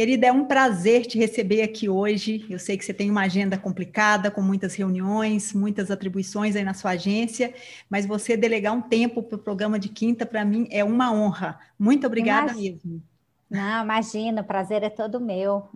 Querida, 0.00 0.28
é 0.28 0.32
um 0.32 0.46
prazer 0.46 1.04
te 1.04 1.18
receber 1.18 1.60
aqui 1.60 1.86
hoje. 1.86 2.46
Eu 2.48 2.58
sei 2.58 2.78
que 2.78 2.82
você 2.82 2.94
tem 2.94 3.10
uma 3.10 3.20
agenda 3.20 3.58
complicada, 3.58 4.30
com 4.30 4.40
muitas 4.40 4.74
reuniões, 4.74 5.52
muitas 5.52 5.90
atribuições 5.90 6.56
aí 6.56 6.64
na 6.64 6.72
sua 6.72 6.92
agência, 6.92 7.52
mas 7.90 8.06
você 8.06 8.34
delegar 8.34 8.72
um 8.72 8.80
tempo 8.80 9.22
para 9.22 9.36
o 9.36 9.38
programa 9.38 9.78
de 9.78 9.90
quinta, 9.90 10.24
para 10.24 10.42
mim, 10.42 10.66
é 10.70 10.82
uma 10.82 11.12
honra. 11.12 11.60
Muito 11.78 12.06
obrigada 12.06 12.52
Imagina. 12.52 12.78
mesmo. 12.82 13.02
Não, 13.50 13.84
imagina, 13.84 14.40
o 14.40 14.44
prazer 14.44 14.82
é 14.82 14.88
todo 14.88 15.20
meu. 15.20 15.68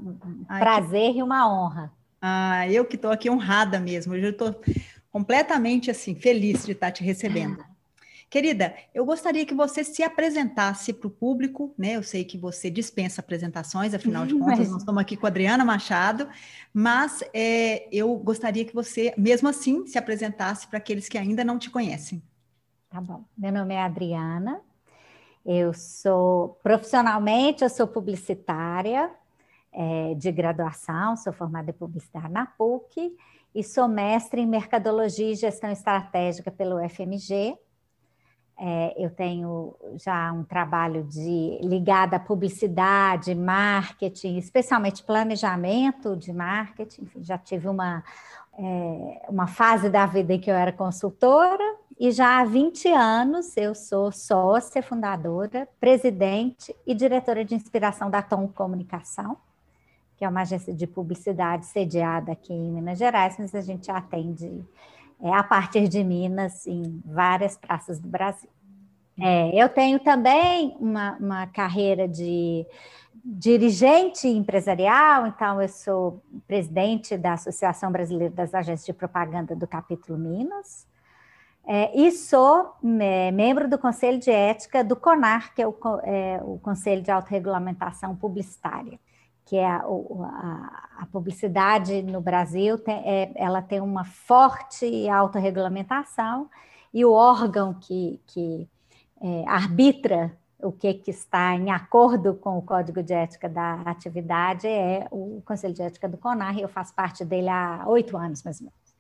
Ai, 0.48 0.58
prazer 0.58 1.12
que... 1.12 1.18
e 1.18 1.22
uma 1.22 1.46
honra. 1.46 1.92
Ah, 2.18 2.66
eu 2.70 2.86
que 2.86 2.96
estou 2.96 3.10
aqui 3.10 3.28
honrada 3.28 3.78
mesmo. 3.78 4.14
Eu 4.14 4.30
estou 4.30 4.58
completamente 5.12 5.90
assim 5.90 6.14
feliz 6.14 6.64
de 6.64 6.72
estar 6.72 6.90
te 6.90 7.04
recebendo. 7.04 7.62
Querida, 8.30 8.74
eu 8.92 9.04
gostaria 9.04 9.46
que 9.46 9.54
você 9.54 9.84
se 9.84 10.02
apresentasse 10.02 10.92
para 10.92 11.06
o 11.06 11.10
público, 11.10 11.72
né? 11.78 11.96
Eu 11.96 12.02
sei 12.02 12.24
que 12.24 12.36
você 12.36 12.68
dispensa 12.68 13.20
apresentações, 13.20 13.94
afinal 13.94 14.26
de 14.26 14.34
contas, 14.34 14.58
mas... 14.58 14.70
nós 14.70 14.80
estamos 14.80 15.00
aqui 15.00 15.16
com 15.16 15.26
a 15.26 15.28
Adriana 15.28 15.64
Machado, 15.64 16.28
mas 16.72 17.22
é, 17.32 17.88
eu 17.92 18.14
gostaria 18.16 18.64
que 18.64 18.74
você, 18.74 19.14
mesmo 19.16 19.48
assim, 19.48 19.86
se 19.86 19.98
apresentasse 19.98 20.66
para 20.66 20.78
aqueles 20.78 21.08
que 21.08 21.16
ainda 21.16 21.44
não 21.44 21.58
te 21.58 21.70
conhecem. 21.70 22.22
Tá 22.90 23.00
bom. 23.00 23.24
Meu 23.36 23.52
nome 23.52 23.74
é 23.74 23.82
Adriana, 23.82 24.60
eu 25.44 25.72
sou 25.72 26.58
profissionalmente, 26.62 27.62
eu 27.62 27.70
sou 27.70 27.86
publicitária 27.86 29.10
é, 29.72 30.14
de 30.14 30.32
graduação, 30.32 31.16
sou 31.16 31.32
formada 31.32 31.70
em 31.70 31.74
publicidade 31.74 32.32
na 32.32 32.46
PUC 32.46 33.14
e 33.54 33.62
sou 33.62 33.86
mestre 33.86 34.40
em 34.40 34.46
mercadologia 34.46 35.30
e 35.30 35.34
gestão 35.34 35.70
estratégica 35.70 36.50
pelo 36.50 36.78
FMG 36.88 37.56
é, 38.58 38.94
eu 38.96 39.10
tenho 39.10 39.74
já 39.96 40.32
um 40.32 40.44
trabalho 40.44 41.02
de 41.04 41.58
ligado 41.62 42.14
à 42.14 42.18
publicidade, 42.18 43.34
marketing, 43.34 44.36
especialmente 44.36 45.02
planejamento 45.02 46.16
de 46.16 46.32
marketing. 46.32 47.02
Enfim, 47.02 47.22
já 47.22 47.36
tive 47.36 47.68
uma, 47.68 48.04
é, 48.56 49.26
uma 49.28 49.46
fase 49.46 49.90
da 49.90 50.06
vida 50.06 50.34
em 50.34 50.40
que 50.40 50.50
eu 50.50 50.54
era 50.54 50.72
consultora 50.72 51.64
e 51.98 52.10
já 52.10 52.40
há 52.40 52.44
20 52.44 52.88
anos 52.88 53.56
eu 53.56 53.74
sou 53.74 54.10
sócia, 54.10 54.82
fundadora, 54.82 55.68
presidente 55.78 56.74
e 56.86 56.94
diretora 56.94 57.44
de 57.44 57.54
inspiração 57.54 58.10
da 58.10 58.20
Tom 58.22 58.48
Comunicação, 58.48 59.36
que 60.16 60.24
é 60.24 60.28
uma 60.28 60.42
agência 60.42 60.72
de 60.72 60.86
publicidade 60.86 61.66
sediada 61.66 62.32
aqui 62.32 62.52
em 62.52 62.72
Minas 62.72 62.98
Gerais, 62.98 63.36
mas 63.38 63.54
a 63.54 63.60
gente 63.60 63.90
atende 63.90 64.64
é, 65.20 65.32
a 65.32 65.42
partir 65.42 65.88
de 65.88 66.02
Minas, 66.02 66.66
em 66.66 67.02
várias 67.04 67.56
praças 67.56 67.98
do 67.98 68.08
Brasil. 68.08 68.48
É, 69.20 69.50
eu 69.54 69.68
tenho 69.68 70.00
também 70.00 70.76
uma, 70.80 71.16
uma 71.18 71.46
carreira 71.46 72.08
de 72.08 72.66
dirigente 73.24 74.28
empresarial, 74.28 75.26
então 75.26 75.62
eu 75.62 75.68
sou 75.68 76.22
presidente 76.46 77.16
da 77.16 77.34
Associação 77.34 77.90
Brasileira 77.90 78.34
das 78.34 78.54
Agências 78.54 78.84
de 78.84 78.92
Propaganda 78.92 79.56
do 79.56 79.66
capítulo 79.66 80.18
Minas, 80.18 80.86
é, 81.66 81.98
e 81.98 82.10
sou 82.10 82.74
é, 83.00 83.30
membro 83.30 83.68
do 83.68 83.78
Conselho 83.78 84.18
de 84.18 84.30
Ética 84.30 84.84
do 84.84 84.94
CONAR, 84.94 85.54
que 85.54 85.62
é 85.62 85.66
o, 85.66 85.74
é, 86.02 86.40
o 86.42 86.58
Conselho 86.58 87.00
de 87.00 87.10
Autorregulamentação 87.10 88.14
Publicitária 88.14 88.98
que 89.44 89.56
é 89.56 89.66
a, 89.66 89.78
a, 89.78 90.88
a, 91.00 91.06
publicidade 91.12 92.02
no 92.02 92.20
Brasil, 92.20 92.78
tem, 92.78 92.94
é, 93.04 93.32
ela 93.34 93.60
tem 93.60 93.80
uma 93.80 94.04
forte 94.04 95.08
autorregulamentação 95.08 96.48
e 96.92 97.04
o 97.04 97.12
órgão 97.12 97.74
que, 97.74 98.20
que 98.26 98.68
é, 99.20 99.44
arbitra 99.46 100.36
o 100.64 100.72
que, 100.72 100.94
que 100.94 101.10
está 101.10 101.54
em 101.54 101.70
acordo 101.70 102.34
com 102.34 102.56
o 102.56 102.62
Código 102.62 103.02
de 103.02 103.12
Ética 103.12 103.48
da 103.48 103.82
atividade 103.82 104.66
é 104.66 105.06
o 105.10 105.42
Conselho 105.44 105.74
de 105.74 105.82
Ética 105.82 106.08
do 106.08 106.16
CONAR, 106.16 106.56
e 106.56 106.62
eu 106.62 106.68
faço 106.68 106.94
parte 106.94 107.24
dele 107.24 107.48
há 107.48 107.84
oito 107.86 108.16
anos, 108.16 108.42
mais 108.42 108.60
ou 108.60 108.66
menos. 108.66 108.94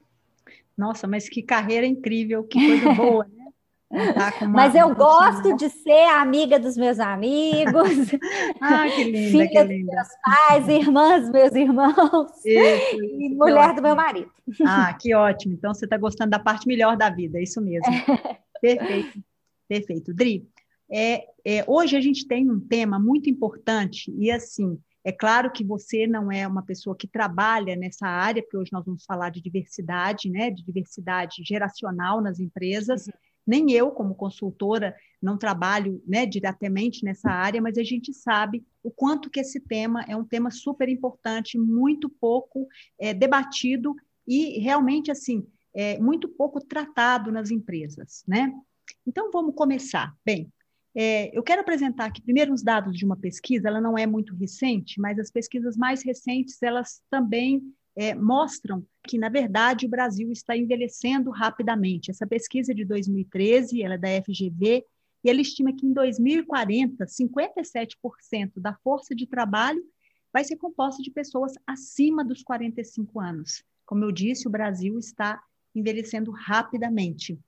Nossa, 0.76 1.06
mas 1.06 1.28
que 1.28 1.42
carreira 1.42 1.86
incrível, 1.86 2.44
que 2.44 2.58
coisa 2.58 2.94
boa, 2.94 3.24
né? 3.24 3.43
Uma, 3.94 4.48
Mas 4.48 4.74
eu 4.74 4.92
gosto 4.92 5.56
de 5.56 5.68
ser 5.68 6.08
amiga 6.08 6.58
dos 6.58 6.76
meus 6.76 6.98
amigos, 6.98 8.10
ah, 8.60 8.88
que 8.88 9.04
linda, 9.04 9.30
filha 9.30 9.48
que 9.48 9.62
linda. 9.62 9.86
dos 9.86 9.94
meus 9.94 10.08
pais, 10.22 10.68
irmãs 10.68 11.22
dos 11.22 11.30
meus 11.30 11.52
irmãos 11.54 12.44
isso, 12.44 13.00
e 13.00 13.34
mulher 13.34 13.72
do 13.74 13.82
meu 13.82 13.94
marido. 13.94 14.30
Ah, 14.66 14.92
que 14.94 15.14
ótimo. 15.14 15.54
Então 15.54 15.72
você 15.72 15.84
está 15.84 15.96
gostando 15.96 16.30
da 16.30 16.40
parte 16.40 16.66
melhor 16.66 16.96
da 16.96 17.08
vida, 17.08 17.38
é 17.38 17.44
isso 17.44 17.60
mesmo. 17.60 17.86
É. 17.86 18.38
Perfeito, 18.60 19.22
perfeito. 19.68 20.14
Dri, 20.14 20.48
é, 20.90 21.26
é, 21.44 21.64
hoje 21.66 21.98
a 21.98 22.00
gente 22.00 22.26
tem 22.26 22.50
um 22.50 22.58
tema 22.58 22.98
muito 22.98 23.28
importante 23.28 24.10
e 24.16 24.30
assim, 24.30 24.78
é 25.04 25.12
claro 25.12 25.52
que 25.52 25.62
você 25.62 26.06
não 26.06 26.32
é 26.32 26.48
uma 26.48 26.62
pessoa 26.62 26.96
que 26.96 27.06
trabalha 27.06 27.76
nessa 27.76 28.06
área, 28.06 28.42
porque 28.42 28.56
hoje 28.56 28.72
nós 28.72 28.86
vamos 28.86 29.04
falar 29.04 29.28
de 29.28 29.42
diversidade, 29.42 30.30
né, 30.30 30.50
de 30.50 30.64
diversidade 30.64 31.42
geracional 31.44 32.22
nas 32.22 32.40
empresas. 32.40 33.06
Uhum 33.06 33.12
nem 33.46 33.72
eu, 33.72 33.90
como 33.90 34.14
consultora, 34.14 34.94
não 35.20 35.38
trabalho 35.38 36.02
né, 36.06 36.26
diretamente 36.26 37.04
nessa 37.04 37.30
área, 37.30 37.60
mas 37.60 37.78
a 37.78 37.82
gente 37.82 38.12
sabe 38.12 38.64
o 38.82 38.90
quanto 38.90 39.30
que 39.30 39.40
esse 39.40 39.60
tema 39.60 40.04
é 40.08 40.16
um 40.16 40.24
tema 40.24 40.50
super 40.50 40.88
importante, 40.88 41.58
muito 41.58 42.08
pouco 42.08 42.66
é, 42.98 43.12
debatido 43.14 43.94
e 44.26 44.58
realmente 44.60 45.10
assim 45.10 45.46
é, 45.74 45.98
muito 45.98 46.28
pouco 46.28 46.60
tratado 46.60 47.32
nas 47.32 47.50
empresas, 47.50 48.22
né? 48.26 48.52
Então 49.06 49.30
vamos 49.30 49.54
começar. 49.54 50.14
Bem, 50.24 50.52
é, 50.94 51.36
eu 51.36 51.42
quero 51.42 51.62
apresentar 51.62 52.06
aqui 52.06 52.22
primeiro 52.22 52.52
os 52.52 52.62
dados 52.62 52.96
de 52.96 53.04
uma 53.04 53.16
pesquisa. 53.16 53.68
Ela 53.68 53.80
não 53.80 53.98
é 53.98 54.06
muito 54.06 54.34
recente, 54.34 55.00
mas 55.00 55.18
as 55.18 55.30
pesquisas 55.30 55.76
mais 55.76 56.04
recentes 56.04 56.62
elas 56.62 57.02
também 57.10 57.62
é, 57.96 58.14
mostram 58.14 58.84
que, 59.06 59.18
na 59.18 59.28
verdade, 59.28 59.86
o 59.86 59.88
Brasil 59.88 60.30
está 60.32 60.56
envelhecendo 60.56 61.30
rapidamente. 61.30 62.10
Essa 62.10 62.26
pesquisa 62.26 62.72
é 62.72 62.74
de 62.74 62.84
2013, 62.84 63.82
ela 63.82 63.94
é 63.94 63.98
da 63.98 64.08
FGV, 64.22 64.84
e 65.22 65.30
ela 65.30 65.40
estima 65.40 65.74
que 65.74 65.86
em 65.86 65.92
2040, 65.92 67.06
57% 67.06 68.52
da 68.56 68.74
força 68.82 69.14
de 69.14 69.26
trabalho 69.26 69.82
vai 70.32 70.44
ser 70.44 70.56
composta 70.56 71.02
de 71.02 71.10
pessoas 71.10 71.52
acima 71.66 72.24
dos 72.24 72.42
45 72.42 73.20
anos. 73.20 73.62
Como 73.86 74.04
eu 74.04 74.12
disse, 74.12 74.48
o 74.48 74.50
Brasil 74.50 74.98
está 74.98 75.40
envelhecendo 75.74 76.30
rapidamente. 76.30 77.38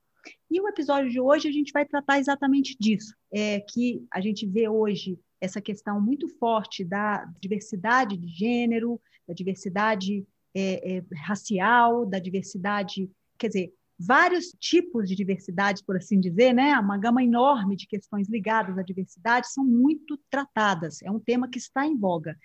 E 0.51 0.61
o 0.61 0.69
episódio 0.69 1.11
de 1.11 1.21
hoje 1.21 1.49
a 1.49 1.53
gente 1.53 1.73
vai 1.73 1.85
tratar 1.85 2.19
exatamente 2.19 2.77
disso, 2.79 3.15
é 3.33 3.61
que 3.61 4.05
a 4.11 4.21
gente 4.21 4.47
vê 4.47 4.69
hoje 4.69 5.19
essa 5.41 5.61
questão 5.61 6.01
muito 6.01 6.29
forte 6.29 6.85
da 6.85 7.25
diversidade 7.41 8.17
de 8.17 8.29
gênero, 8.29 9.01
da 9.27 9.35
diversidade 9.35 10.27
é, 10.59 10.97
é, 10.97 11.05
racial, 11.15 12.07
da 12.07 12.19
diversidade, 12.19 13.11
quer 13.39 13.49
dizer, 13.49 13.75
vários 13.99 14.47
tipos 14.59 15.07
de 15.09 15.15
diversidade, 15.15 15.85
por 15.85 15.97
assim 15.97 16.19
dizer, 16.19 16.55
né? 16.55 16.79
Uma 16.79 16.97
gama 16.97 17.23
enorme 17.23 17.77
de 17.77 17.87
questões 17.87 18.29
ligadas 18.29 18.79
à 18.79 18.83
diversidade 18.83 19.53
são 19.53 19.65
muito 19.65 20.19
tratadas. 20.31 21.03
É 21.03 21.11
um 21.11 21.21
tema 21.21 21.49
que 21.49 21.59
está 21.59 21.87
em 21.87 21.97
voga. 21.97 22.39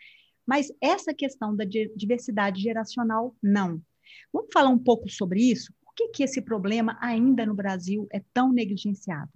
Mas 0.46 0.68
essa 0.82 1.14
questão 1.14 1.56
da 1.56 1.64
diversidade 1.64 2.62
geracional, 2.62 3.36
não. 3.42 3.82
Vamos 4.34 4.50
falar 4.52 4.70
um 4.70 4.80
pouco 4.80 5.10
sobre 5.10 5.42
isso? 5.42 5.74
Por 5.82 5.94
que, 5.96 6.10
que 6.10 6.24
esse 6.24 6.42
problema 6.42 6.98
ainda 7.00 7.46
no 7.46 7.54
Brasil 7.54 8.08
é 8.12 8.22
tão 8.34 8.52
negligenciado? 8.52 9.32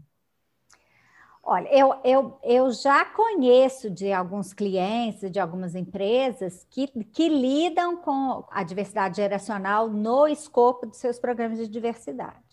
Olha, 1.48 1.68
eu, 1.72 1.94
eu, 2.04 2.40
eu 2.42 2.72
já 2.72 3.06
conheço 3.06 3.88
de 3.88 4.12
alguns 4.12 4.52
clientes, 4.52 5.30
de 5.30 5.40
algumas 5.40 5.76
empresas 5.76 6.66
que, 6.72 6.88
que 6.88 7.30
lidam 7.30 7.98
com 7.98 8.44
a 8.50 8.64
diversidade 8.64 9.18
geracional 9.18 9.88
no 9.88 10.28
escopo 10.28 10.88
de 10.88 10.98
seus 10.98 11.20
programas 11.20 11.60
de 11.60 11.68
diversidade. 11.68 12.44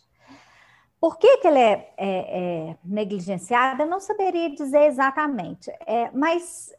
Por 1.00 1.16
que, 1.16 1.38
que 1.38 1.48
ele 1.48 1.58
é, 1.58 1.94
é, 1.96 2.68
é, 2.68 2.76
negligenciado? 2.84 3.82
Eu 3.82 3.88
não 3.88 3.98
saberia 3.98 4.54
dizer 4.54 4.84
exatamente, 4.84 5.70
é, 5.86 6.10
mas 6.12 6.70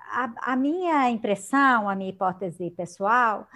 a, 0.00 0.52
a, 0.52 0.56
minha 0.56 1.08
impressão, 1.08 1.88
a 1.88 1.94
minha 1.96 2.10
hipótese 2.10 2.70
pessoal, 2.72 3.48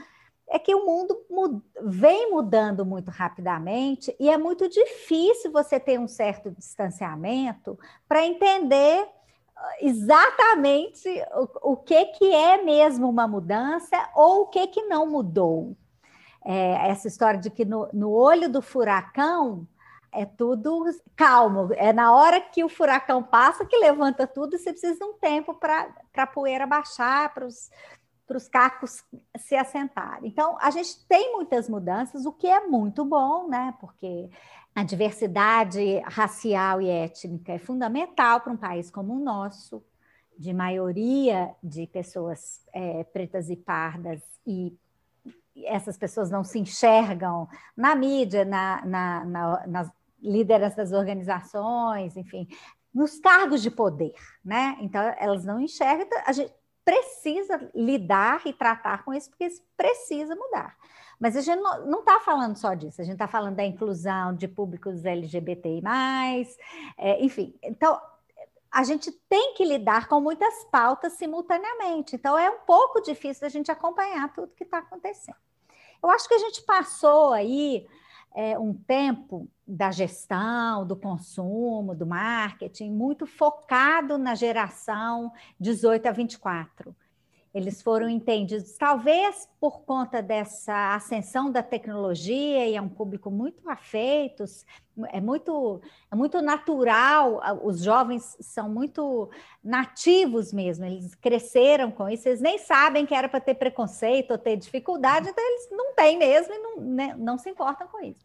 é 0.50 0.58
que 0.58 0.74
o 0.74 0.86
mundo 0.86 1.24
mud, 1.30 1.62
vem 1.82 2.30
mudando 2.30 2.84
muito 2.84 3.10
rapidamente 3.10 4.14
e 4.18 4.30
é 4.30 4.38
muito 4.38 4.68
difícil 4.68 5.52
você 5.52 5.78
ter 5.78 5.98
um 5.98 6.08
certo 6.08 6.50
distanciamento 6.50 7.78
para 8.08 8.24
entender 8.24 9.06
ah, 9.56 9.74
exatamente 9.80 11.08
o, 11.34 11.72
o, 11.72 11.76
que, 11.76 12.06
que 12.06 12.34
é 12.34 12.62
mesmo 12.62 13.08
uma 13.08 13.28
mudança 13.28 13.96
ou 14.14 14.42
o 14.42 14.46
que, 14.46 14.66
que 14.68 14.82
não 14.84 15.06
mudou. 15.06 15.76
É, 16.44 16.88
essa 16.88 17.08
história 17.08 17.38
de 17.38 17.50
que 17.50 17.64
no, 17.64 17.88
no 17.92 18.10
olho 18.10 18.48
do 18.48 18.62
furacão 18.62 19.66
é 20.10 20.24
tudo 20.24 20.84
calmo. 21.14 21.68
É 21.74 21.92
na 21.92 22.14
hora 22.14 22.40
que 22.40 22.64
o 22.64 22.68
furacão 22.68 23.22
passa 23.22 23.66
que 23.66 23.76
levanta 23.76 24.26
tudo 24.26 24.56
e 24.56 24.58
você 24.58 24.72
precisa 24.72 24.98
de 24.98 25.04
um 25.04 25.14
tempo 25.14 25.54
para 25.54 25.92
a 26.16 26.26
poeira 26.26 26.66
baixar, 26.66 27.32
para 27.34 27.46
os 27.46 27.70
cacos 28.48 29.02
se 29.38 29.56
assentarem. 29.56 30.28
Então, 30.28 30.58
a 30.60 30.70
gente 30.70 31.06
tem 31.06 31.32
muitas 31.32 31.68
mudanças, 31.68 32.26
o 32.26 32.32
que 32.32 32.46
é 32.46 32.66
muito 32.66 33.04
bom, 33.04 33.48
né? 33.48 33.74
Porque 33.80 34.28
a 34.74 34.84
diversidade 34.84 35.98
racial 36.00 36.82
e 36.82 36.88
étnica 36.88 37.54
é 37.54 37.58
fundamental 37.58 38.40
para 38.40 38.52
um 38.52 38.56
país 38.56 38.90
como 38.90 39.14
o 39.14 39.24
nosso, 39.24 39.82
de 40.38 40.52
maioria 40.52 41.54
de 41.62 41.86
pessoas 41.86 42.60
é, 42.72 43.02
pretas 43.04 43.48
e 43.48 43.56
pardas 43.56 44.22
e 44.46 44.76
essas 45.64 45.96
pessoas 45.96 46.30
não 46.30 46.44
se 46.44 46.58
enxergam 46.58 47.48
na 47.76 47.94
mídia, 47.96 48.44
na, 48.44 48.84
na, 48.84 49.24
na, 49.24 49.66
nas 49.66 49.90
lideranças 50.22 50.76
das 50.76 50.92
organizações, 50.92 52.16
enfim, 52.16 52.46
nos 52.94 53.18
cargos 53.18 53.62
de 53.62 53.70
poder, 53.70 54.14
né? 54.44 54.76
Então, 54.80 55.02
elas 55.18 55.44
não 55.44 55.60
enxergam, 55.60 56.06
então, 56.06 56.32
gente 56.32 56.52
precisa 56.88 57.70
lidar 57.74 58.40
e 58.46 58.52
tratar 58.54 59.04
com 59.04 59.12
isso, 59.12 59.28
porque 59.28 59.44
isso 59.44 59.62
precisa 59.76 60.34
mudar. 60.34 60.74
Mas 61.20 61.36
a 61.36 61.42
gente 61.42 61.60
não 61.60 62.00
está 62.00 62.18
falando 62.20 62.56
só 62.56 62.72
disso, 62.72 63.02
a 63.02 63.04
gente 63.04 63.16
está 63.16 63.28
falando 63.28 63.56
da 63.56 63.64
inclusão 63.64 64.34
de 64.34 64.48
públicos 64.48 65.04
LGBTI, 65.04 65.82
é, 66.96 67.22
enfim. 67.22 67.54
Então, 67.62 68.00
a 68.72 68.84
gente 68.84 69.12
tem 69.28 69.52
que 69.52 69.66
lidar 69.66 70.08
com 70.08 70.18
muitas 70.18 70.64
pautas 70.72 71.12
simultaneamente. 71.12 72.16
Então, 72.16 72.38
é 72.38 72.48
um 72.48 72.60
pouco 72.60 73.02
difícil 73.02 73.46
a 73.46 73.50
gente 73.50 73.70
acompanhar 73.70 74.32
tudo 74.32 74.54
que 74.56 74.64
está 74.64 74.78
acontecendo. 74.78 75.36
Eu 76.02 76.08
acho 76.08 76.26
que 76.26 76.34
a 76.34 76.38
gente 76.38 76.62
passou 76.62 77.34
aí 77.34 77.86
é, 78.38 78.56
um 78.56 78.72
tempo 78.72 79.50
da 79.66 79.90
gestão, 79.90 80.86
do 80.86 80.94
consumo, 80.94 81.92
do 81.92 82.06
marketing, 82.06 82.92
muito 82.92 83.26
focado 83.26 84.16
na 84.16 84.36
geração 84.36 85.32
18 85.58 86.06
a 86.06 86.12
24 86.12 86.94
eles 87.54 87.80
foram 87.82 88.08
entendidos, 88.08 88.76
talvez 88.76 89.48
por 89.58 89.80
conta 89.80 90.22
dessa 90.22 90.94
ascensão 90.94 91.50
da 91.50 91.62
tecnologia 91.62 92.66
e 92.66 92.76
é 92.76 92.80
um 92.80 92.88
público 92.88 93.30
muito 93.30 93.68
afeito, 93.68 94.44
é 95.10 95.20
muito, 95.20 95.80
é 96.10 96.14
muito 96.14 96.42
natural, 96.42 97.40
os 97.62 97.82
jovens 97.82 98.36
são 98.40 98.68
muito 98.68 99.30
nativos 99.64 100.52
mesmo, 100.52 100.84
eles 100.84 101.14
cresceram 101.14 101.90
com 101.90 102.08
isso, 102.08 102.28
eles 102.28 102.40
nem 102.40 102.58
sabem 102.58 103.06
que 103.06 103.14
era 103.14 103.28
para 103.28 103.40
ter 103.40 103.54
preconceito 103.54 104.32
ou 104.32 104.38
ter 104.38 104.56
dificuldade, 104.56 105.30
então 105.30 105.44
eles 105.44 105.68
não 105.70 105.94
têm 105.94 106.18
mesmo 106.18 106.52
e 106.52 106.58
não, 106.58 106.80
né, 106.80 107.14
não 107.18 107.38
se 107.38 107.48
importam 107.48 107.88
com 107.88 108.00
isso. 108.04 108.24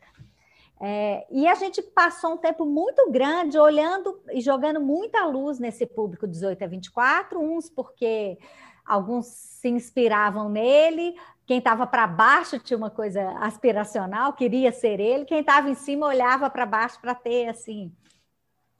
É, 0.85 1.25
e 1.31 1.47
a 1.47 1.55
gente 1.55 1.81
passou 1.81 2.33
um 2.33 2.37
tempo 2.37 2.65
muito 2.65 3.09
grande 3.09 3.57
olhando 3.57 4.19
e 4.33 4.41
jogando 4.41 4.81
muita 4.81 5.25
luz 5.25 5.57
nesse 5.57 5.85
público 5.85 6.27
18 6.27 6.61
a 6.61 6.67
24, 6.67 7.39
uns 7.39 7.69
porque 7.69 8.37
alguns 8.85 9.25
se 9.25 9.69
inspiravam 9.69 10.49
nele, 10.49 11.15
quem 11.45 11.57
estava 11.57 11.85
para 11.85 12.07
baixo 12.07 12.59
tinha 12.59 12.77
uma 12.77 12.89
coisa 12.89 13.31
aspiracional, 13.39 14.33
queria 14.33 14.71
ser 14.71 14.99
ele, 14.99 15.25
quem 15.25 15.39
estava 15.39 15.69
em 15.69 15.75
cima 15.75 16.07
olhava 16.07 16.49
para 16.49 16.65
baixo 16.65 16.99
para 17.01 17.13
ter 17.13 17.49
assim 17.49 17.91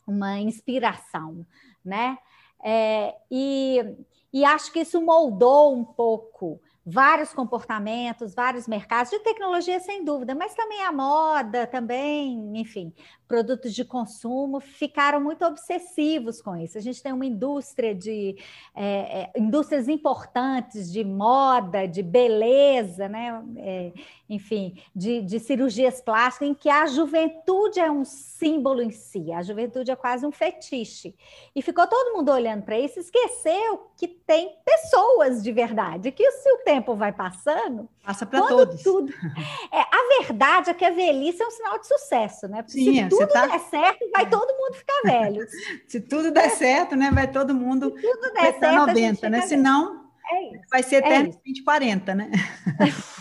uma 0.06 0.40
inspiração, 0.40 1.46
né? 1.84 2.18
É, 2.64 3.16
e, 3.30 3.84
e 4.32 4.46
acho 4.46 4.72
que 4.72 4.80
isso 4.80 5.02
moldou 5.02 5.76
um 5.76 5.84
pouco 5.84 6.62
vários 6.86 7.34
comportamentos, 7.34 8.36
vários 8.36 8.68
mercados 8.68 9.10
de 9.10 9.20
tecnologia, 9.20 9.80
sem 9.80 10.04
dúvida, 10.04 10.36
mas 10.36 10.54
também 10.54 10.82
a 10.82 10.92
moda, 10.92 11.66
também, 11.66 12.58
enfim, 12.60 12.94
produtos 13.28 13.74
de 13.74 13.86
consumo 13.86 14.60
ficaram 14.60 15.20
muito 15.20 15.46
obsessivos 15.46 16.42
com 16.42 16.56
isso. 16.56 16.78
A 16.78 16.82
gente 16.82 17.02
tem 17.02 17.14
uma 17.14 17.26
indústria 17.26 17.96
de 17.96 18.36
é, 18.76 19.22
é, 19.22 19.32
indústrias 19.36 19.88
importantes 19.88 20.92
de 20.92 21.04
moda, 21.04 21.88
de 21.88 22.04
beleza, 22.04 23.08
né? 23.08 23.44
É, 23.58 23.92
enfim, 24.30 24.76
de, 24.96 25.22
de 25.22 25.40
cirurgias 25.40 26.02
plásticas, 26.02 26.48
em 26.48 26.54
que 26.54 26.70
a 26.70 26.86
juventude 26.86 27.80
é 27.80 27.90
um 27.90 28.04
símbolo 28.04 28.82
em 28.82 28.92
si, 28.92 29.32
a 29.32 29.42
juventude 29.42 29.92
é 29.92 29.96
quase 29.96 30.26
um 30.26 30.32
fetiche. 30.32 31.16
E 31.56 31.62
ficou 31.62 31.88
todo 31.88 32.16
mundo 32.16 32.32
olhando 32.32 32.64
para 32.64 32.78
isso, 32.78 33.00
esqueceu 33.00 33.92
que 33.98 34.08
tem 34.08 34.56
pessoas 34.66 35.42
de 35.42 35.52
verdade, 35.52 36.12
que 36.12 36.30
se 36.32 36.52
o 36.52 36.64
tempo 36.74 36.96
vai 36.96 37.12
passando. 37.12 37.88
Passa 38.04 38.26
para 38.26 38.42
todos. 38.48 38.82
Tudo, 38.82 39.12
é, 39.72 39.80
a 39.80 40.22
verdade 40.22 40.70
é 40.70 40.74
que 40.74 40.86
a 40.86 40.90
velhice 40.90 41.42
é 41.42 41.48
um 41.48 41.52
sinal 41.52 41.80
de 41.80 41.88
sucesso, 41.88 42.48
né? 42.48 42.64
Porque 42.64 42.80
Sim, 42.80 43.04
se 43.04 43.10
tudo 43.10 43.28
tá... 43.28 43.48
der 43.48 43.60
certo, 43.60 44.10
vai 44.12 44.30
todo 44.30 44.48
mundo 44.48 44.76
ficar 44.76 45.02
velho. 45.04 45.46
se 45.88 46.02
tudo 46.02 46.32
der 46.32 46.50
certo, 46.52 46.96
né? 46.96 47.12
Vai 47.14 47.32
todo 47.32 47.54
mundo. 47.54 47.94
Se 47.96 48.02
tudo 48.02 48.34
der 48.34 48.60
certo, 48.60 48.88
90, 48.88 49.30
né? 49.30 49.42
Senão, 49.42 50.04
é 50.32 50.60
vai 50.70 50.84
ser 50.84 50.98
até 50.98 51.22
é 51.22 51.32
40, 51.64 52.16
né? 52.16 52.32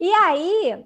E 0.00 0.10
aí, 0.14 0.84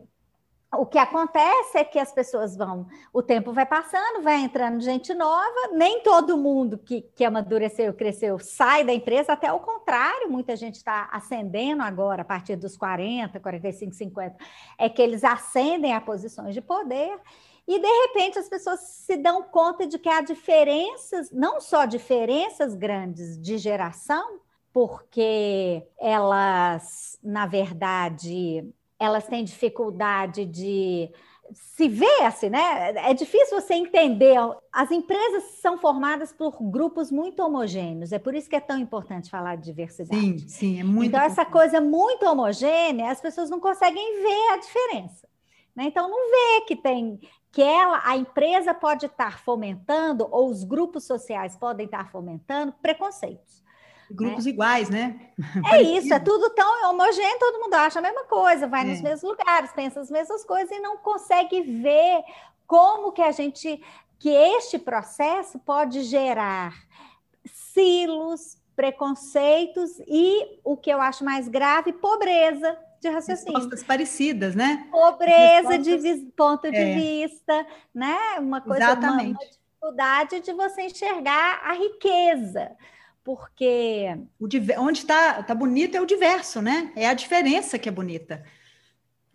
o 0.79 0.87
que 0.87 0.99
acontece 0.99 1.79
é 1.79 1.85
que 1.85 1.99
as 1.99 2.13
pessoas 2.13 2.57
vão, 2.57 2.87
o 3.13 3.23
tempo 3.23 3.53
vai 3.53 3.67
passando, 3.67 4.23
vai 4.23 4.37
entrando 4.37 4.81
gente 4.81 5.13
nova, 5.15 5.69
nem 5.73 6.03
todo 6.03 6.37
mundo 6.37 6.79
que, 6.79 7.03
que 7.15 7.25
amadureceu, 7.25 7.93
cresceu, 7.95 8.39
sai 8.39 8.85
da 8.85 8.93
empresa, 8.93 9.33
até 9.33 9.53
o 9.53 9.61
contrário, 9.61 10.31
muita 10.31 10.57
gente 10.57 10.77
está 10.77 11.09
ascendendo 11.13 11.83
agora, 11.83 12.23
a 12.23 12.25
partir 12.25 12.57
dos 12.57 12.77
40, 12.77 13.41
45, 13.41 13.95
50, 13.95 14.37
é 14.79 14.89
que 14.89 15.03
eles 15.03 15.25
ascendem 15.25 15.93
a 15.93 16.01
posições 16.01 16.55
de 16.55 16.61
poder, 16.61 17.19
e 17.67 17.81
de 17.81 17.89
repente 18.07 18.39
as 18.39 18.49
pessoas 18.49 18.81
se 18.81 19.17
dão 19.17 19.43
conta 19.43 19.87
de 19.87 19.99
que 19.99 20.09
há 20.09 20.21
diferenças, 20.21 21.33
não 21.33 21.61
só 21.61 21.85
diferenças 21.85 22.75
grandes 22.75 23.41
de 23.41 23.59
geração, 23.59 24.41
porque 24.73 25.83
elas, 25.99 27.19
na 27.23 27.47
verdade, 27.47 28.69
elas 28.99 29.27
têm 29.27 29.45
dificuldade 29.45 30.45
de 30.45 31.11
se 31.53 31.89
ver 31.89 32.23
assim, 32.23 32.49
né? 32.49 32.93
É 33.09 33.15
difícil 33.15 33.61
você 33.61 33.75
entender. 33.75 34.37
As 34.73 34.91
empresas 34.91 35.45
são 35.61 35.79
formadas 35.79 36.33
por 36.33 36.61
grupos 36.61 37.11
muito 37.11 37.41
homogêneos. 37.43 38.13
É 38.13 38.19
por 38.19 38.35
isso 38.35 38.49
que 38.49 38.57
é 38.57 38.61
tão 38.61 38.79
importante 38.79 39.31
falar 39.31 39.57
de 39.57 39.65
diversidade. 39.65 40.21
Sim, 40.21 40.49
sim, 40.49 40.81
é 40.81 40.85
muito. 40.85 41.09
Então, 41.09 41.21
importante. 41.21 41.41
essa 41.41 41.45
coisa 41.45 41.81
muito 41.81 42.27
homogênea, 42.27 43.11
as 43.11 43.21
pessoas 43.21 43.51
não 43.51 43.61
conseguem 43.61 44.23
ver 44.23 44.53
a 44.53 44.57
diferença. 44.59 45.29
Né? 45.75 45.85
Então, 45.85 46.09
não 46.09 46.31
vê 46.31 46.67
que 46.67 46.77
tem 46.77 47.21
que 47.53 47.63
ela, 47.63 48.03
a 48.05 48.17
empresa 48.19 48.75
pode 48.75 49.07
estar 49.07 49.39
fomentando, 49.39 50.29
ou 50.31 50.51
os 50.51 50.63
grupos 50.63 51.05
sociais 51.05 51.57
podem 51.57 51.87
estar 51.87 52.11
fomentando 52.11 52.75
preconceitos. 52.83 53.65
Grupos 54.11 54.47
é. 54.47 54.51
iguais, 54.51 54.89
né? 54.89 55.19
É 55.73 55.83
isso, 55.99 56.13
é 56.13 56.19
tudo 56.19 56.51
tão 56.51 56.91
homogêneo, 56.91 57.39
todo 57.39 57.61
mundo 57.61 57.75
acha 57.75 57.99
a 57.99 58.03
mesma 58.03 58.25
coisa, 58.25 58.67
vai 58.67 58.83
é. 58.83 58.85
nos 58.85 59.01
mesmos 59.01 59.23
lugares, 59.23 59.73
pensa 59.73 60.01
as 60.01 60.11
mesmas 60.11 60.45
coisas 60.45 60.71
e 60.71 60.81
não 60.81 60.97
consegue 60.99 61.61
ver 61.63 62.23
como 62.67 63.13
que 63.13 63.23
a 63.23 63.33
gente, 63.33 63.83
que 64.19 64.29
este 64.29 64.79
processo 64.79 65.59
pode 65.59 66.03
gerar 66.03 66.75
silos, 67.45 68.57
preconceitos 68.75 69.99
e, 70.07 70.61
o 70.63 70.77
que 70.77 70.91
eu 70.91 71.01
acho 71.01 71.25
mais 71.25 71.49
grave, 71.49 71.93
pobreza 71.95 72.79
de 73.01 73.09
raciocínio. 73.09 73.55
Respostas 73.55 73.83
parecidas, 73.83 74.55
né? 74.55 74.87
Pobreza 74.91 75.71
Respostas... 75.71 76.03
de 76.03 76.33
ponto 76.37 76.71
de 76.71 76.77
é. 76.77 76.95
vista, 76.95 77.67
né? 77.95 78.17
Uma 78.39 78.61
coisa, 78.61 78.85
Exatamente. 78.85 79.31
Uma, 79.31 79.41
uma 79.41 79.51
dificuldade 79.51 80.41
de 80.41 80.53
você 80.53 80.83
enxergar 80.83 81.61
a 81.65 81.73
riqueza 81.73 82.77
porque 83.27 84.07
o 84.39 84.47
onde 84.79 85.01
está 85.01 85.43
tá 85.43 85.53
bonito 85.53 85.97
é 85.97 86.01
o 86.01 86.07
diverso, 86.07 86.63
né? 86.63 86.93
É 86.95 87.09
a 87.09 87.13
diferença 87.13 87.77
que 87.77 87.89
é 87.89 87.93
bonita. 87.93 88.45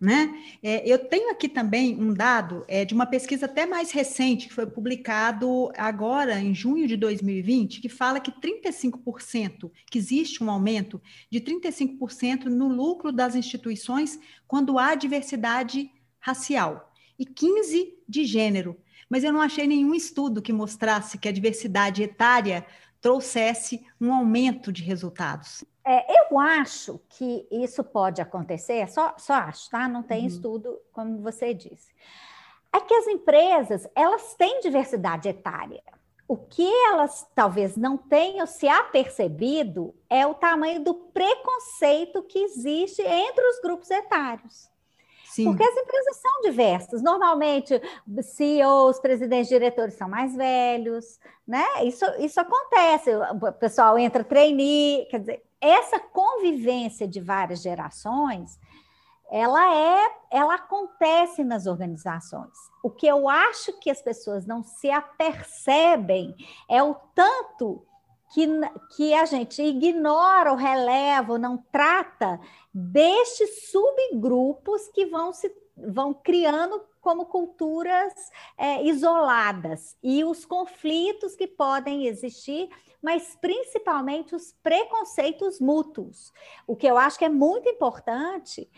Né? 0.00 0.34
É, 0.62 0.90
eu 0.90 0.98
tenho 0.98 1.30
aqui 1.30 1.46
também 1.46 1.94
um 1.94 2.12
dado 2.12 2.64
é, 2.66 2.86
de 2.86 2.94
uma 2.94 3.04
pesquisa 3.04 3.44
até 3.44 3.66
mais 3.66 3.92
recente, 3.92 4.48
que 4.48 4.54
foi 4.54 4.66
publicado 4.66 5.70
agora, 5.76 6.40
em 6.40 6.54
junho 6.54 6.88
de 6.88 6.96
2020, 6.96 7.82
que 7.82 7.88
fala 7.90 8.18
que 8.18 8.32
35%, 8.32 9.70
que 9.90 9.98
existe 9.98 10.42
um 10.42 10.50
aumento 10.50 11.00
de 11.30 11.38
35% 11.38 12.46
no 12.46 12.68
lucro 12.68 13.12
das 13.12 13.34
instituições 13.34 14.18
quando 14.48 14.78
há 14.78 14.94
diversidade 14.94 15.90
racial, 16.18 16.90
e 17.18 17.26
15% 17.26 17.92
de 18.08 18.24
gênero. 18.24 18.76
mas 19.08 19.22
eu 19.22 19.32
não 19.32 19.42
achei 19.42 19.66
nenhum 19.66 19.94
estudo 19.94 20.40
que 20.40 20.52
mostrasse 20.52 21.18
que 21.18 21.28
a 21.28 21.32
diversidade 21.32 22.02
etária 22.02 22.66
trouxesse 23.02 23.84
um 24.00 24.14
aumento 24.14 24.72
de 24.72 24.82
resultados. 24.82 25.64
É, 25.84 26.20
eu 26.20 26.38
acho 26.38 27.00
que 27.08 27.46
isso 27.50 27.82
pode 27.82 28.22
acontecer, 28.22 28.88
só, 28.88 29.14
só 29.18 29.34
acho, 29.34 29.68
tá? 29.68 29.88
Não 29.88 30.02
tem 30.02 30.20
uhum. 30.20 30.26
estudo, 30.28 30.78
como 30.92 31.20
você 31.20 31.52
disse. 31.52 31.92
É 32.72 32.80
que 32.80 32.94
as 32.94 33.06
empresas, 33.08 33.86
elas 33.94 34.34
têm 34.34 34.60
diversidade 34.60 35.28
etária. 35.28 35.82
O 36.28 36.36
que 36.36 36.66
elas 36.86 37.28
talvez 37.34 37.76
não 37.76 37.98
tenham 37.98 38.46
se 38.46 38.66
apercebido 38.68 39.94
é 40.08 40.26
o 40.26 40.34
tamanho 40.34 40.82
do 40.82 40.94
preconceito 40.94 42.22
que 42.22 42.38
existe 42.38 43.02
entre 43.02 43.44
os 43.44 43.60
grupos 43.60 43.90
etários. 43.90 44.71
Sim. 45.32 45.44
Porque 45.46 45.62
as 45.62 45.76
empresas 45.76 46.16
são 46.16 46.40
diversas. 46.42 47.02
Normalmente, 47.02 47.80
CEOs, 48.22 49.00
presidentes, 49.00 49.48
diretores 49.48 49.94
são 49.94 50.06
mais 50.06 50.36
velhos, 50.36 51.18
né? 51.46 51.64
Isso, 51.84 52.04
isso 52.18 52.38
acontece. 52.38 53.10
O 53.14 53.52
pessoal 53.52 53.98
entra 53.98 54.22
trainee, 54.22 55.06
quer 55.10 55.20
dizer, 55.20 55.42
essa 55.58 55.98
convivência 55.98 57.08
de 57.08 57.18
várias 57.18 57.62
gerações, 57.62 58.58
ela 59.30 59.74
é, 59.74 60.10
ela 60.30 60.56
acontece 60.56 61.42
nas 61.42 61.66
organizações. 61.66 62.52
O 62.82 62.90
que 62.90 63.06
eu 63.06 63.26
acho 63.26 63.72
que 63.80 63.90
as 63.90 64.02
pessoas 64.02 64.44
não 64.44 64.62
se 64.62 64.90
apercebem 64.90 66.36
é 66.68 66.82
o 66.82 66.94
tanto 67.14 67.86
que, 68.32 68.46
que 68.96 69.14
a 69.14 69.24
gente 69.24 69.62
ignora 69.62 70.50
ou 70.50 70.56
releva, 70.56 71.32
ou 71.32 71.38
não 71.38 71.58
trata 71.70 72.40
destes 72.72 73.70
subgrupos 73.70 74.88
que 74.88 75.06
vão 75.06 75.32
se 75.32 75.50
vão 75.74 76.12
criando 76.12 76.82
como 77.00 77.26
culturas 77.26 78.12
é, 78.56 78.84
isoladas 78.84 79.96
e 80.02 80.22
os 80.22 80.44
conflitos 80.44 81.34
que 81.34 81.46
podem 81.46 82.06
existir, 82.06 82.68
mas 83.02 83.36
principalmente 83.40 84.34
os 84.34 84.54
preconceitos 84.62 85.58
mútuos. 85.58 86.32
O 86.66 86.76
que 86.76 86.86
eu 86.86 86.96
acho 86.96 87.18
que 87.18 87.24
é 87.24 87.28
muito 87.28 87.68
importante 87.68 88.70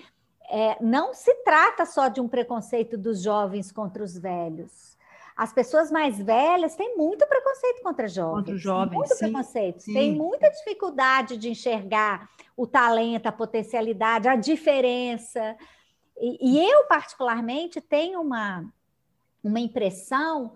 é, 0.48 0.82
não 0.82 1.12
se 1.12 1.34
trata 1.42 1.84
só 1.84 2.08
de 2.08 2.20
um 2.20 2.28
preconceito 2.28 2.96
dos 2.96 3.20
jovens 3.22 3.70
contra 3.70 4.02
os 4.02 4.16
velhos. 4.16 4.93
As 5.36 5.52
pessoas 5.52 5.90
mais 5.90 6.16
velhas 6.18 6.76
têm 6.76 6.96
muito 6.96 7.26
preconceito 7.26 7.82
contra 7.82 8.06
jovens. 8.06 8.34
Contra 8.36 8.54
os 8.54 8.60
jovens, 8.60 8.96
muito 8.96 9.14
sim, 9.14 9.18
preconceito. 9.18 9.82
Sim. 9.82 9.92
Tem 9.92 10.12
muita 10.12 10.48
dificuldade 10.48 11.36
de 11.36 11.48
enxergar 11.50 12.28
o 12.56 12.66
talento, 12.66 13.26
a 13.26 13.32
potencialidade, 13.32 14.28
a 14.28 14.36
diferença. 14.36 15.56
E, 16.16 16.38
e 16.40 16.70
eu, 16.70 16.84
particularmente, 16.84 17.80
tenho 17.80 18.20
uma, 18.20 18.64
uma 19.42 19.58
impressão 19.58 20.52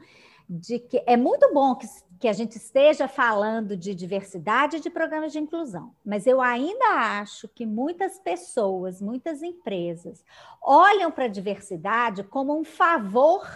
de 0.49 0.79
que 0.79 1.03
é 1.07 1.17
muito 1.17 1.53
bom 1.53 1.75
que, 1.75 1.87
que 2.21 2.29
a 2.29 2.33
gente 2.33 2.57
esteja 2.57 3.07
falando 3.07 3.77
de 3.77 3.95
diversidade 3.95 4.81
de 4.81 4.89
programas 4.89 5.33
de 5.33 5.39
inclusão, 5.39 5.95
mas 6.05 6.27
eu 6.27 6.41
ainda 6.41 6.87
acho 7.21 7.47
que 7.49 7.67
muitas 7.67 8.19
pessoas, 8.19 9.03
muitas 9.03 9.43
empresas 9.43 10.25
olham 10.63 11.11
para 11.11 11.25
a 11.25 11.29
diversidade 11.29 12.25
como 12.25 12.59
um 12.59 12.65
favor 12.65 13.47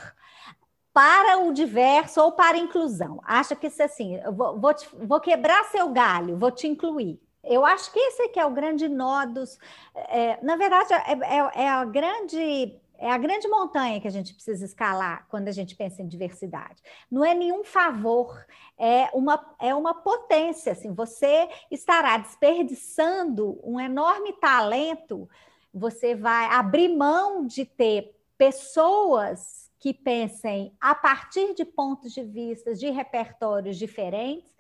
para 0.93 1.39
o 1.39 1.53
diverso 1.53 2.21
ou 2.21 2.33
para 2.33 2.57
a 2.57 2.61
inclusão. 2.61 3.21
Acha 3.25 3.57
que 3.57 3.67
isso 3.67 3.81
é 3.81 3.87
assim, 3.87 4.21
vou, 4.35 4.59
vou, 4.61 4.75
te, 4.75 4.89
vou 4.95 5.21
quebrar 5.21 5.65
seu 5.65 5.89
galho, 5.89 6.37
vou 6.37 6.51
te 6.51 6.67
incluir. 6.67 7.21
Eu 7.43 7.65
acho 7.65 7.93
que 7.93 7.99
esse 7.99 8.29
que 8.29 8.39
é 8.39 8.47
o 8.47 8.51
grande 8.51 8.89
nó 8.89 9.25
dos. 9.27 9.59
É, 9.95 10.39
na 10.45 10.57
verdade, 10.57 10.93
é, 10.93 11.13
é, 11.13 11.63
é, 11.65 11.69
a 11.69 11.85
grande. 11.85 12.79
É 12.99 13.11
a 13.11 13.19
grande 13.19 13.49
montanha 13.49 14.01
que 14.01 14.07
a 14.07 14.13
gente 14.13 14.33
precisa 14.33 14.65
escalar 14.65 15.27
quando 15.29 15.49
a 15.49 15.51
gente 15.51 15.75
pensa 15.75 16.01
em 16.01 16.07
diversidade. 16.07 16.81
Não 17.11 17.25
é 17.25 17.35
nenhum 17.35 17.65
favor, 17.65 18.47
é 18.79 19.09
uma, 19.13 19.57
é 19.59 19.75
uma 19.75 19.93
potência. 19.93 20.71
Assim, 20.71 20.95
você 20.95 21.49
estará 21.69 22.17
desperdiçando 22.19 23.59
um 23.65 23.81
enorme 23.81 24.33
talento, 24.35 25.29
você 25.75 26.15
vai 26.15 26.45
abrir 26.47 26.95
mão 26.95 27.45
de 27.45 27.65
ter 27.65 28.15
pessoas 28.39 29.72
que 29.83 29.93
pensem 29.93 30.73
a 30.81 30.95
partir 30.95 31.55
de 31.55 31.65
pontos 31.65 32.13
de 32.13 32.23
vista, 32.23 32.73
de 32.73 32.89
repertórios 32.89 33.77
diferentes, 33.77 34.55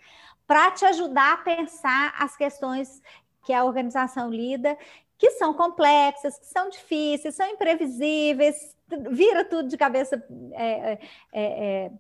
para 0.49 0.73
te 0.73 0.85
ajudar 0.85 1.35
a 1.35 1.37
pensar 1.37 2.13
as 2.19 2.37
questões 2.37 3.01
que 3.45 3.53
a 3.53 3.65
organização 3.65 4.31
lida, 4.31 4.77
que 5.17 5.31
são 5.31 5.55
complexas, 5.55 6.37
que 6.41 6.47
são 6.47 6.69
difíceis, 6.69 7.37
são 7.37 7.47
imprevisíveis, 7.47 8.77
vira 9.13 9.45
tudo 9.45 9.69
de 9.69 9.77
cabeça, 9.77 10.21
é, 10.55 10.65
é, 10.65 10.99
é, 11.33 11.85
é 11.85 11.91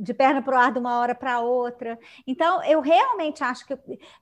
de 0.00 0.14
perna 0.14 0.40
para 0.40 0.56
o 0.56 0.60
ar 0.60 0.72
de 0.72 0.78
uma 0.78 1.00
hora 1.00 1.16
para 1.16 1.40
outra. 1.40 1.98
Então, 2.28 2.62
eu 2.62 2.80
realmente 2.80 3.42
acho 3.42 3.66
que, 3.66 3.76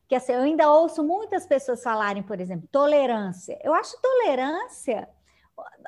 que 0.09 0.15
assim, 0.15 0.33
eu 0.33 0.41
ainda 0.41 0.73
ouço 0.73 1.05
muitas 1.05 1.47
pessoas 1.47 1.83
falarem, 1.83 2.23
por 2.23 2.41
exemplo, 2.41 2.67
tolerância. 2.73 3.59
Eu 3.63 3.75
acho 3.75 4.01
tolerância 4.01 5.07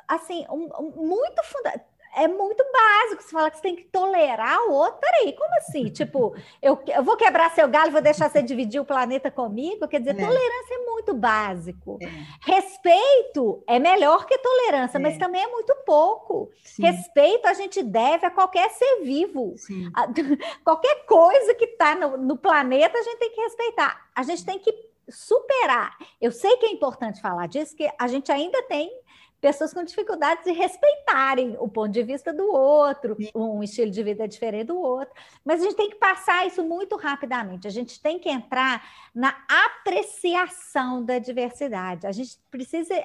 assim, 0.07 0.45
um, 0.49 0.69
um, 0.79 1.07
muito 1.07 1.43
fundamental 1.43 1.88
é 2.15 2.27
muito 2.27 2.63
básico. 2.71 3.23
Você 3.23 3.29
fala 3.29 3.49
que 3.49 3.57
você 3.57 3.63
tem 3.63 3.75
que 3.75 3.83
tolerar 3.85 4.61
o 4.67 4.71
outro. 4.71 4.99
Peraí, 4.99 5.33
como 5.33 5.55
assim? 5.57 5.85
tipo, 5.91 6.35
eu, 6.61 6.81
eu 6.87 7.03
vou 7.03 7.15
quebrar 7.17 7.51
seu 7.51 7.67
galho, 7.67 7.91
vou 7.91 8.01
deixar 8.01 8.29
você 8.29 8.41
dividir 8.41 8.79
o 8.79 8.85
planeta 8.85 9.29
comigo? 9.29 9.87
Quer 9.87 9.99
dizer, 9.99 10.19
é. 10.19 10.25
tolerância 10.25 10.73
é 10.73 10.85
muito 10.85 11.13
básico. 11.13 11.99
É. 12.01 12.07
Respeito 12.41 13.63
é 13.67 13.79
melhor 13.79 14.25
que 14.25 14.37
tolerância, 14.37 14.97
é. 14.97 15.01
mas 15.01 15.17
também 15.17 15.43
é 15.43 15.47
muito 15.47 15.75
pouco. 15.85 16.51
Sim. 16.63 16.83
Respeito 16.83 17.47
a 17.47 17.53
gente 17.53 17.83
deve 17.83 18.25
a 18.25 18.31
qualquer 18.31 18.69
ser 18.71 19.01
vivo. 19.03 19.55
A, 19.93 20.07
qualquer 20.63 21.05
coisa 21.05 21.53
que 21.53 21.65
está 21.65 21.95
no, 21.95 22.17
no 22.17 22.37
planeta, 22.37 22.97
a 22.97 23.03
gente 23.03 23.17
tem 23.17 23.31
que 23.31 23.41
respeitar. 23.41 24.09
A 24.15 24.23
gente 24.23 24.45
tem 24.45 24.59
que 24.59 24.89
superar. 25.09 25.97
Eu 26.21 26.31
sei 26.31 26.55
que 26.57 26.65
é 26.65 26.71
importante 26.71 27.21
falar 27.21 27.47
disso, 27.47 27.75
que 27.75 27.89
a 27.97 28.07
gente 28.07 28.31
ainda 28.31 28.61
tem 28.63 28.91
pessoas 29.39 29.73
com 29.73 29.83
dificuldade 29.83 30.43
de 30.43 30.51
respeitarem 30.51 31.55
o 31.59 31.67
ponto 31.67 31.91
de 31.91 32.03
vista 32.03 32.33
do 32.33 32.51
outro, 32.51 33.17
um 33.33 33.63
estilo 33.63 33.91
de 33.91 34.03
vida 34.03 34.27
diferente 34.27 34.67
do 34.67 34.79
outro. 34.79 35.13
Mas 35.43 35.61
a 35.61 35.65
gente 35.65 35.75
tem 35.75 35.89
que 35.89 35.95
passar 35.95 36.45
isso 36.45 36.63
muito 36.63 36.95
rapidamente. 36.95 37.67
A 37.67 37.71
gente 37.71 38.01
tem 38.01 38.19
que 38.19 38.29
entrar 38.29 38.83
na 39.13 39.35
apreciação 39.47 41.03
da 41.03 41.19
diversidade. 41.19 42.05
A 42.05 42.11
gente 42.11 42.39
precisa 42.51 42.95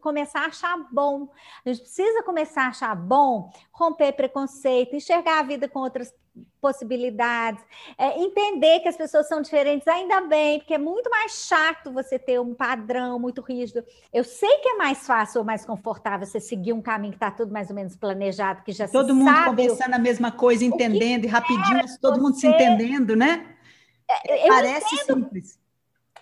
começar 0.00 0.40
a 0.40 0.46
achar 0.46 0.76
bom. 0.90 1.28
A 1.64 1.70
gente 1.70 1.82
precisa 1.82 2.22
começar 2.22 2.64
a 2.64 2.68
achar 2.68 2.94
bom 2.94 3.50
romper 3.72 4.12
preconceito, 4.12 4.96
enxergar 4.96 5.40
a 5.40 5.42
vida 5.42 5.68
com 5.68 5.80
outras 5.80 6.12
possibilidades, 6.60 7.62
é, 7.98 8.18
entender 8.20 8.80
que 8.80 8.88
as 8.88 8.96
pessoas 8.96 9.28
são 9.28 9.42
diferentes, 9.42 9.86
ainda 9.86 10.22
bem, 10.22 10.58
porque 10.58 10.74
é 10.74 10.78
muito 10.78 11.10
mais 11.10 11.46
chato 11.46 11.92
você 11.92 12.18
ter 12.18 12.40
um 12.40 12.54
padrão 12.54 13.18
muito 13.18 13.42
rígido. 13.42 13.84
Eu 14.12 14.24
sei 14.24 14.58
que 14.58 14.68
é 14.70 14.76
mais 14.76 15.06
fácil 15.06 15.40
ou 15.40 15.44
mais 15.44 15.64
confortável 15.64 16.26
você 16.26 16.40
seguir 16.40 16.72
um 16.72 16.80
caminho 16.80 17.12
que 17.12 17.16
está 17.16 17.30
tudo 17.30 17.52
mais 17.52 17.68
ou 17.68 17.76
menos 17.76 17.94
planejado, 17.94 18.62
que 18.62 18.72
já 18.72 18.88
todo 18.88 19.14
mundo 19.14 19.28
sabe 19.28 19.48
conversando 19.50 19.94
a 19.94 19.98
mesma 19.98 20.32
coisa, 20.32 20.64
entendendo 20.64 21.24
e 21.24 21.28
rapidinho, 21.28 21.82
todo 22.00 22.20
mundo 22.20 22.36
se 22.36 22.46
entendendo, 22.46 23.14
né? 23.14 23.46
É, 24.08 24.48
Parece 24.48 24.96
simples. 24.98 25.58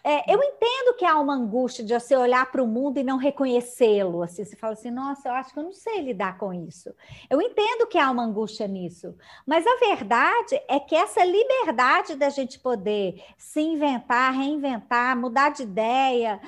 É, 0.04 0.34
eu 0.34 0.42
entendo 0.42 0.96
que 0.96 1.04
há 1.04 1.18
uma 1.18 1.34
angústia 1.34 1.84
de 1.84 1.94
você 1.94 2.16
olhar 2.16 2.50
para 2.50 2.62
o 2.62 2.66
mundo 2.66 2.98
e 2.98 3.04
não 3.04 3.16
reconhecê-lo. 3.16 4.22
Assim, 4.22 4.44
você 4.44 4.56
fala 4.56 4.72
assim, 4.72 4.90
nossa, 4.90 5.28
eu 5.28 5.32
acho 5.34 5.52
que 5.52 5.58
eu 5.58 5.62
não 5.62 5.72
sei 5.72 6.00
lidar 6.00 6.38
com 6.38 6.52
isso. 6.52 6.92
Eu 7.30 7.40
entendo 7.40 7.86
que 7.86 7.98
há 7.98 8.10
uma 8.10 8.24
angústia 8.24 8.66
nisso, 8.66 9.14
mas 9.46 9.64
a 9.64 9.76
verdade 9.76 10.60
é 10.68 10.80
que 10.80 10.96
essa 10.96 11.24
liberdade 11.24 12.16
da 12.16 12.30
gente 12.30 12.58
poder 12.58 13.22
se 13.38 13.60
inventar, 13.60 14.32
reinventar, 14.32 15.16
mudar 15.16 15.50
de 15.50 15.62
ideia, 15.62 16.40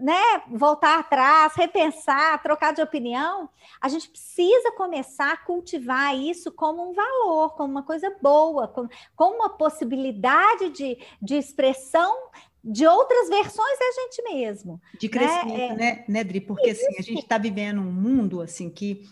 né, 0.00 0.42
voltar 0.50 0.98
atrás, 0.98 1.54
repensar, 1.54 2.42
trocar 2.42 2.72
de 2.72 2.82
opinião, 2.82 3.48
a 3.80 3.88
gente 3.88 4.08
precisa 4.08 4.72
começar 4.72 5.32
a 5.32 5.36
cultivar 5.36 6.16
isso 6.16 6.50
como 6.52 6.90
um 6.90 6.92
valor, 6.94 7.54
como 7.54 7.70
uma 7.70 7.82
coisa 7.82 8.14
boa, 8.20 8.68
como, 8.68 9.34
uma 9.34 9.50
possibilidade 9.50 10.70
de, 10.70 10.98
de 11.20 11.36
expressão 11.36 12.30
de 12.62 12.86
outras 12.86 13.28
versões 13.28 13.78
da 13.78 14.02
gente 14.02 14.22
mesmo. 14.22 14.80
De 14.98 15.06
né? 15.08 15.12
crescimento, 15.12 15.76
né, 15.76 15.76
né, 15.76 16.04
né 16.06 16.24
Dri? 16.24 16.40
Porque 16.40 16.70
assim, 16.70 16.98
a 16.98 17.02
gente 17.02 17.20
está 17.20 17.38
vivendo 17.38 17.80
um 17.80 17.92
mundo 17.92 18.40
assim 18.40 18.68
que 18.68 19.02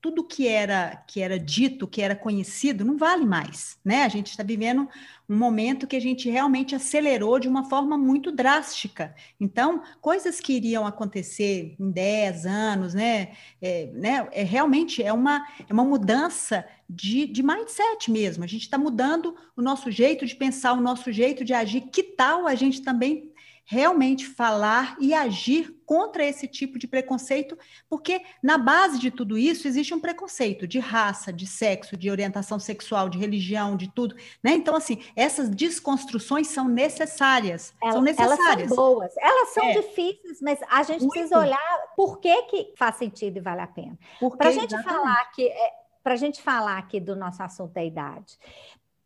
tudo 0.00 0.24
que 0.24 0.46
era 0.46 0.96
que 1.06 1.20
era 1.20 1.38
dito, 1.38 1.86
que 1.86 2.00
era 2.00 2.14
conhecido, 2.14 2.84
não 2.84 2.96
vale 2.96 3.24
mais, 3.24 3.78
né? 3.84 4.04
A 4.04 4.08
gente 4.08 4.30
está 4.30 4.42
vivendo 4.42 4.88
um 5.28 5.36
momento 5.36 5.86
que 5.86 5.96
a 5.96 6.00
gente 6.00 6.30
realmente 6.30 6.74
acelerou 6.74 7.38
de 7.38 7.48
uma 7.48 7.68
forma 7.68 7.98
muito 7.98 8.30
drástica. 8.30 9.14
Então, 9.40 9.82
coisas 10.00 10.40
que 10.40 10.52
iriam 10.52 10.86
acontecer 10.86 11.74
em 11.78 11.90
10 11.90 12.46
anos, 12.46 12.94
né? 12.94 13.32
É, 13.60 13.86
né? 13.92 14.28
É, 14.32 14.42
realmente 14.44 15.02
é 15.02 15.12
uma, 15.12 15.46
é 15.68 15.72
uma 15.72 15.84
mudança 15.84 16.64
de, 16.88 17.26
de 17.26 17.42
mindset 17.42 18.10
mesmo. 18.10 18.44
A 18.44 18.46
gente 18.46 18.62
está 18.62 18.78
mudando 18.78 19.36
o 19.56 19.62
nosso 19.62 19.90
jeito 19.90 20.24
de 20.24 20.36
pensar, 20.36 20.72
o 20.74 20.80
nosso 20.80 21.10
jeito 21.10 21.44
de 21.44 21.52
agir. 21.52 21.82
Que 21.92 22.02
tal 22.02 22.46
a 22.46 22.54
gente 22.54 22.82
também 22.82 23.32
realmente 23.66 24.26
falar 24.26 24.96
e 25.00 25.12
agir 25.12 25.76
contra 25.84 26.24
esse 26.24 26.46
tipo 26.46 26.78
de 26.78 26.86
preconceito, 26.86 27.58
porque 27.88 28.22
na 28.42 28.56
base 28.56 28.98
de 28.98 29.10
tudo 29.10 29.36
isso 29.36 29.66
existe 29.66 29.92
um 29.92 30.00
preconceito 30.00 30.66
de 30.66 30.78
raça, 30.78 31.32
de 31.32 31.46
sexo, 31.46 31.96
de 31.96 32.08
orientação 32.08 32.60
sexual, 32.60 33.08
de 33.08 33.18
religião, 33.18 33.76
de 33.76 33.92
tudo, 33.92 34.14
né? 34.42 34.52
Então 34.52 34.76
assim, 34.76 35.02
essas 35.16 35.48
desconstruções 35.48 36.46
são 36.46 36.68
necessárias, 36.68 37.74
elas, 37.82 37.94
são 37.94 38.02
necessárias. 38.02 38.40
Elas 38.40 38.68
são 38.68 38.76
boas, 38.76 39.16
elas 39.16 39.48
são 39.50 39.64
é. 39.64 39.72
difíceis, 39.80 40.40
mas 40.40 40.60
a 40.70 40.82
gente 40.84 41.00
Muito. 41.00 41.12
precisa 41.12 41.38
olhar 41.38 41.78
por 41.96 42.20
que 42.20 42.42
que 42.42 42.72
faz 42.76 42.96
sentido 42.96 43.38
e 43.38 43.40
vale 43.40 43.62
a 43.62 43.66
pena. 43.66 43.98
Para 44.38 44.48
a 44.48 44.52
gente 44.52 44.74
exatamente. 44.74 44.84
falar 44.84 45.32
que 45.32 45.48
é, 45.48 45.72
para 46.06 46.14
a 46.14 46.16
gente 46.16 46.40
falar 46.40 46.78
aqui 46.78 47.00
do 47.00 47.16
nosso 47.16 47.42
assunto 47.42 47.72
da 47.72 47.82
idade 47.82 48.38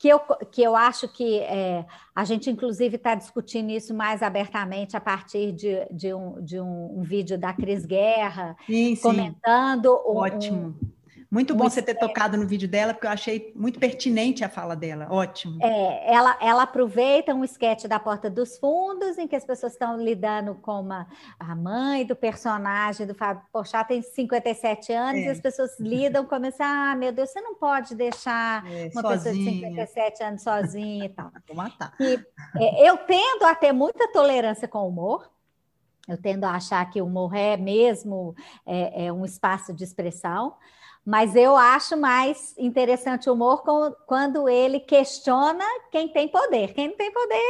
que 0.00 0.08
eu, 0.08 0.18
que 0.50 0.62
eu 0.62 0.74
acho 0.74 1.06
que 1.06 1.40
é, 1.40 1.84
a 2.16 2.24
gente, 2.24 2.48
inclusive, 2.50 2.96
está 2.96 3.14
discutindo 3.14 3.70
isso 3.70 3.92
mais 3.92 4.22
abertamente 4.22 4.96
a 4.96 5.00
partir 5.00 5.52
de, 5.52 5.84
de, 5.90 6.14
um, 6.14 6.42
de 6.42 6.58
um, 6.58 7.00
um 7.00 7.02
vídeo 7.02 7.36
da 7.36 7.52
Cris 7.52 7.84
Guerra, 7.84 8.56
sim, 8.66 8.96
comentando. 8.96 9.90
Sim. 9.90 10.08
Um, 10.08 10.16
Ótimo. 10.16 10.74
Muito 11.30 11.54
bom 11.54 11.70
você 11.70 11.80
ter 11.80 11.94
tocado 11.94 12.36
no 12.36 12.44
vídeo 12.44 12.68
dela, 12.68 12.92
porque 12.92 13.06
eu 13.06 13.10
achei 13.12 13.52
muito 13.54 13.78
pertinente 13.78 14.42
a 14.42 14.48
fala 14.48 14.74
dela. 14.74 15.06
Ótimo. 15.08 15.58
É, 15.62 16.12
ela, 16.12 16.36
ela 16.40 16.62
aproveita 16.64 17.32
um 17.32 17.44
esquete 17.44 17.86
da 17.86 18.00
Porta 18.00 18.28
dos 18.28 18.58
Fundos, 18.58 19.16
em 19.16 19.28
que 19.28 19.36
as 19.36 19.44
pessoas 19.44 19.72
estão 19.72 19.96
lidando 19.96 20.56
com 20.56 20.80
uma, 20.80 21.06
a 21.38 21.54
mãe 21.54 22.04
do 22.04 22.16
personagem 22.16 23.06
do 23.06 23.14
Fábio 23.14 23.44
Porchat 23.52 23.86
tem 23.86 24.02
57 24.02 24.92
anos, 24.92 25.20
é. 25.20 25.26
e 25.26 25.28
as 25.28 25.40
pessoas 25.40 25.78
lidam 25.78 26.26
como 26.26 26.46
assim, 26.46 26.64
ah, 26.64 26.96
meu 26.96 27.12
Deus, 27.12 27.30
você 27.30 27.40
não 27.40 27.54
pode 27.54 27.94
deixar 27.94 28.68
é, 28.68 28.90
uma 28.92 29.00
sozinha. 29.00 29.16
pessoa 29.16 29.34
de 29.34 29.44
57 29.44 30.24
anos 30.24 30.42
sozinha 30.42 31.04
e 31.04 31.08
tal. 31.10 31.30
Vou 31.46 31.56
matar. 31.56 31.94
E, 32.00 32.18
é, 32.56 32.88
eu 32.88 32.96
tendo 32.96 33.44
a 33.44 33.54
ter 33.54 33.72
muita 33.72 34.08
tolerância 34.08 34.66
com 34.66 34.80
o 34.80 34.88
humor, 34.88 35.30
eu 36.08 36.20
tendo 36.20 36.42
a 36.42 36.56
achar 36.56 36.84
que 36.90 37.00
o 37.00 37.06
humor 37.06 37.36
é 37.36 37.56
mesmo 37.56 38.34
é, 38.66 39.06
é 39.06 39.12
um 39.12 39.24
espaço 39.24 39.72
de 39.72 39.84
expressão, 39.84 40.56
mas 41.04 41.34
eu 41.34 41.56
acho 41.56 41.96
mais 41.96 42.54
interessante 42.58 43.28
o 43.28 43.32
humor 43.32 43.62
quando 44.06 44.48
ele 44.48 44.80
questiona 44.80 45.64
quem 45.90 46.08
tem 46.08 46.28
poder. 46.28 46.74
Quem 46.74 46.88
não 46.88 46.96
tem 46.96 47.10
poder, 47.10 47.40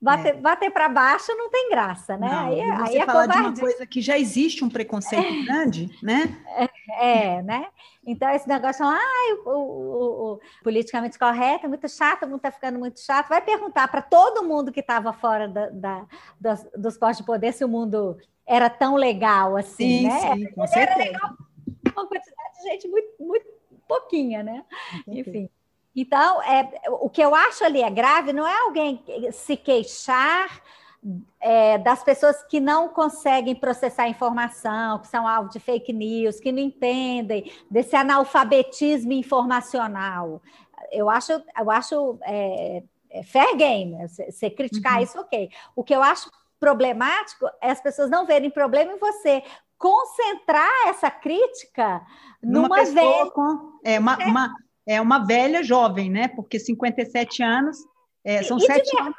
bater, 0.00 0.34
é. 0.34 0.40
bater 0.40 0.70
para 0.70 0.88
baixo 0.88 1.32
não 1.36 1.50
tem 1.50 1.70
graça, 1.70 2.18
né? 2.18 2.28
Não, 2.28 2.46
aí, 2.48 2.60
é, 2.60 2.76
você 2.76 2.90
aí 2.90 2.98
é 2.98 3.06
falar 3.06 3.26
de 3.26 3.38
uma 3.38 3.56
coisa 3.56 3.86
que 3.86 4.00
já 4.02 4.18
existe 4.18 4.62
um 4.62 4.68
preconceito 4.68 5.24
é. 5.24 5.42
grande, 5.44 5.90
né? 6.02 6.38
É, 7.00 7.42
né? 7.42 7.66
Então, 8.06 8.28
esse 8.30 8.46
negócio, 8.46 8.84
ah, 8.84 9.36
o, 9.46 9.50
o, 9.50 10.32
o, 10.34 10.40
politicamente 10.62 11.18
correto 11.18 11.64
é 11.64 11.68
muito 11.68 11.88
chato, 11.88 12.24
o 12.24 12.26
mundo 12.26 12.36
está 12.36 12.52
ficando 12.52 12.78
muito 12.78 13.00
chato. 13.00 13.28
Vai 13.28 13.40
perguntar 13.40 13.88
para 13.88 14.02
todo 14.02 14.44
mundo 14.44 14.70
que 14.70 14.80
estava 14.80 15.12
fora 15.12 15.48
da, 15.48 15.70
da, 15.70 16.06
dos, 16.38 16.66
dos 16.76 16.98
postos 16.98 17.18
de 17.18 17.24
poder 17.24 17.52
se 17.52 17.64
o 17.64 17.68
mundo 17.68 18.16
era 18.46 18.70
tão 18.70 18.94
legal 18.94 19.56
assim, 19.56 20.02
sim, 20.02 20.08
né? 20.08 20.34
Sim, 20.34 20.46
com 20.52 20.66
certeza. 20.66 21.00
Era 21.00 21.04
legal 21.04 21.36
de 22.58 22.70
gente 22.70 22.88
muito, 22.88 23.08
muito 23.18 23.46
pouquinha, 23.86 24.42
né? 24.42 24.64
Enfim. 25.06 25.48
Então, 25.94 26.42
é, 26.42 26.70
o 27.00 27.08
que 27.08 27.22
eu 27.22 27.34
acho 27.34 27.64
ali 27.64 27.82
é 27.82 27.88
grave 27.88 28.32
não 28.32 28.46
é 28.46 28.58
alguém 28.64 29.02
se 29.32 29.56
queixar 29.56 30.62
é, 31.40 31.78
das 31.78 32.02
pessoas 32.02 32.42
que 32.42 32.60
não 32.60 32.88
conseguem 32.88 33.54
processar 33.54 34.08
informação, 34.08 34.98
que 34.98 35.06
são 35.06 35.26
alvo 35.26 35.48
de 35.48 35.58
fake 35.58 35.92
news, 35.92 36.38
que 36.38 36.52
não 36.52 36.58
entendem 36.58 37.50
desse 37.70 37.96
analfabetismo 37.96 39.12
informacional. 39.12 40.42
Eu 40.92 41.08
acho, 41.08 41.32
eu 41.32 41.70
acho 41.70 42.18
é, 42.22 42.82
é 43.10 43.22
fair 43.22 43.56
game, 43.56 43.96
você 44.08 44.50
criticar 44.50 44.96
uhum. 44.96 45.02
isso, 45.02 45.18
ok. 45.18 45.48
O 45.74 45.82
que 45.82 45.94
eu 45.94 46.02
acho 46.02 46.30
problemático 46.58 47.46
é 47.60 47.70
as 47.70 47.80
pessoas 47.80 48.10
não 48.10 48.26
verem 48.26 48.50
problema 48.50 48.92
em 48.92 48.98
você 48.98 49.42
concentrar 49.78 50.88
essa 50.88 51.10
crítica 51.10 52.04
numa, 52.42 52.68
numa 52.68 52.84
velha. 52.84 53.30
Com, 53.30 53.72
é, 53.84 53.98
uma, 53.98 54.14
é. 54.20 54.26
Uma, 54.26 54.54
é 54.88 55.00
uma 55.00 55.18
velha 55.18 55.62
jovem, 55.62 56.10
né? 56.10 56.28
Porque 56.28 56.58
57 56.58 57.42
anos 57.42 57.78
é, 58.24 58.42
são 58.42 58.58
sete 58.58 58.98
anos, 58.98 59.14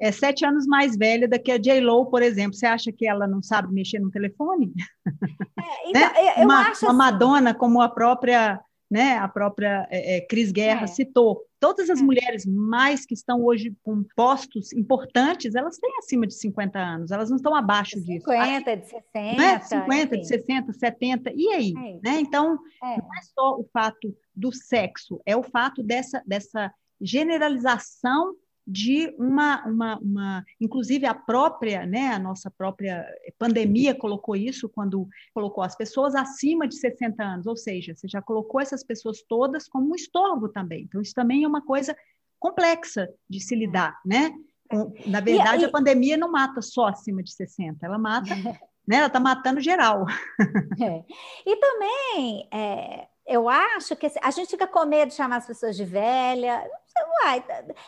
é 0.00 0.10
sete 0.10 0.44
anos 0.44 0.66
mais 0.66 0.96
velha 0.96 1.28
do 1.28 1.40
que 1.40 1.52
a 1.52 1.58
J-Lo, 1.58 2.06
por 2.06 2.22
exemplo. 2.22 2.54
Você 2.54 2.66
acha 2.66 2.90
que 2.90 3.06
ela 3.06 3.26
não 3.26 3.42
sabe 3.42 3.72
mexer 3.72 4.00
no 4.00 4.10
telefone? 4.10 4.72
É, 5.06 5.88
então, 5.90 6.00
né? 6.00 6.34
eu, 6.38 6.44
uma, 6.44 6.68
acho 6.68 6.86
uma 6.86 6.90
assim... 6.90 7.12
Madonna, 7.12 7.54
como 7.54 7.80
a 7.80 7.88
própria 7.88 8.60
né, 8.90 9.16
a 9.18 9.28
própria 9.28 9.86
é, 9.90 10.16
é, 10.16 10.20
Cris 10.20 10.50
Guerra 10.50 10.84
é. 10.84 10.86
citou. 10.88 11.44
Todas 11.60 11.88
as 11.88 12.00
é. 12.00 12.02
mulheres 12.02 12.44
mais 12.44 13.06
que 13.06 13.14
estão 13.14 13.44
hoje 13.44 13.76
com 13.84 14.02
postos 14.16 14.72
importantes, 14.72 15.54
elas 15.54 15.78
têm 15.78 15.96
acima 15.98 16.26
de 16.26 16.34
50 16.34 16.78
anos, 16.78 17.10
elas 17.10 17.28
não 17.28 17.36
estão 17.36 17.54
abaixo 17.54 17.96
de 17.96 18.06
50, 18.06 18.16
disso. 18.16 18.30
50, 18.32 18.76
de 18.76 18.88
60. 18.88 19.36
Né? 19.36 19.60
50, 19.60 19.94
enfim. 19.94 20.20
de 20.20 20.26
60, 20.26 20.72
70, 20.72 21.32
e 21.36 21.48
aí? 21.50 21.72
É 21.76 22.10
né? 22.10 22.20
Então, 22.20 22.58
não 22.82 22.88
é 22.90 23.22
só 23.34 23.58
o 23.58 23.68
fato 23.72 24.16
do 24.34 24.50
sexo, 24.52 25.20
é 25.24 25.36
o 25.36 25.42
fato 25.42 25.82
dessa, 25.82 26.22
dessa 26.26 26.72
generalização 27.00 28.34
de 28.66 29.14
uma, 29.18 29.64
uma, 29.66 29.98
uma, 29.98 30.44
inclusive 30.60 31.06
a 31.06 31.14
própria, 31.14 31.86
né, 31.86 32.08
a 32.08 32.18
nossa 32.18 32.50
própria 32.50 33.06
pandemia 33.38 33.94
colocou 33.94 34.36
isso 34.36 34.68
quando 34.68 35.08
colocou 35.34 35.64
as 35.64 35.76
pessoas 35.76 36.14
acima 36.14 36.68
de 36.68 36.76
60 36.76 37.22
anos, 37.22 37.46
ou 37.46 37.56
seja, 37.56 37.94
você 37.94 38.06
já 38.06 38.22
colocou 38.22 38.60
essas 38.60 38.84
pessoas 38.84 39.22
todas 39.28 39.68
como 39.68 39.90
um 39.90 39.94
estorvo 39.94 40.48
também. 40.48 40.84
Então 40.84 41.00
isso 41.00 41.14
também 41.14 41.44
é 41.44 41.48
uma 41.48 41.64
coisa 41.64 41.96
complexa 42.38 43.08
de 43.28 43.40
se 43.40 43.54
lidar, 43.54 43.98
né? 44.04 44.32
Na 45.06 45.20
verdade, 45.20 45.62
e, 45.62 45.62
e... 45.62 45.64
a 45.64 45.70
pandemia 45.70 46.16
não 46.16 46.30
mata 46.30 46.62
só 46.62 46.86
acima 46.86 47.22
de 47.22 47.32
60, 47.32 47.84
ela 47.84 47.98
mata, 47.98 48.34
né? 48.86 48.96
Ela 48.96 49.06
está 49.06 49.20
matando 49.20 49.60
geral. 49.60 50.06
É. 50.80 51.04
E 51.46 51.56
também 51.56 52.48
é, 52.52 53.08
eu 53.30 53.48
acho 53.48 53.94
que 53.94 54.10
a 54.20 54.30
gente 54.32 54.50
fica 54.50 54.66
com 54.66 54.84
medo 54.84 55.10
de 55.10 55.14
chamar 55.14 55.36
as 55.36 55.46
pessoas 55.46 55.76
de 55.76 55.84
velha. 55.84 56.68
Uai, 57.22 57.44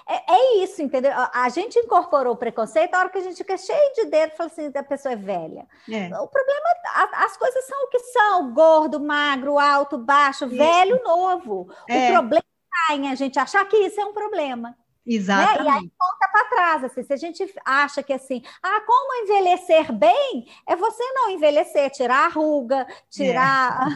é, 0.09 0.33
é, 0.33 0.57
isso, 0.63 0.81
entendeu? 0.81 1.11
A 1.35 1.49
gente 1.49 1.77
incorporou 1.81 2.35
o 2.35 2.37
preconceito 2.37 2.95
a 2.95 3.01
hora 3.01 3.09
que 3.09 3.19
a 3.19 3.23
gente 3.23 3.37
fica 3.37 3.59
cheio 3.59 3.93
de 3.95 4.05
dedo 4.05 4.33
e 4.33 4.37
fala 4.37 4.49
assim, 4.49 4.71
a 4.73 4.83
pessoa 4.85 5.13
é 5.13 5.17
velha. 5.17 5.67
É. 5.91 6.07
O 6.21 6.29
problema, 6.29 6.69
as 7.15 7.37
coisas 7.37 7.67
são 7.67 7.85
o 7.85 7.89
que 7.89 7.99
são: 7.99 8.55
gordo, 8.55 9.01
magro, 9.01 9.59
alto, 9.59 9.99
baixo, 9.99 10.47
isso. 10.47 10.57
velho, 10.57 11.03
novo. 11.03 11.69
É. 11.89 12.11
O 12.11 12.13
problema 12.13 12.45
está 12.63 12.95
em 12.95 13.11
a 13.11 13.15
gente 13.17 13.37
achar 13.39 13.65
que 13.65 13.77
isso 13.79 14.01
é 14.01 14.05
um 14.05 14.13
problema. 14.13 14.77
Exatamente. 15.07 15.59
Né? 15.59 15.65
E 15.65 15.69
aí 15.69 15.93
volta 15.99 16.29
para 16.33 16.45
trás, 16.49 16.85
assim, 16.85 17.03
se 17.03 17.13
a 17.13 17.17
gente 17.17 17.55
acha 17.65 18.03
que 18.03 18.13
assim, 18.13 18.43
ah, 18.63 18.81
como 18.87 19.25
envelhecer 19.25 19.93
bem 19.93 20.47
é 20.69 20.77
você 20.77 21.03
não 21.15 21.31
envelhecer, 21.31 21.91
tirar 21.91 22.27
a 22.27 22.29
ruga, 22.29 22.87
tirar 23.11 23.89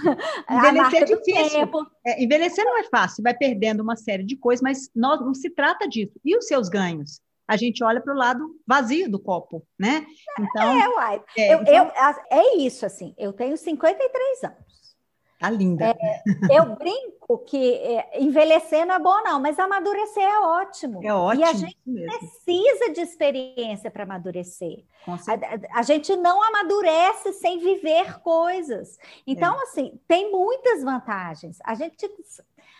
é. 0.48 0.52
a 0.52 0.56
envelhecer 0.56 1.02
é 1.02 1.04
difícil. 1.04 1.70
É, 2.04 2.22
envelhecer 2.22 2.64
não 2.64 2.78
é 2.78 2.84
fácil, 2.84 3.22
vai 3.22 3.34
perdendo 3.34 3.82
uma 3.82 3.96
série 3.96 4.24
de 4.24 4.36
coisas, 4.36 4.62
mas 4.62 4.90
nós, 4.94 5.20
não 5.20 5.34
se 5.34 5.50
trata 5.50 5.88
disso. 5.88 6.12
E 6.24 6.36
os 6.36 6.46
seus 6.46 6.68
ganhos? 6.68 7.20
A 7.48 7.56
gente 7.56 7.84
olha 7.84 8.00
para 8.00 8.12
o 8.12 8.16
lado 8.16 8.56
vazio 8.66 9.08
do 9.08 9.20
copo, 9.20 9.64
né? 9.78 10.04
Então, 10.38 10.82
é, 10.82 10.88
uai. 10.88 11.22
É, 11.36 11.54
eu, 11.54 11.62
então... 11.62 11.74
eu, 11.74 11.92
é 12.30 12.56
isso, 12.56 12.84
assim, 12.84 13.14
eu 13.16 13.32
tenho 13.32 13.56
53 13.56 14.44
anos. 14.44 14.65
Tá 15.38 15.50
linda. 15.50 15.84
É, 15.86 16.22
eu 16.50 16.76
brinco 16.76 17.38
que 17.46 17.74
é, 17.74 18.20
envelhecer 18.20 18.86
não 18.86 18.94
é 18.94 18.98
bom, 18.98 19.22
não, 19.22 19.40
mas 19.40 19.58
amadurecer 19.58 20.22
é 20.22 20.40
ótimo. 20.40 21.04
É 21.04 21.12
ótimo. 21.12 21.44
E 21.44 21.44
a 21.44 21.52
gente 21.52 21.78
mesmo. 21.86 22.18
precisa 22.18 22.92
de 22.92 23.00
experiência 23.02 23.90
para 23.90 24.04
amadurecer. 24.04 24.84
A, 25.06 25.78
a, 25.78 25.82
gente 25.82 26.16
não 26.16 26.42
amadurece 26.42 27.34
sem 27.34 27.58
viver 27.58 28.18
coisas. 28.20 28.98
Então, 29.26 29.58
é. 29.60 29.62
assim, 29.64 30.00
tem 30.08 30.32
muitas 30.32 30.82
vantagens. 30.82 31.58
A 31.64 31.74
gente, 31.74 32.10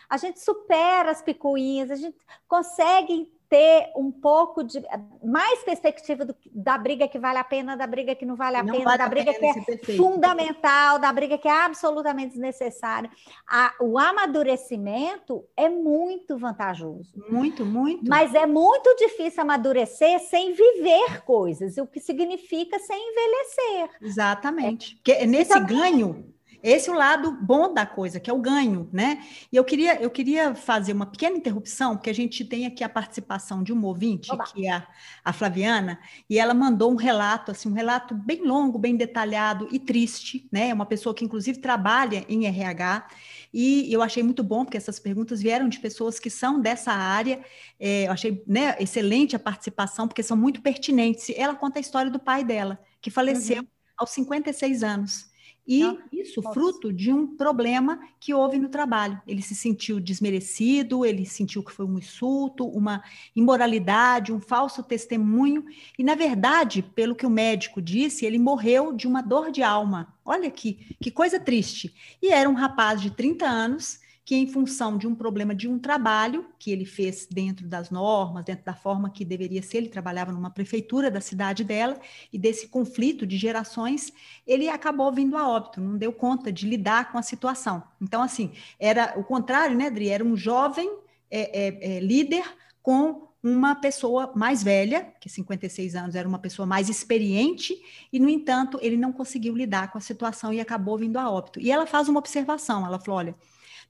a 0.09 0.17
gente 0.17 0.39
supera 0.39 1.11
as 1.11 1.21
picuinhas, 1.21 1.91
a 1.91 1.95
gente 1.95 2.17
consegue 2.47 3.31
ter 3.49 3.91
um 3.95 4.11
pouco 4.11 4.63
de 4.63 4.83
mais 5.23 5.63
perspectiva 5.63 6.25
do, 6.25 6.35
da 6.51 6.77
briga 6.77 7.07
que 7.07 7.17
vale 7.17 7.37
a 7.37 7.43
pena, 7.43 7.77
da 7.77 7.87
briga 7.87 8.13
que 8.13 8.25
não 8.25 8.35
vale 8.35 8.57
a 8.57 8.63
não 8.63 8.73
pena, 8.73 8.83
vale 8.83 8.97
da 8.97 9.07
briga 9.07 9.33
pena 9.33 9.63
que 9.63 9.91
é 9.91 9.95
fundamental, 9.95 10.99
da 10.99 11.11
briga 11.13 11.37
que 11.37 11.47
é 11.47 11.65
absolutamente 11.65 12.31
desnecessária. 12.31 13.09
A, 13.47 13.73
o 13.79 13.97
amadurecimento 13.97 15.45
é 15.55 15.69
muito 15.69 16.37
vantajoso. 16.37 17.13
Muito, 17.29 17.65
muito. 17.65 18.07
Mas 18.07 18.33
é 18.35 18.45
muito 18.45 18.93
difícil 18.95 19.41
amadurecer 19.41 20.19
sem 20.19 20.53
viver 20.53 21.21
coisas, 21.23 21.77
o 21.77 21.87
que 21.87 21.99
significa 21.99 22.77
sem 22.79 23.11
envelhecer. 23.11 23.97
Exatamente. 24.01 24.95
Porque 24.95 25.25
nesse 25.25 25.53
também... 25.53 25.77
ganho 25.77 26.36
esse 26.69 26.89
é 26.89 26.91
o 26.91 26.95
lado 26.95 27.31
bom 27.31 27.73
da 27.73 27.85
coisa, 27.85 28.19
que 28.19 28.29
é 28.29 28.33
o 28.33 28.39
ganho, 28.39 28.89
né? 28.91 29.23
E 29.49 29.55
eu 29.55 29.63
queria, 29.63 30.01
eu 30.01 30.09
queria 30.09 30.53
fazer 30.53 30.91
uma 30.91 31.05
pequena 31.05 31.37
interrupção, 31.37 31.95
porque 31.95 32.09
a 32.09 32.13
gente 32.13 32.43
tem 32.43 32.65
aqui 32.65 32.83
a 32.83 32.89
participação 32.89 33.63
de 33.63 33.71
um 33.71 33.85
ouvinte, 33.85 34.29
que 34.51 34.67
é 34.67 34.71
a, 34.71 34.87
a 35.23 35.31
Flaviana, 35.31 35.97
e 36.29 36.37
ela 36.37 36.53
mandou 36.53 36.91
um 36.91 36.97
relato, 36.97 37.51
assim, 37.51 37.69
um 37.69 37.73
relato 37.73 38.13
bem 38.13 38.45
longo, 38.45 38.77
bem 38.77 38.97
detalhado 38.97 39.69
e 39.71 39.79
triste, 39.79 40.45
né? 40.51 40.69
É 40.69 40.73
uma 40.73 40.85
pessoa 40.85 41.15
que, 41.15 41.23
inclusive, 41.23 41.59
trabalha 41.59 42.25
em 42.27 42.45
RH, 42.45 43.07
e 43.53 43.91
eu 43.91 44.01
achei 44.01 44.21
muito 44.21 44.43
bom, 44.43 44.65
porque 44.65 44.77
essas 44.77 44.99
perguntas 44.99 45.41
vieram 45.41 45.69
de 45.69 45.79
pessoas 45.79 46.19
que 46.19 46.29
são 46.29 46.59
dessa 46.59 46.91
área. 46.91 47.41
É, 47.79 48.07
eu 48.07 48.11
achei 48.11 48.43
né, 48.45 48.75
excelente 48.77 49.37
a 49.37 49.39
participação, 49.39 50.05
porque 50.05 50.21
são 50.21 50.35
muito 50.35 50.61
pertinentes. 50.61 51.31
Ela 51.35 51.55
conta 51.55 51.79
a 51.79 51.81
história 51.81 52.11
do 52.11 52.19
pai 52.19 52.43
dela, 52.43 52.77
que 52.99 53.09
faleceu 53.09 53.61
uhum. 53.61 53.67
aos 53.97 54.09
56 54.09 54.83
anos. 54.83 55.36
E 55.67 55.81
Não, 55.81 55.97
isso 56.13 56.41
nossa. 56.41 56.53
fruto 56.53 56.93
de 56.93 57.11
um 57.11 57.27
problema 57.27 57.99
que 58.19 58.33
houve 58.33 58.57
no 58.57 58.69
trabalho. 58.69 59.21
Ele 59.27 59.41
se 59.41 59.53
sentiu 59.53 59.99
desmerecido, 59.99 61.05
ele 61.05 61.25
sentiu 61.25 61.61
que 61.61 61.73
foi 61.73 61.85
um 61.85 61.97
insulto, 61.97 62.65
uma 62.65 63.03
imoralidade, 63.35 64.31
um 64.31 64.39
falso 64.39 64.81
testemunho. 64.81 65.65
E, 65.99 66.03
na 66.03 66.15
verdade, 66.15 66.81
pelo 66.81 67.15
que 67.15 67.25
o 67.25 67.29
médico 67.29 67.81
disse, 67.81 68.25
ele 68.25 68.39
morreu 68.39 68.93
de 68.93 69.07
uma 69.07 69.21
dor 69.21 69.51
de 69.51 69.61
alma. 69.61 70.13
Olha 70.23 70.49
que, 70.49 70.95
que 71.01 71.11
coisa 71.11 71.39
triste. 71.39 71.93
E 72.21 72.29
era 72.29 72.49
um 72.49 72.53
rapaz 72.53 73.01
de 73.01 73.11
30 73.11 73.45
anos 73.45 73.99
que, 74.27 74.35
em 74.35 74.45
função 74.45 74.97
de 74.97 75.07
um 75.07 75.15
problema 75.15 75.55
de 75.55 75.69
um 75.69 75.79
trabalho 75.79 76.45
que 76.59 76.69
ele 76.69 76.83
fez 76.83 77.25
dentro 77.31 77.65
das 77.65 77.89
normas, 77.89 78.43
dentro 78.43 78.65
da 78.65 78.73
forma 78.73 79.09
que 79.09 79.23
deveria 79.23 79.63
ser, 79.63 79.77
ele 79.77 79.87
trabalhava 79.87 80.33
numa 80.33 80.49
prefeitura 80.49 81.09
da 81.09 81.21
cidade 81.21 81.63
dela, 81.63 81.97
e 82.31 82.37
desse 82.37 82.67
conflito 82.67 83.25
de 83.25 83.37
gerações, 83.37 84.11
ele 84.45 84.67
acabou 84.67 85.13
vindo 85.13 85.37
a 85.37 85.47
óbito, 85.47 85.79
não 85.79 85.97
deu 85.97 86.11
conta 86.11 86.51
de 86.51 86.67
lidar 86.67 87.09
com 87.09 87.17
a 87.17 87.21
situação. 87.21 87.81
Então, 88.01 88.21
assim, 88.21 88.51
era 88.77 89.17
o 89.17 89.23
contrário, 89.23 89.77
né, 89.77 89.85
Adri? 89.85 90.09
Era 90.09 90.25
um 90.25 90.35
jovem 90.35 90.91
é, 91.31 91.67
é, 91.67 91.95
é, 91.95 91.99
líder 92.01 92.43
com 92.83 93.29
uma 93.41 93.75
pessoa 93.75 94.33
mais 94.35 94.61
velha, 94.61 95.07
que 95.21 95.29
56 95.29 95.95
anos 95.95 96.15
era 96.15 96.27
uma 96.27 96.39
pessoa 96.39 96.65
mais 96.65 96.89
experiente, 96.89 97.81
e, 98.11 98.19
no 98.19 98.27
entanto, 98.27 98.77
ele 98.81 98.97
não 98.97 99.13
conseguiu 99.13 99.55
lidar 99.55 99.89
com 99.89 99.97
a 99.97 100.01
situação 100.01 100.51
e 100.51 100.59
acabou 100.59 100.97
vindo 100.97 101.15
a 101.15 101.31
óbito. 101.31 101.61
E 101.61 101.71
ela 101.71 101.87
faz 101.87 102.09
uma 102.09 102.19
observação, 102.19 102.85
ela 102.85 102.99
falou, 102.99 103.19
olha, 103.19 103.35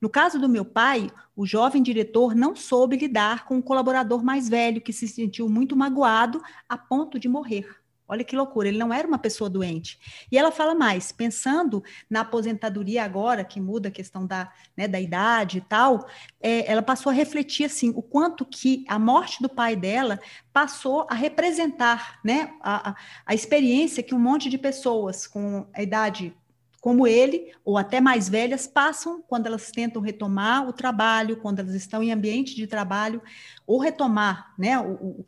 no 0.02 0.10
caso 0.10 0.40
do 0.40 0.48
meu 0.48 0.64
pai, 0.64 1.10
o 1.36 1.46
jovem 1.46 1.82
diretor 1.82 2.36
não 2.36 2.56
soube 2.56 2.98
lidar 2.98 3.46
com 3.46 3.56
um 3.56 3.62
colaborador 3.62 4.24
mais 4.24 4.48
velho 4.48 4.82
que 4.82 4.94
se 4.94 5.08
sentiu 5.08 5.50
muito 5.50 5.76
magoado 5.76 6.42
a 6.68 6.78
ponto 6.78 7.20
de 7.20 7.28
morrer. 7.28 7.68
Olha 8.10 8.24
que 8.24 8.38
loucura, 8.38 8.70
ele 8.70 8.78
não 8.78 8.94
era 8.94 9.06
uma 9.06 9.18
pessoa 9.18 9.50
doente. 9.50 10.00
E 10.32 10.38
ela 10.38 10.50
fala 10.50 10.74
mais, 10.74 11.12
pensando 11.12 11.84
na 12.10 12.22
aposentadoria 12.22 13.04
agora, 13.04 13.44
que 13.44 13.60
muda 13.60 13.90
a 13.90 13.92
questão 13.92 14.26
da, 14.26 14.52
né, 14.78 14.88
da 14.88 15.00
idade 15.00 15.58
e 15.58 15.62
tal, 15.62 16.08
é, 16.40 16.72
ela 16.72 16.82
passou 16.82 17.10
a 17.10 17.14
refletir 17.14 17.66
assim, 17.66 17.92
o 17.94 18.02
quanto 18.02 18.46
que 18.46 18.86
a 18.88 18.98
morte 18.98 19.42
do 19.42 19.50
pai 19.50 19.76
dela 19.76 20.20
passou 20.54 21.06
a 21.10 21.14
representar 21.14 22.20
né, 22.24 22.54
a, 22.62 22.92
a, 22.92 22.96
a 23.26 23.36
experiência 23.36 24.02
que 24.02 24.16
um 24.16 24.20
monte 24.20 24.50
de 24.50 24.58
pessoas 24.58 25.28
com 25.28 25.68
a 25.74 25.82
idade 25.82 26.34
como 26.88 27.06
ele, 27.06 27.52
ou 27.66 27.78
até 27.78 28.00
mais 28.00 28.30
velhas, 28.30 28.66
passam 28.66 29.22
quando 29.28 29.46
elas 29.46 29.72
tentam 29.72 30.02
retomar 30.02 30.66
o 30.66 30.72
trabalho, 30.72 31.36
quando 31.36 31.60
elas 31.60 31.74
estão 31.74 32.02
em 32.02 32.14
ambiente 32.14 32.56
de 32.56 32.66
trabalho, 32.66 33.22
ou 33.66 33.78
retomar 33.78 34.54
né, 34.58 34.80
o, 34.80 34.94
o 34.94 35.26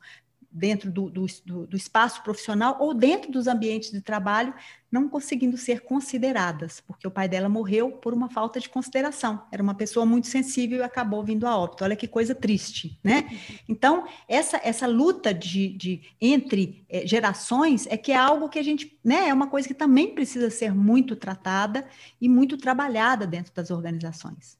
dentro 0.52 0.92
do, 0.92 1.10
do, 1.10 1.26
do, 1.68 1.78
espaço 1.78 2.24
profissional 2.24 2.78
ou 2.80 2.94
dentro 2.94 3.32
dos 3.32 3.48
ambientes 3.48 3.92
de 3.92 4.02
trabalho, 4.02 4.54
não 4.92 5.08
conseguindo 5.08 5.56
ser 5.58 5.82
consideradas, 5.82 6.82
porque 6.82 7.08
o 7.08 7.12
pai 7.12 7.30
dela 7.30 7.48
morreu 7.48 7.92
por 7.92 8.14
uma 8.14 8.30
falta 8.30 8.60
de 8.60 8.68
consideração. 8.68 9.44
Era 9.52 9.62
uma 9.62 9.76
pessoa 9.76 10.06
muito 10.06 10.28
sensível 10.28 10.80
e 10.80 10.82
acabou 10.82 11.24
vindo 11.24 11.46
a 11.46 11.56
óbito. 11.56 11.84
Olha 11.84 11.96
que 11.96 12.08
coisa 12.08 12.34
triste, 12.34 13.00
né? 13.04 13.30
Então, 13.68 14.08
essa, 14.28 14.60
essa 14.64 14.88
luta 14.88 15.32
de, 15.32 15.70
de 15.70 16.02
entre 16.20 16.84
é, 16.90 17.06
gerações 17.06 17.86
é 17.86 17.96
que 17.96 18.12
é 18.12 18.18
algo 18.18 18.50
que 18.50 18.58
a 18.58 18.64
gente, 18.64 19.00
né, 19.04 19.30
é 19.30 19.34
uma 19.34 19.48
coisa 19.48 19.68
que 19.68 19.76
também 19.76 20.16
precisa 20.16 20.50
ser 20.50 20.74
muito 20.74 21.16
tratada 21.16 21.88
e 22.20 22.28
muito 22.28 22.58
trabalhada 22.58 23.28
dentro 23.28 23.54
das 23.54 23.70
organizações. 23.70 24.58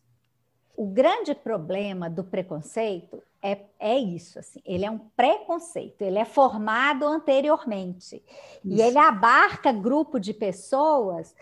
O 0.78 0.86
grande 0.86 1.34
problema 1.34 2.10
do 2.10 2.24
preconceito 2.24 3.22
é, 3.42 3.58
é 3.80 3.98
isso, 3.98 4.38
assim, 4.40 4.62
ele 4.66 4.86
é 4.86 4.92
um 4.92 4.98
preconceito, 4.98 6.02
ele 6.02 6.20
é 6.20 6.26
formado 6.26 7.06
anteriormente 7.06 8.16
isso. 8.64 8.76
e 8.76 8.82
ele 8.82 8.98
abarca 8.98 9.72
grupo 9.72 10.20
de 10.20 10.34
pessoas 10.34 11.34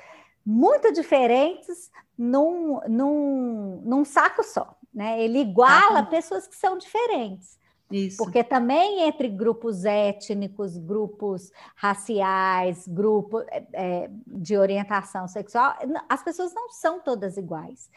muito 0.46 0.94
diferentes 0.94 1.92
num, 2.18 2.80
num, 2.88 3.82
num 3.84 4.06
saco 4.06 4.44
só, 4.44 4.78
né? 4.94 5.22
Ele 5.22 5.40
iguala 5.40 6.00
ah. 6.00 6.06
pessoas 6.06 6.48
que 6.48 6.56
são 6.56 6.78
diferentes. 6.78 7.57
Isso. 7.90 8.18
Porque 8.18 8.44
também 8.44 9.04
entre 9.04 9.30
grupos 9.30 9.86
étnicos, 9.86 10.78
grupos 10.78 11.52
raciais, 11.74 12.86
grupos 12.86 13.46
é, 13.50 13.64
é, 13.72 14.10
de 14.26 14.58
orientação 14.58 15.28
sexual, 15.28 15.74
as 16.10 16.22
pessoas 16.22 16.54
não 16.54 16.70
são 16.70 17.00
todas 17.00 17.38
iguais. 17.38 17.90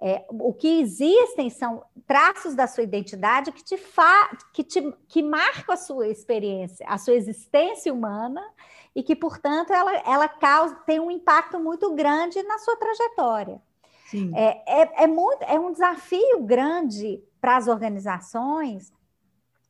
É, 0.00 0.24
o 0.28 0.52
que 0.52 0.80
existem 0.80 1.48
são 1.48 1.82
traços 2.06 2.54
da 2.54 2.66
sua 2.66 2.84
identidade 2.84 3.50
que 3.50 3.64
te, 3.64 3.78
fa 3.78 4.36
que 4.52 4.62
te 4.62 4.94
que 5.08 5.22
marcam 5.22 5.74
a 5.74 5.76
sua 5.76 6.08
experiência, 6.08 6.86
a 6.86 6.98
sua 6.98 7.14
existência 7.14 7.92
humana 7.92 8.42
e 8.94 9.02
que, 9.02 9.16
portanto, 9.16 9.72
ela, 9.72 9.96
ela 10.00 10.28
causa, 10.28 10.74
tem 10.86 11.00
um 11.00 11.10
impacto 11.10 11.58
muito 11.58 11.94
grande 11.94 12.42
na 12.42 12.58
sua 12.58 12.76
trajetória. 12.76 13.62
É, 14.34 14.82
é, 14.82 15.04
é, 15.04 15.06
muito, 15.06 15.42
é 15.42 15.60
um 15.60 15.70
desafio 15.70 16.42
grande 16.42 17.22
para 17.40 17.56
as 17.56 17.68
organizações 17.68 18.92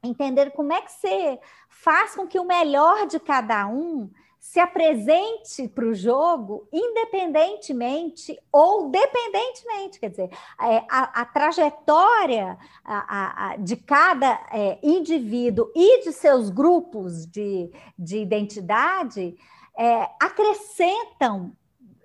entender 0.03 0.51
como 0.53 0.73
é 0.73 0.81
que 0.81 0.93
você 0.93 1.39
faz 1.69 2.15
com 2.15 2.27
que 2.27 2.39
o 2.39 2.45
melhor 2.45 3.07
de 3.07 3.19
cada 3.19 3.67
um 3.67 4.11
se 4.39 4.61
apresente 4.61 5.69
para 5.69 5.85
o 5.85 5.95
jogo 5.95 6.69
independentemente 6.73 8.39
ou 8.53 8.89
dependentemente, 8.89 9.99
quer 9.99 10.11
dizer, 10.11 10.31
é, 10.61 10.85
a, 10.89 11.23
a 11.23 11.25
trajetória 11.25 12.57
a, 12.85 13.51
a, 13.51 13.57
de 13.57 13.77
cada 13.77 14.41
é, 14.53 14.79
indivíduo 14.83 15.71
e 15.75 16.05
de 16.05 16.13
seus 16.13 16.51
grupos 16.51 17.27
de, 17.27 17.71
de 17.99 18.19
identidade 18.19 19.37
é, 19.77 20.09
acrescentam 20.21 21.53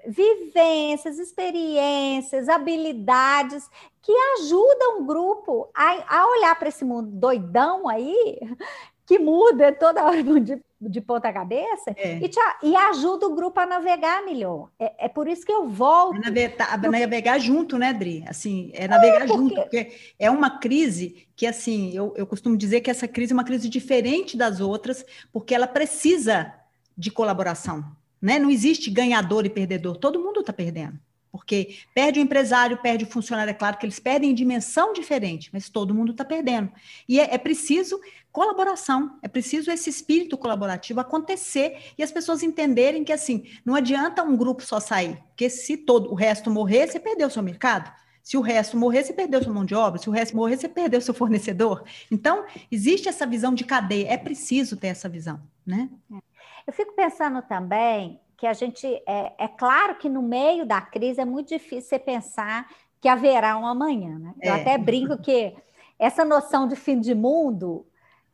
vivências, 0.07 1.19
experiências, 1.19 2.49
habilidades 2.49 3.69
que 4.01 4.11
ajudam 4.37 4.99
o 4.99 5.05
grupo 5.05 5.69
a, 5.73 6.19
a 6.19 6.27
olhar 6.27 6.59
para 6.59 6.69
esse 6.69 6.83
mundo 6.83 7.09
doidão 7.09 7.87
aí, 7.87 8.39
que 9.05 9.17
muda 9.17 9.71
toda 9.71 10.03
hora 10.03 10.21
de, 10.21 10.61
de 10.81 11.01
ponta 11.01 11.31
cabeça, 11.31 11.91
é. 11.95 12.17
e, 12.17 12.27
te, 12.27 12.39
e 12.63 12.75
ajuda 12.75 13.27
o 13.27 13.35
grupo 13.35 13.59
a 13.59 13.65
navegar 13.65 14.23
melhor. 14.23 14.69
É, 14.79 15.05
é 15.05 15.09
por 15.09 15.27
isso 15.27 15.45
que 15.45 15.51
eu 15.51 15.67
volto. 15.67 16.19
Navegar, 16.19 16.77
navegar 16.81 17.39
junto, 17.39 17.77
né, 17.77 17.93
Dri? 17.93 18.23
Assim, 18.27 18.71
é 18.73 18.87
navegar 18.87 19.23
é 19.23 19.27
porque... 19.27 19.37
junto, 19.37 19.55
porque 19.55 19.91
é 20.19 20.29
uma 20.29 20.59
crise 20.59 21.27
que, 21.35 21.45
assim, 21.45 21.91
eu, 21.93 22.13
eu 22.17 22.27
costumo 22.27 22.57
dizer 22.57 22.81
que 22.81 22.91
essa 22.91 23.07
crise 23.07 23.33
é 23.33 23.35
uma 23.35 23.43
crise 23.43 23.69
diferente 23.69 24.37
das 24.37 24.59
outras, 24.59 25.05
porque 25.31 25.55
ela 25.55 25.67
precisa 25.67 26.53
de 26.97 27.11
colaboração. 27.11 27.85
Né? 28.23 28.39
Não 28.39 28.49
existe 28.49 28.89
ganhador 28.89 29.45
e 29.45 29.49
perdedor, 29.49 29.97
todo 29.97 30.17
mundo 30.17 30.39
está 30.39 30.53
perdendo. 30.53 30.97
Porque 31.29 31.79
perde 31.93 32.19
o 32.19 32.23
empresário, 32.23 32.77
perde 32.77 33.03
o 33.03 33.07
funcionário, 33.07 33.51
é 33.51 33.53
claro 33.53 33.77
que 33.77 33.85
eles 33.85 33.99
perdem 33.99 34.31
em 34.31 34.33
dimensão 34.33 34.93
diferente, 34.93 35.49
mas 35.51 35.67
todo 35.67 35.93
mundo 35.93 36.13
está 36.13 36.23
perdendo. 36.23 36.71
E 37.09 37.19
é, 37.19 37.33
é, 37.33 37.37
preciso 37.37 37.99
colaboração, 38.31 39.17
é 39.21 39.27
preciso 39.27 39.69
esse 39.69 39.89
espírito 39.89 40.37
colaborativo 40.37 41.01
acontecer 41.01 41.91
e 41.97 42.03
as 42.03 42.13
pessoas 42.13 42.43
entenderem 42.43 43.03
que 43.03 43.11
assim, 43.11 43.43
não 43.65 43.75
adianta 43.75 44.23
um 44.23 44.37
grupo 44.37 44.63
só 44.63 44.79
sair, 44.79 45.17
porque 45.29 45.49
se 45.49 45.75
todo 45.75 46.09
o 46.09 46.15
resto 46.15 46.49
morrer, 46.49 46.87
você 46.87 47.01
perdeu 47.01 47.27
o 47.27 47.31
seu 47.31 47.43
mercado. 47.43 47.91
Se 48.21 48.37
o 48.37 48.41
resto 48.41 48.77
morrer, 48.77 49.03
você 49.03 49.11
perdeu 49.11 49.43
sua 49.43 49.51
mão 49.51 49.65
de 49.65 49.75
obra. 49.75 49.99
Se 49.99 50.09
o 50.09 50.13
resto 50.13 50.33
morrer, 50.33 50.55
você 50.55 50.69
perdeu 50.69 51.01
seu 51.01 51.13
fornecedor. 51.13 51.83
Então, 52.09 52.45
existe 52.71 53.09
essa 53.09 53.27
visão 53.27 53.53
de 53.53 53.65
cadeia. 53.65 54.13
É 54.13 54.17
preciso 54.17 54.77
ter 54.77 54.87
essa 54.87 55.09
visão, 55.09 55.41
né? 55.65 55.89
É. 56.09 56.32
Eu 56.65 56.73
fico 56.73 56.93
pensando 56.93 57.41
também 57.41 58.19
que 58.37 58.47
a 58.47 58.53
gente 58.53 58.87
é, 59.07 59.33
é 59.37 59.47
claro 59.47 59.95
que 59.95 60.09
no 60.09 60.21
meio 60.21 60.65
da 60.65 60.81
crise 60.81 61.21
é 61.21 61.25
muito 61.25 61.49
difícil 61.49 61.89
você 61.89 61.99
pensar 61.99 62.67
que 62.99 63.07
haverá 63.07 63.57
um 63.57 63.65
amanhã, 63.65 64.17
né? 64.17 64.33
Eu 64.41 64.53
é. 64.53 64.61
até 64.61 64.77
brinco 64.77 65.17
que 65.17 65.55
essa 65.99 66.25
noção 66.25 66.67
de 66.67 66.75
fim 66.75 66.99
de 66.99 67.13
mundo 67.13 67.85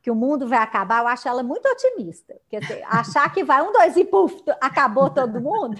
que 0.02 0.10
o 0.10 0.16
mundo 0.16 0.48
vai 0.48 0.60
acabar, 0.60 1.02
eu 1.02 1.08
acho 1.08 1.28
ela 1.28 1.44
muito 1.44 1.68
otimista. 1.68 2.36
Quer 2.50 2.62
dizer, 2.62 2.84
achar 2.88 3.32
que 3.34 3.44
vai 3.44 3.62
um, 3.62 3.72
dois 3.72 3.98
e 3.98 4.06
puf, 4.06 4.42
acabou 4.62 5.10
todo 5.10 5.42
mundo, 5.42 5.78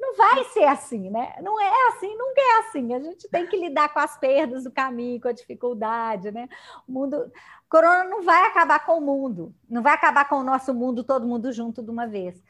não 0.00 0.16
vai 0.16 0.44
ser 0.46 0.64
assim, 0.64 1.08
né? 1.08 1.34
Não 1.40 1.60
é 1.60 1.88
assim, 1.88 2.08
nunca 2.16 2.40
é 2.40 2.58
assim. 2.58 2.94
A 2.94 3.00
gente 3.00 3.28
tem 3.28 3.46
que 3.46 3.56
lidar 3.56 3.92
com 3.92 4.00
as 4.00 4.18
perdas 4.18 4.64
do 4.64 4.72
caminho, 4.72 5.20
com 5.20 5.28
a 5.28 5.32
dificuldade, 5.32 6.32
né? 6.32 6.48
O 6.88 6.92
mundo, 6.92 7.30
corona 7.70 8.04
não 8.04 8.22
vai 8.22 8.46
acabar 8.46 8.84
com 8.84 8.98
o 8.98 9.00
mundo, 9.00 9.54
não 9.68 9.80
vai 9.80 9.94
acabar 9.94 10.28
com 10.28 10.34
o 10.34 10.44
nosso 10.44 10.74
mundo, 10.74 11.04
todo 11.04 11.26
mundo 11.26 11.52
junto 11.52 11.82
de 11.82 11.90
uma 11.90 12.06
vez. 12.06 12.42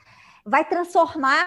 Vai 0.45 0.65
transformar 0.65 1.47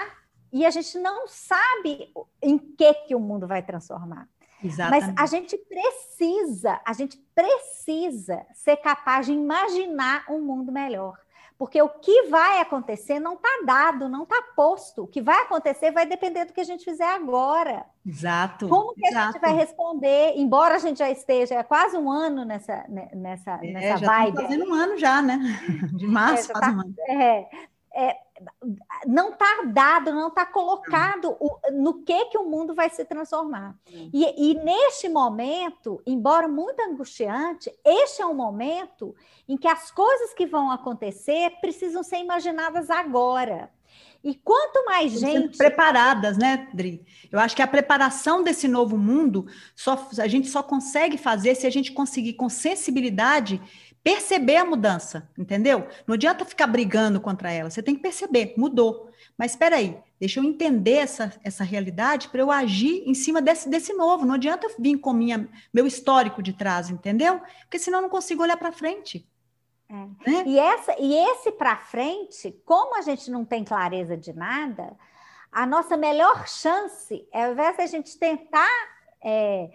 e 0.51 0.63
a 0.63 0.69
gente 0.69 0.99
não 0.99 1.27
sabe 1.27 2.13
em 2.39 2.59
que, 2.59 2.93
que 2.93 3.15
o 3.15 3.19
mundo 3.19 3.47
vai 3.47 3.63
transformar. 3.63 4.29
Exatamente. 4.63 5.07
Mas 5.07 5.15
a 5.17 5.25
gente 5.25 5.57
precisa, 5.57 6.79
a 6.85 6.93
gente 6.93 7.17
precisa 7.33 8.45
ser 8.53 8.77
capaz 8.77 9.25
de 9.25 9.33
imaginar 9.33 10.23
um 10.29 10.39
mundo 10.39 10.71
melhor. 10.71 11.17
Porque 11.57 11.81
o 11.81 11.89
que 11.89 12.23
vai 12.23 12.59
acontecer 12.59 13.19
não 13.19 13.33
está 13.35 13.49
dado, 13.65 14.09
não 14.09 14.23
está 14.23 14.41
posto. 14.55 15.03
O 15.03 15.07
que 15.07 15.21
vai 15.21 15.41
acontecer 15.43 15.91
vai 15.91 16.05
depender 16.05 16.45
do 16.45 16.53
que 16.53 16.61
a 16.61 16.65
gente 16.65 16.83
fizer 16.83 17.07
agora. 17.07 17.85
Exato. 18.05 18.67
Como 18.67 18.93
que 18.93 19.07
exato. 19.07 19.29
a 19.29 19.31
gente 19.31 19.41
vai 19.41 19.53
responder, 19.53 20.33
embora 20.35 20.75
a 20.75 20.79
gente 20.79 20.99
já 20.99 21.09
esteja 21.09 21.59
há 21.59 21.63
quase 21.63 21.97
um 21.97 22.11
ano 22.11 22.43
nessa, 22.43 22.85
né, 22.89 23.09
nessa, 23.13 23.59
é, 23.63 23.71
nessa 23.71 23.97
já 23.97 24.07
vibe. 24.07 24.41
fazendo 24.41 24.65
um 24.65 24.73
ano 24.73 24.97
já, 24.97 25.21
né? 25.21 25.39
De 25.93 26.07
março, 26.07 26.51
é, 26.51 26.53
tá, 26.53 26.71
um 26.71 26.81
ano. 26.81 26.95
É, 27.07 27.47
é, 27.95 28.17
não 29.05 29.31
está 29.31 29.63
dado, 29.67 30.11
não 30.11 30.29
está 30.29 30.45
colocado 30.45 31.35
o, 31.39 31.59
no 31.71 32.03
que 32.03 32.25
que 32.25 32.37
o 32.37 32.49
mundo 32.49 32.73
vai 32.73 32.89
se 32.89 33.05
transformar. 33.05 33.75
E, 33.87 34.51
e, 34.51 34.55
neste 34.55 35.07
momento, 35.07 36.01
embora 36.05 36.47
muito 36.47 36.79
angustiante, 36.81 37.71
este 37.85 38.21
é 38.21 38.25
um 38.25 38.33
momento 38.33 39.15
em 39.47 39.57
que 39.57 39.67
as 39.67 39.91
coisas 39.91 40.33
que 40.33 40.45
vão 40.45 40.71
acontecer 40.71 41.51
precisam 41.61 42.03
ser 42.03 42.17
imaginadas 42.17 42.89
agora. 42.89 43.69
E 44.23 44.33
quanto 44.35 44.85
mais 44.85 45.19
gente. 45.19 45.57
Preparadas, 45.57 46.37
né, 46.37 46.69
Dri? 46.73 47.05
Eu 47.29 47.39
acho 47.39 47.53
que 47.53 47.61
a 47.61 47.67
preparação 47.67 48.41
desse 48.41 48.69
novo 48.69 48.97
mundo 48.97 49.45
só, 49.75 50.07
a 50.17 50.27
gente 50.27 50.47
só 50.47 50.63
consegue 50.63 51.17
fazer 51.17 51.55
se 51.55 51.67
a 51.67 51.69
gente 51.69 51.91
conseguir, 51.91 52.33
com 52.33 52.47
sensibilidade, 52.47 53.61
perceber 54.03 54.57
a 54.57 54.65
mudança, 54.65 55.29
entendeu? 55.37 55.87
Não 56.05 56.15
adianta 56.15 56.43
ficar 56.43 56.67
brigando 56.67 57.21
contra 57.21 57.51
ela, 57.51 57.69
você 57.69 57.81
tem 57.81 57.95
que 57.95 58.01
perceber, 58.01 58.53
mudou. 58.57 59.09
Mas 59.37 59.51
espera 59.51 59.77
aí, 59.77 59.97
deixa 60.19 60.39
eu 60.39 60.43
entender 60.43 60.97
essa, 60.97 61.33
essa 61.43 61.63
realidade 61.63 62.27
para 62.27 62.41
eu 62.41 62.51
agir 62.51 63.03
em 63.07 63.13
cima 63.13 63.41
desse, 63.41 63.69
desse 63.69 63.93
novo. 63.93 64.25
Não 64.25 64.35
adianta 64.35 64.67
eu 64.67 64.75
vir 64.77 64.97
com 64.97 65.13
minha, 65.13 65.47
meu 65.73 65.87
histórico 65.87 66.43
de 66.43 66.53
trás, 66.53 66.89
entendeu? 66.89 67.41
Porque 67.61 67.79
senão 67.79 67.99
eu 67.99 68.03
não 68.03 68.09
consigo 68.09 68.43
olhar 68.43 68.57
para 68.57 68.71
frente. 68.71 69.27
É. 69.89 69.93
Né? 70.29 70.43
E, 70.45 70.59
essa, 70.59 70.95
e 70.99 71.15
esse 71.15 71.51
para 71.51 71.77
frente, 71.77 72.51
como 72.65 72.97
a 72.97 73.01
gente 73.01 73.31
não 73.31 73.45
tem 73.45 73.63
clareza 73.63 74.17
de 74.17 74.33
nada, 74.33 74.95
a 75.51 75.65
nossa 75.65 75.95
melhor 75.95 76.47
chance, 76.47 77.27
é, 77.31 77.45
ao 77.45 77.53
invés 77.53 77.77
da 77.77 77.85
gente 77.85 78.17
tentar 78.17 78.69
é, 79.23 79.69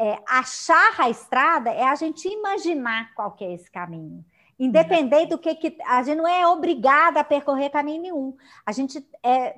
é, 0.00 0.18
achar 0.26 0.94
a 0.98 1.10
estrada 1.10 1.68
é 1.68 1.84
a 1.84 1.94
gente 1.94 2.26
imaginar 2.26 3.12
qual 3.14 3.32
que 3.32 3.44
é 3.44 3.52
esse 3.52 3.70
caminho. 3.70 4.24
Independente 4.58 5.30
do 5.30 5.38
que, 5.38 5.54
que 5.54 5.76
a 5.86 6.02
gente 6.02 6.16
não 6.16 6.26
é 6.26 6.46
obrigada 6.46 7.20
a 7.20 7.24
percorrer 7.24 7.70
caminho 7.70 8.02
nenhum. 8.02 8.36
A 8.64 8.72
gente 8.72 9.06
é 9.22 9.54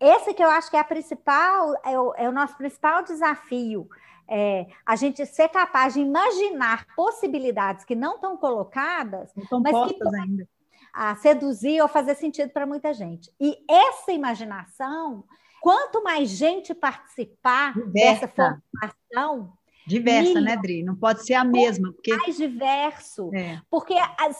esse 0.00 0.32
que 0.32 0.42
eu 0.42 0.50
acho 0.50 0.70
que 0.70 0.76
é 0.76 0.80
a 0.80 0.84
principal 0.84 1.74
é 1.84 1.98
o, 1.98 2.14
é 2.14 2.28
o 2.28 2.32
nosso 2.32 2.56
principal 2.56 3.02
desafio. 3.02 3.88
É, 4.26 4.66
a 4.86 4.96
gente 4.96 5.24
ser 5.26 5.48
capaz 5.50 5.92
de 5.92 6.00
imaginar 6.00 6.86
possibilidades 6.96 7.84
que 7.84 7.94
não 7.94 8.14
estão 8.14 8.38
colocadas, 8.38 9.30
não 9.50 9.60
mas 9.60 9.92
que 9.92 9.98
ainda. 10.16 10.48
a 10.94 11.14
seduzir 11.16 11.82
ou 11.82 11.88
fazer 11.88 12.14
sentido 12.14 12.50
para 12.50 12.66
muita 12.66 12.94
gente. 12.94 13.30
E 13.38 13.58
essa 13.68 14.12
imaginação, 14.12 15.24
quanto 15.60 16.02
mais 16.02 16.30
gente 16.30 16.74
participar 16.74 17.74
Diversa. 17.74 17.92
dessa 17.92 18.28
formação, 18.28 19.52
Diversa, 19.86 20.40
né, 20.40 20.56
Dri? 20.56 20.82
Não 20.82 20.96
pode 20.96 21.24
ser 21.24 21.34
a 21.34 21.44
mesma. 21.44 21.92
Porque... 21.92 22.16
Mais 22.16 22.36
diverso. 22.36 23.30
É. 23.34 23.60
Porque 23.70 23.94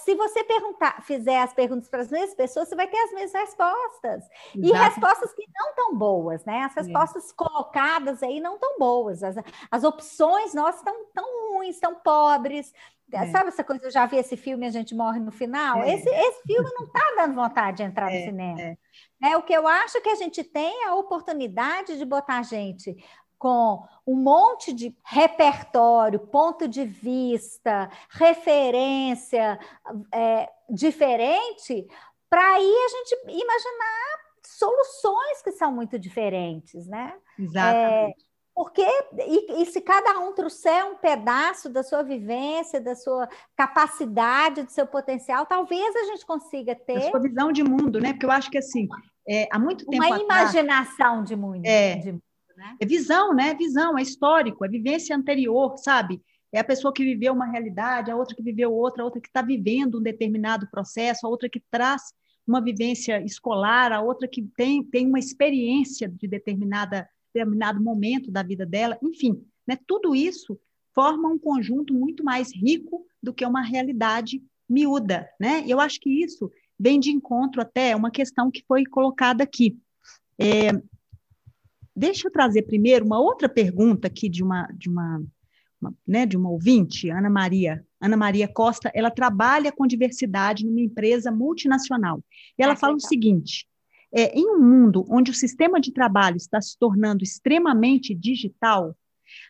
se 0.05 0.15
você 0.15 0.43
perguntar, 0.45 1.03
fizer 1.03 1.41
as 1.41 1.53
perguntas 1.53 1.89
para 1.89 2.01
as 2.01 2.11
mesmas 2.11 2.35
pessoas, 2.35 2.69
você 2.69 2.75
vai 2.75 2.87
ter 2.87 2.97
as 2.97 3.13
mesmas 3.13 3.33
respostas. 3.33 4.25
Exato. 4.55 4.59
E 4.59 4.73
respostas 4.73 5.35
que 5.35 5.45
não 5.55 5.75
tão 5.75 5.97
boas, 5.97 6.45
né? 6.45 6.63
As 6.63 6.77
é. 6.77 6.81
respostas 6.81 7.31
é. 7.31 7.35
colocadas 7.37 8.23
aí 8.23 8.41
não 8.41 8.59
tão 8.59 8.79
boas. 8.79 9.23
As, 9.23 9.37
as 9.71 9.85
opções 9.85 10.55
nossas 10.55 10.81
estão 10.81 10.95
tão 11.13 11.53
ruins, 11.53 11.79
tão 11.79 11.95
pobres. 11.95 12.73
É. 13.13 13.27
Sabe 13.27 13.49
essa 13.49 13.63
coisa? 13.63 13.85
Eu 13.85 13.91
já 13.91 14.07
vi 14.07 14.17
esse 14.17 14.37
filme 14.37 14.67
A 14.67 14.71
Gente 14.71 14.95
Morre 14.95 15.21
no 15.21 15.31
Final? 15.31 15.83
É. 15.83 15.95
Esse, 15.95 16.09
esse 16.09 16.43
filme 16.43 16.69
não 16.75 16.87
está 16.87 17.01
dando 17.17 17.35
vontade 17.35 17.77
de 17.79 17.83
entrar 17.83 18.07
no 18.07 18.17
é, 18.17 18.25
cinema. 18.25 18.61
É. 18.61 18.77
é. 19.23 19.37
o 19.37 19.43
que 19.43 19.53
eu 19.53 19.69
acho 19.69 20.01
que 20.01 20.09
a 20.09 20.15
gente 20.15 20.43
tem 20.43 20.85
a 20.85 20.95
oportunidade 20.95 21.99
de 21.99 22.05
botar 22.05 22.43
gente 22.43 22.97
com 23.45 23.87
um 24.07 24.17
monte 24.17 24.73
de 24.73 24.97
repertório, 25.05 26.19
ponto 26.19 26.67
de 26.67 26.83
vista, 26.87 27.91
referência 28.09 29.59
é, 30.11 30.49
diferente, 30.71 31.87
para 32.31 32.55
aí 32.55 32.75
a 32.75 32.89
gente 32.89 33.21
imaginar 33.29 34.19
soluções 34.47 35.43
que 35.43 35.53
são 35.53 35.71
muito 35.71 35.99
diferentes, 35.99 36.87
né? 36.87 37.13
Exatamente. 37.39 38.19
É, 38.19 38.25
porque, 38.55 38.87
e, 39.27 39.61
e, 39.61 39.67
se 39.67 39.83
cada 39.83 40.19
um 40.21 40.33
trouxer 40.33 40.87
um 40.87 40.97
pedaço 40.97 41.69
da 41.69 41.83
sua 41.83 42.03
vivência, 42.03 42.81
da 42.81 42.95
sua 42.95 43.29
capacidade, 43.55 44.63
do 44.63 44.71
seu 44.71 44.87
potencial, 44.87 45.45
talvez 45.45 45.95
a 45.95 46.05
gente 46.05 46.25
consiga 46.25 46.75
ter. 46.75 46.97
A 46.97 47.11
sua 47.11 47.21
visão 47.21 47.53
de 47.53 47.63
mundo, 47.63 48.01
né? 48.01 48.15
Porque 48.15 48.25
eu 48.25 48.31
acho 48.31 48.51
que 48.51 48.57
assim, 48.57 48.89
é, 49.29 49.47
há 49.53 49.59
muito 49.59 49.85
tempo. 49.85 50.03
Uma 50.03 50.19
imaginação 50.19 51.23
de 51.23 51.37
mundo. 51.37 51.67
É, 51.67 51.97
de 51.97 52.19
né? 52.57 52.77
É 52.81 52.87
visão, 52.87 53.35
né? 53.35 53.55
Visão, 53.55 53.99
é 53.99 54.03
histórico, 54.03 54.65
é 54.65 54.69
vivência 54.69 55.17
anterior, 55.17 55.77
sabe? 55.79 56.23
É 56.53 56.61
a 56.61 56.65
pessoa 56.65 56.93
que 56.93 57.05
viveu 57.05 57.33
uma 57.33 57.47
realidade, 57.47 58.11
a 58.11 58.17
outra 58.17 58.37
que 58.37 58.43
viveu 58.43 58.73
outra, 58.73 59.03
a 59.03 59.05
outra 59.05 59.21
que 59.21 59.29
está 59.29 59.43
vivendo 59.43 59.99
um 59.99 60.03
determinado 60.03 60.69
processo, 60.71 61.27
a 61.27 61.29
outra 61.29 61.49
que 61.49 61.61
traz 61.71 62.03
uma 62.47 62.63
vivência 62.63 63.21
escolar, 63.25 63.93
a 63.93 64.01
outra 64.01 64.29
que 64.29 64.43
tem, 64.57 64.83
tem 64.85 65.07
uma 65.07 65.19
experiência 65.19 66.09
de 66.09 66.29
determinada, 66.29 67.09
determinado 67.33 67.83
momento 67.83 68.31
da 68.31 68.43
vida 68.43 68.65
dela, 68.65 68.99
enfim, 69.03 69.45
né? 69.67 69.77
tudo 69.87 70.15
isso 70.15 70.59
forma 70.95 71.29
um 71.29 71.39
conjunto 71.39 71.93
muito 71.93 72.23
mais 72.23 72.55
rico 72.55 73.05
do 73.21 73.35
que 73.35 73.45
uma 73.45 73.63
realidade 73.63 74.41
miúda, 74.69 75.29
né? 75.41 75.65
Eu 75.67 75.81
acho 75.81 75.99
que 75.99 76.09
isso 76.09 76.51
vem 76.79 77.01
de 77.01 77.11
encontro 77.11 77.61
até 77.61 77.97
uma 77.97 78.11
questão 78.11 78.51
que 78.51 78.65
foi 78.67 78.85
colocada 78.85 79.43
aqui. 79.43 79.77
É, 80.39 80.71
Deixa 81.97 82.27
eu 82.27 82.33
trazer 82.33 82.63
primeiro 82.63 83.05
uma 83.05 83.21
outra 83.21 83.49
pergunta 83.49 84.09
aqui 84.09 84.29
de 84.29 84.43
uma, 84.43 84.67
de 84.75 84.89
uma, 84.89 85.23
uma, 85.81 85.95
né, 86.07 86.27
de 86.27 86.37
uma 86.37 86.51
ouvinte, 86.51 87.09
Ana 87.11 87.31
Maria. 87.31 87.85
Ana 88.01 88.17
Maria 88.17 88.49
Costa, 88.49 88.91
ela 88.95 89.11
trabalha 89.11 89.73
com 89.73 89.87
diversidade 89.87 90.67
numa 90.67 90.81
empresa 90.81 91.31
multinacional. 91.31 92.23
E 92.59 92.63
ela 92.63 92.73
ah, 92.73 92.77
fala 92.77 92.95
legal. 92.95 93.07
o 93.07 93.09
seguinte: 93.09 93.69
é, 94.13 94.37
em 94.39 94.47
um 94.47 94.61
mundo 94.61 95.05
onde 95.09 95.31
o 95.31 95.35
sistema 95.35 95.81
de 95.81 95.93
trabalho 95.93 96.37
está 96.37 96.61
se 96.61 96.77
tornando 96.79 97.23
extremamente 97.23 98.15
digital, 98.15 98.97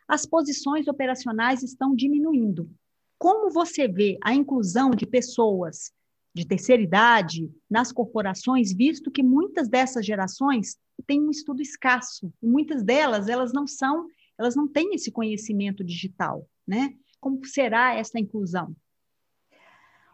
as 0.08 0.24
posições 0.24 0.86
operacionais 0.86 1.62
estão 1.62 1.94
diminuindo. 1.94 2.70
Como 3.18 3.50
você 3.50 3.88
vê 3.88 4.18
a 4.22 4.34
inclusão 4.34 4.90
de 4.90 5.06
pessoas 5.06 5.92
de 6.34 6.46
terceira 6.46 6.82
idade 6.82 7.48
nas 7.70 7.92
corporações, 7.92 8.72
visto 8.72 9.10
que 9.10 9.22
muitas 9.22 9.68
dessas 9.68 10.04
gerações 10.04 10.76
têm 11.06 11.22
um 11.22 11.30
estudo 11.30 11.62
escasso, 11.62 12.32
e 12.42 12.46
muitas 12.46 12.82
delas 12.82 13.28
elas 13.28 13.52
não 13.52 13.66
são, 13.66 14.08
elas 14.38 14.56
não 14.56 14.66
têm 14.66 14.94
esse 14.94 15.12
conhecimento 15.12 15.84
digital, 15.84 16.46
né? 16.66 16.94
Como 17.20 17.44
será 17.46 17.94
essa 17.94 18.18
inclusão? 18.18 18.74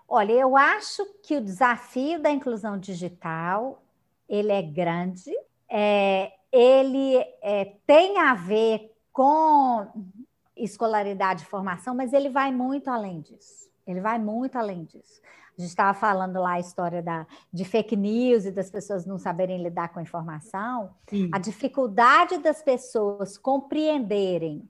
Olha, 0.07 0.33
eu 0.33 0.57
acho 0.57 1.05
que 1.23 1.37
o 1.37 1.41
desafio 1.41 2.21
da 2.21 2.31
inclusão 2.31 2.79
digital 2.79 3.83
ele 4.29 4.53
é 4.53 4.63
grande, 4.63 5.33
é, 5.69 6.33
ele 6.53 7.17
é, 7.43 7.77
tem 7.87 8.19
a 8.19 8.35
ver 8.35 8.93
com 9.13 9.87
escolaridade 10.57 11.43
e 11.43 11.47
formação, 11.47 11.95
mas 11.95 12.13
ele 12.13 12.29
vai 12.29 12.53
muito 12.53 12.89
além 12.89 13.21
disso. 13.21 13.71
Ele 13.87 14.01
vai 14.01 14.19
muito 14.19 14.57
além 14.57 14.85
disso. 14.85 15.21
A 15.61 15.63
gente 15.63 15.71
estava 15.71 15.93
falando 15.93 16.41
lá 16.41 16.53
a 16.53 16.61
história 16.61 17.03
da, 17.03 17.27
de 17.53 17.67
fake 17.67 17.95
news 17.95 18.47
e 18.47 18.51
das 18.51 18.71
pessoas 18.71 19.05
não 19.05 19.19
saberem 19.19 19.63
lidar 19.63 19.93
com 19.93 19.99
a 19.99 20.03
informação. 20.03 20.95
Sim. 21.07 21.29
A 21.33 21.39
dificuldade 21.39 22.39
das 22.39 22.63
pessoas 22.63 23.37
compreenderem 23.37 24.67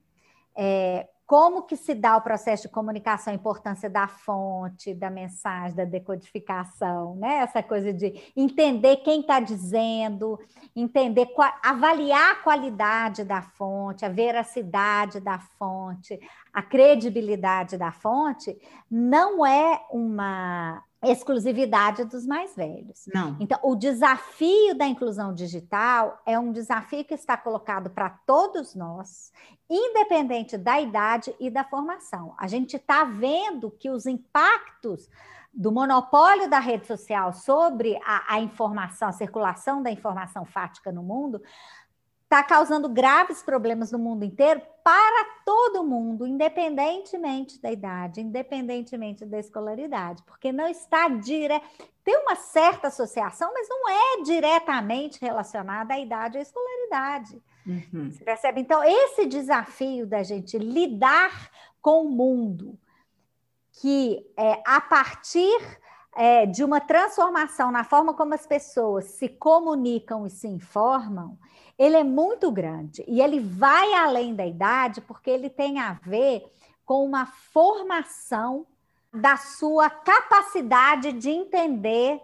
é, 0.57 1.09
como 1.31 1.63
que 1.63 1.77
se 1.77 1.95
dá 1.95 2.17
o 2.17 2.23
processo 2.23 2.65
de 2.65 2.75
comunicação, 2.75 3.33
a 3.33 3.37
importância 3.37 3.89
da 3.89 4.09
fonte, 4.09 4.93
da 4.93 5.09
mensagem, 5.09 5.77
da 5.77 5.85
decodificação, 5.85 7.15
né? 7.15 7.37
Essa 7.37 7.63
coisa 7.63 7.93
de 7.93 8.33
entender 8.37 8.97
quem 8.97 9.21
está 9.21 9.39
dizendo, 9.39 10.41
entender, 10.75 11.29
avaliar 11.63 12.33
a 12.33 12.43
qualidade 12.43 13.23
da 13.23 13.43
fonte, 13.43 14.05
a 14.05 14.09
veracidade 14.09 15.21
da 15.21 15.39
fonte, 15.39 16.19
a 16.53 16.63
credibilidade 16.63 17.79
da 17.79 17.93
fonte, 17.93 18.59
não 18.91 19.47
é 19.47 19.87
uma 19.93 20.83
exclusividade 21.03 22.05
dos 22.05 22.27
mais 22.27 22.55
velhos. 22.55 23.05
Não. 23.13 23.37
Então, 23.41 23.59
o 23.63 23.75
desafio 23.75 24.75
da 24.75 24.87
inclusão 24.87 25.35
digital 25.35 26.21
é 26.27 26.39
um 26.39 26.53
desafio 26.53 27.05
que 27.05 27.15
está 27.15 27.37
colocado 27.37 27.89
para 27.89 28.11
todos 28.11 28.75
nós, 28.75 29.33
independente 29.69 30.59
da 30.59 30.81
idade 30.81 31.35
e 31.41 31.51
da 31.51 31.65
formação. 31.65 32.35
A 32.39 32.47
gente 32.47 32.77
está 32.77 33.05
vendo 33.05 33.71
que 33.71 33.89
os 33.89 34.05
impactos 34.05 35.09
do 35.53 35.73
monopólio 35.73 36.49
da 36.49 36.61
rede 36.61 36.87
social 36.87 37.33
sobre 37.33 37.99
a, 38.05 38.35
a 38.35 38.41
informação, 38.41 39.09
a 39.09 39.13
circulação 39.13 39.83
da 39.83 39.91
informação 39.91 40.45
fática 40.45 40.93
no 40.93 41.03
mundo, 41.03 41.43
está 42.31 42.45
causando 42.45 42.89
graves 42.89 43.43
problemas 43.43 43.91
no 43.91 43.99
mundo 43.99 44.25
inteiro 44.25 44.63
para 44.85 45.25
todo 45.45 45.83
mundo, 45.83 46.25
independentemente 46.25 47.61
da 47.61 47.73
idade, 47.73 48.21
independentemente 48.21 49.27
da 49.27 49.41
escolaridade, 49.41 50.23
porque 50.23 50.53
não 50.53 50.69
está 50.69 51.09
direto. 51.09 51.67
Tem 52.05 52.17
uma 52.19 52.37
certa 52.37 52.87
associação, 52.87 53.53
mas 53.53 53.69
não 53.69 53.89
é 53.89 54.23
diretamente 54.23 55.21
relacionada 55.21 55.95
à 55.95 55.99
idade 55.99 56.37
ou 56.37 56.39
à 56.39 56.43
escolaridade. 56.43 57.43
Uhum. 57.67 58.13
Você 58.13 58.25
percebe? 58.25 58.61
Então, 58.61 58.81
esse 58.85 59.27
desafio 59.27 60.07
da 60.07 60.23
gente 60.23 60.57
lidar 60.57 61.51
com 61.83 62.07
o 62.07 62.11
mundo, 62.11 62.79
que 63.73 64.25
é, 64.37 64.63
a 64.65 64.81
partir 64.81 65.59
é, 66.15 66.47
de 66.47 66.63
uma 66.63 66.81
transformação 66.81 67.73
na 67.73 67.83
forma 67.83 68.15
como 68.15 68.35
as 68.35 68.47
pessoas 68.47 69.07
se 69.07 69.29
comunicam 69.29 70.27
e 70.27 70.31
se 70.31 70.47
informam, 70.47 71.37
ele 71.81 71.97
é 71.97 72.05
muito 72.05 72.51
grande 72.51 73.03
e 73.09 73.23
ele 73.23 73.41
vai 73.41 73.95
além 73.95 74.35
da 74.35 74.47
idade 74.47 75.01
porque 75.01 75.31
ele 75.31 75.49
tem 75.49 75.79
a 75.79 75.95
ver 75.95 76.45
com 76.85 77.03
uma 77.07 77.25
formação 77.25 78.67
da 79.11 79.39
sua 79.39 79.89
capacidade 79.89 81.11
de 81.15 81.31
entender 81.31 82.21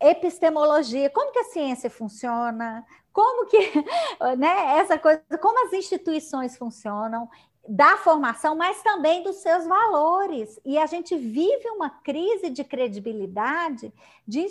epistemologia, 0.00 1.10
como 1.10 1.30
que 1.30 1.40
a 1.40 1.44
ciência 1.44 1.90
funciona, 1.90 2.86
como 3.12 3.46
que, 3.46 3.58
né, 4.38 4.78
essa 4.78 4.98
coisa, 4.98 5.22
como 5.42 5.66
as 5.66 5.74
instituições 5.74 6.56
funcionam, 6.56 7.28
da 7.68 7.98
formação, 7.98 8.56
mas 8.56 8.82
também 8.82 9.22
dos 9.22 9.36
seus 9.36 9.66
valores. 9.66 10.58
E 10.64 10.78
a 10.78 10.86
gente 10.86 11.14
vive 11.16 11.68
uma 11.70 11.90
crise 11.90 12.48
de 12.48 12.64
credibilidade 12.64 13.92
de 14.26 14.46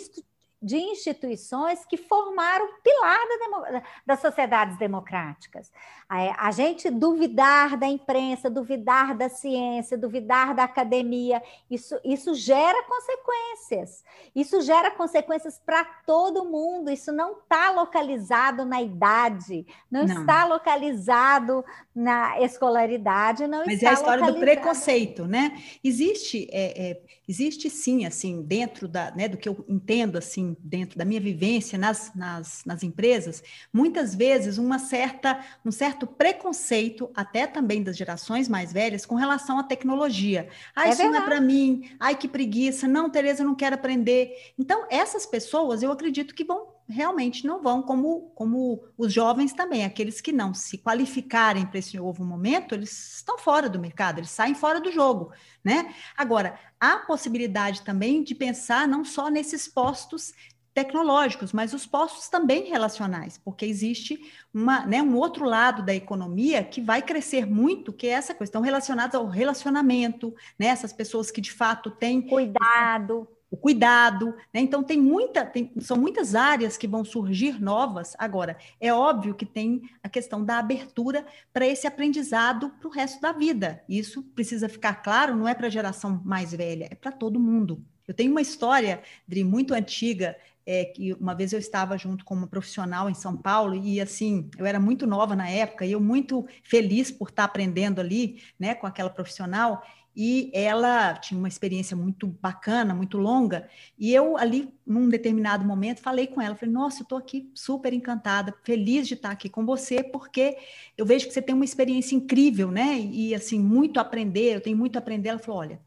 de 0.66 0.76
instituições 0.76 1.86
que 1.86 1.96
formaram 1.96 2.66
o 2.66 2.82
pilar 2.82 3.20
da 3.38 3.82
das 4.04 4.20
sociedades 4.20 4.76
democráticas. 4.76 5.70
A, 6.08 6.48
a, 6.48 6.50
gente 6.50 6.90
duvidar 6.90 7.76
da 7.76 7.86
imprensa, 7.86 8.50
duvidar 8.50 9.16
da 9.16 9.28
ciência, 9.28 9.96
duvidar 9.96 10.54
da 10.54 10.64
academia, 10.64 11.42
isso, 11.70 11.98
isso 12.04 12.34
gera 12.34 12.84
consequências. 12.84 14.04
Isso 14.34 14.60
gera 14.60 14.90
consequências 14.90 15.60
para 15.64 15.84
todo 16.06 16.44
mundo. 16.44 16.90
Isso 16.90 17.12
não 17.12 17.38
está 17.38 17.70
localizado 17.70 18.64
na 18.64 18.82
idade, 18.82 19.66
não, 19.90 20.04
não, 20.04 20.20
está 20.20 20.44
localizado 20.44 21.64
na 21.94 22.40
escolaridade, 22.40 23.46
não 23.46 23.64
Mas 23.66 23.82
é 23.82 23.88
a 23.88 23.92
história 23.92 24.20
localizado... 24.20 24.34
do 24.34 24.40
preconceito, 24.40 25.26
né? 25.26 25.60
Existe, 25.82 26.48
é, 26.52 26.90
é, 26.90 27.02
existe 27.28 27.70
sim, 27.70 28.04
assim, 28.04 28.42
dentro 28.42 28.86
da, 28.88 29.10
né, 29.12 29.28
do 29.28 29.36
que 29.36 29.48
eu 29.48 29.64
entendo, 29.68 30.16
assim, 30.16 30.55
dentro 30.60 30.98
da 30.98 31.04
minha 31.04 31.20
vivência 31.20 31.78
nas, 31.78 32.12
nas, 32.14 32.64
nas 32.64 32.82
empresas, 32.82 33.42
muitas 33.72 34.14
vezes 34.14 34.58
uma 34.58 34.78
certa, 34.78 35.40
um 35.64 35.70
certo 35.70 36.06
preconceito, 36.06 37.10
até 37.14 37.46
também 37.46 37.82
das 37.82 37.96
gerações 37.96 38.48
mais 38.48 38.72
velhas, 38.72 39.06
com 39.06 39.14
relação 39.14 39.58
à 39.58 39.62
tecnologia. 39.62 40.48
Ah, 40.74 40.86
é 40.86 40.90
isso 40.90 40.98
verdade. 41.02 41.18
não 41.18 41.26
é 41.26 41.28
para 41.28 41.40
mim, 41.40 41.90
ai 41.98 42.14
que 42.14 42.28
preguiça, 42.28 42.86
não, 42.86 43.10
Tereza, 43.10 43.44
não 43.44 43.54
quero 43.54 43.74
aprender. 43.74 44.52
Então, 44.58 44.86
essas 44.90 45.26
pessoas, 45.26 45.82
eu 45.82 45.90
acredito 45.90 46.34
que 46.34 46.44
vão 46.44 46.75
realmente 46.88 47.46
não 47.46 47.62
vão, 47.62 47.82
como, 47.82 48.30
como 48.34 48.84
os 48.96 49.12
jovens 49.12 49.52
também, 49.52 49.84
aqueles 49.84 50.20
que 50.20 50.32
não 50.32 50.54
se 50.54 50.78
qualificarem 50.78 51.66
para 51.66 51.78
esse 51.78 51.96
novo 51.96 52.24
momento, 52.24 52.74
eles 52.74 53.16
estão 53.16 53.38
fora 53.38 53.68
do 53.68 53.78
mercado, 53.78 54.18
eles 54.18 54.30
saem 54.30 54.54
fora 54.54 54.80
do 54.80 54.92
jogo, 54.92 55.32
né? 55.64 55.94
Agora, 56.16 56.58
há 56.80 56.98
possibilidade 56.98 57.82
também 57.82 58.22
de 58.22 58.34
pensar 58.34 58.86
não 58.86 59.04
só 59.04 59.28
nesses 59.28 59.66
postos 59.66 60.32
tecnológicos, 60.76 61.54
mas 61.54 61.72
os 61.72 61.86
postos 61.86 62.28
também 62.28 62.64
relacionais, 62.64 63.40
porque 63.42 63.64
existe 63.64 64.20
uma, 64.52 64.84
né, 64.84 65.00
um 65.00 65.16
outro 65.16 65.46
lado 65.46 65.82
da 65.82 65.94
economia 65.94 66.62
que 66.62 66.82
vai 66.82 67.00
crescer 67.00 67.46
muito, 67.46 67.94
que 67.94 68.06
é 68.06 68.10
essa 68.10 68.34
questão 68.34 68.60
relacionada 68.60 69.16
ao 69.16 69.26
relacionamento, 69.26 70.34
né, 70.58 70.66
essas 70.66 70.92
pessoas 70.92 71.30
que 71.30 71.40
de 71.40 71.50
fato 71.50 71.90
têm 71.90 72.20
cuidado, 72.20 73.26
o 73.56 73.58
cuidado, 73.58 74.34
né? 74.52 74.60
Então 74.60 74.82
tem 74.82 75.00
muita, 75.00 75.44
tem, 75.44 75.72
são 75.80 75.96
muitas 75.96 76.34
áreas 76.34 76.76
que 76.76 76.86
vão 76.86 77.04
surgir 77.04 77.60
novas. 77.60 78.14
Agora, 78.18 78.56
é 78.78 78.92
óbvio 78.92 79.34
que 79.34 79.46
tem 79.46 79.82
a 80.02 80.08
questão 80.08 80.44
da 80.44 80.58
abertura 80.58 81.26
para 81.52 81.66
esse 81.66 81.86
aprendizado 81.86 82.70
para 82.78 82.88
o 82.88 82.92
resto 82.92 83.20
da 83.20 83.32
vida. 83.32 83.82
Isso 83.88 84.22
precisa 84.22 84.68
ficar 84.68 84.96
claro, 84.96 85.34
não 85.34 85.48
é 85.48 85.54
para 85.54 85.68
a 85.68 85.70
geração 85.70 86.20
mais 86.24 86.52
velha, 86.52 86.88
é 86.90 86.94
para 86.94 87.10
todo 87.10 87.40
mundo. 87.40 87.82
Eu 88.06 88.14
tenho 88.14 88.30
uma 88.30 88.42
história, 88.42 89.02
Dri, 89.26 89.42
muito 89.42 89.74
antiga, 89.74 90.36
é, 90.66 90.84
que 90.84 91.12
uma 91.14 91.34
vez 91.34 91.52
eu 91.52 91.58
estava 91.58 91.96
junto 91.96 92.24
com 92.24 92.34
uma 92.34 92.46
profissional 92.46 93.08
em 93.08 93.14
São 93.14 93.36
Paulo 93.36 93.74
e 93.74 94.00
assim 94.00 94.50
eu 94.58 94.66
era 94.66 94.80
muito 94.80 95.06
nova 95.06 95.36
na 95.36 95.48
época 95.48 95.86
e 95.86 95.92
eu 95.92 96.00
muito 96.00 96.44
feliz 96.64 97.10
por 97.10 97.28
estar 97.28 97.44
aprendendo 97.44 98.00
ali, 98.00 98.42
né, 98.58 98.74
com 98.74 98.86
aquela 98.86 99.08
profissional 99.08 99.82
e 100.16 100.50
ela 100.54 101.14
tinha 101.14 101.36
uma 101.36 101.46
experiência 101.46 101.94
muito 101.94 102.26
bacana, 102.26 102.94
muito 102.94 103.18
longa 103.18 103.68
e 103.98 104.14
eu 104.14 104.38
ali 104.38 104.72
num 104.86 105.08
determinado 105.08 105.64
momento 105.64 106.00
falei 106.00 106.26
com 106.26 106.40
ela, 106.40 106.54
falei 106.54 106.72
nossa, 106.72 107.00
eu 107.00 107.02
estou 107.02 107.18
aqui 107.18 107.50
super 107.54 107.92
encantada, 107.92 108.54
feliz 108.64 109.06
de 109.06 109.14
estar 109.14 109.30
aqui 109.30 109.48
com 109.48 109.66
você 109.66 110.02
porque 110.02 110.56
eu 110.96 111.04
vejo 111.04 111.26
que 111.26 111.34
você 111.34 111.42
tem 111.42 111.54
uma 111.54 111.64
experiência 111.64 112.16
incrível, 112.16 112.70
né, 112.70 112.98
e 112.98 113.34
assim 113.34 113.60
muito 113.60 114.00
aprender, 114.00 114.54
eu 114.54 114.60
tenho 114.60 114.76
muito 114.76 114.96
a 114.96 114.98
aprender. 115.00 115.28
Ela 115.28 115.38
falou, 115.38 115.60
olha, 115.60 115.80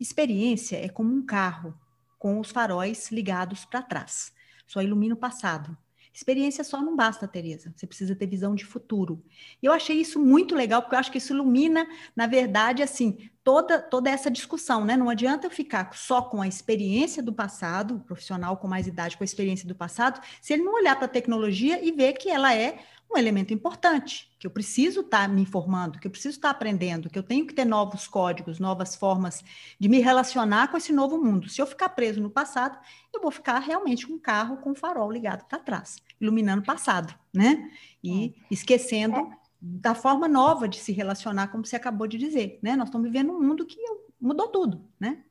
experiência 0.00 0.76
é 0.76 0.88
como 0.88 1.14
um 1.14 1.24
carro 1.24 1.74
com 2.18 2.40
os 2.40 2.50
faróis 2.50 3.10
ligados 3.12 3.64
para 3.64 3.82
trás. 3.82 4.32
Só 4.66 4.82
ilumina 4.82 5.14
o 5.14 5.18
passado. 5.18 5.76
Experiência 6.12 6.64
só 6.64 6.82
não 6.82 6.96
basta, 6.96 7.28
Tereza. 7.28 7.72
Você 7.76 7.86
precisa 7.86 8.14
ter 8.16 8.26
visão 8.26 8.54
de 8.54 8.64
futuro. 8.64 9.22
E 9.62 9.66
eu 9.66 9.72
achei 9.72 10.00
isso 10.00 10.18
muito 10.18 10.54
legal, 10.54 10.82
porque 10.82 10.96
eu 10.96 10.98
acho 10.98 11.12
que 11.12 11.18
isso 11.18 11.32
ilumina, 11.32 11.86
na 12.16 12.26
verdade, 12.26 12.82
assim, 12.82 13.30
toda, 13.48 13.78
toda 13.80 14.10
essa 14.10 14.30
discussão, 14.30 14.84
né? 14.84 14.94
Não 14.94 15.08
adianta 15.08 15.46
eu 15.46 15.50
ficar 15.50 15.88
só 15.94 16.20
com 16.20 16.42
a 16.42 16.46
experiência 16.46 17.22
do 17.22 17.32
passado, 17.32 17.96
o 17.96 18.00
profissional 18.00 18.58
com 18.58 18.68
mais 18.68 18.86
idade 18.86 19.16
com 19.16 19.24
a 19.24 19.24
experiência 19.24 19.66
do 19.66 19.74
passado, 19.74 20.20
se 20.42 20.52
ele 20.52 20.62
não 20.62 20.74
olhar 20.74 20.94
para 20.96 21.06
a 21.06 21.08
tecnologia 21.08 21.82
e 21.82 21.90
ver 21.90 22.12
que 22.12 22.28
ela 22.28 22.54
é 22.54 22.80
um 23.10 23.16
elemento 23.16 23.54
importante, 23.54 24.30
que 24.38 24.46
eu 24.46 24.50
preciso 24.50 25.00
estar 25.00 25.22
tá 25.22 25.28
me 25.28 25.40
informando, 25.40 25.98
que 25.98 26.06
eu 26.06 26.10
preciso 26.10 26.36
estar 26.36 26.50
tá 26.50 26.54
aprendendo, 26.54 27.08
que 27.08 27.18
eu 27.18 27.22
tenho 27.22 27.46
que 27.46 27.54
ter 27.54 27.64
novos 27.64 28.06
códigos, 28.06 28.58
novas 28.58 28.94
formas 28.94 29.42
de 29.80 29.88
me 29.88 29.98
relacionar 29.98 30.68
com 30.70 30.76
esse 30.76 30.92
novo 30.92 31.16
mundo. 31.16 31.48
Se 31.48 31.62
eu 31.62 31.66
ficar 31.66 31.88
preso 31.88 32.20
no 32.20 32.28
passado, 32.28 32.78
eu 33.14 33.22
vou 33.22 33.30
ficar 33.30 33.60
realmente 33.60 34.06
com 34.06 34.12
um 34.12 34.18
carro 34.18 34.58
com 34.58 34.72
o 34.72 34.74
farol 34.74 35.10
ligado 35.10 35.46
para 35.46 35.58
trás, 35.58 35.96
iluminando 36.20 36.60
o 36.60 36.66
passado, 36.66 37.14
né? 37.32 37.70
E 38.04 38.26
é. 38.26 38.44
esquecendo 38.50 39.16
é. 39.16 39.47
Da 39.60 39.94
forma 39.94 40.28
nova 40.28 40.68
de 40.68 40.78
se 40.78 40.92
relacionar, 40.92 41.48
como 41.48 41.66
você 41.66 41.76
acabou 41.76 42.06
de 42.06 42.16
dizer, 42.16 42.58
né? 42.62 42.76
Nós 42.76 42.88
estamos 42.88 43.06
vivendo 43.06 43.32
um 43.32 43.40
mundo 43.40 43.66
que 43.66 43.78
mudou 44.20 44.48
tudo, 44.48 44.84
né? 44.98 45.24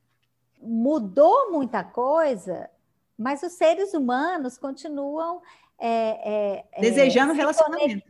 Mudou 0.60 1.50
muita 1.50 1.82
coisa, 1.82 2.68
mas 3.16 3.42
os 3.42 3.52
seres 3.52 3.94
humanos 3.94 4.58
continuam 4.58 5.40
é, 5.78 6.64
é, 6.76 6.80
Desejando 6.80 7.32
relacionamento. 7.32 8.06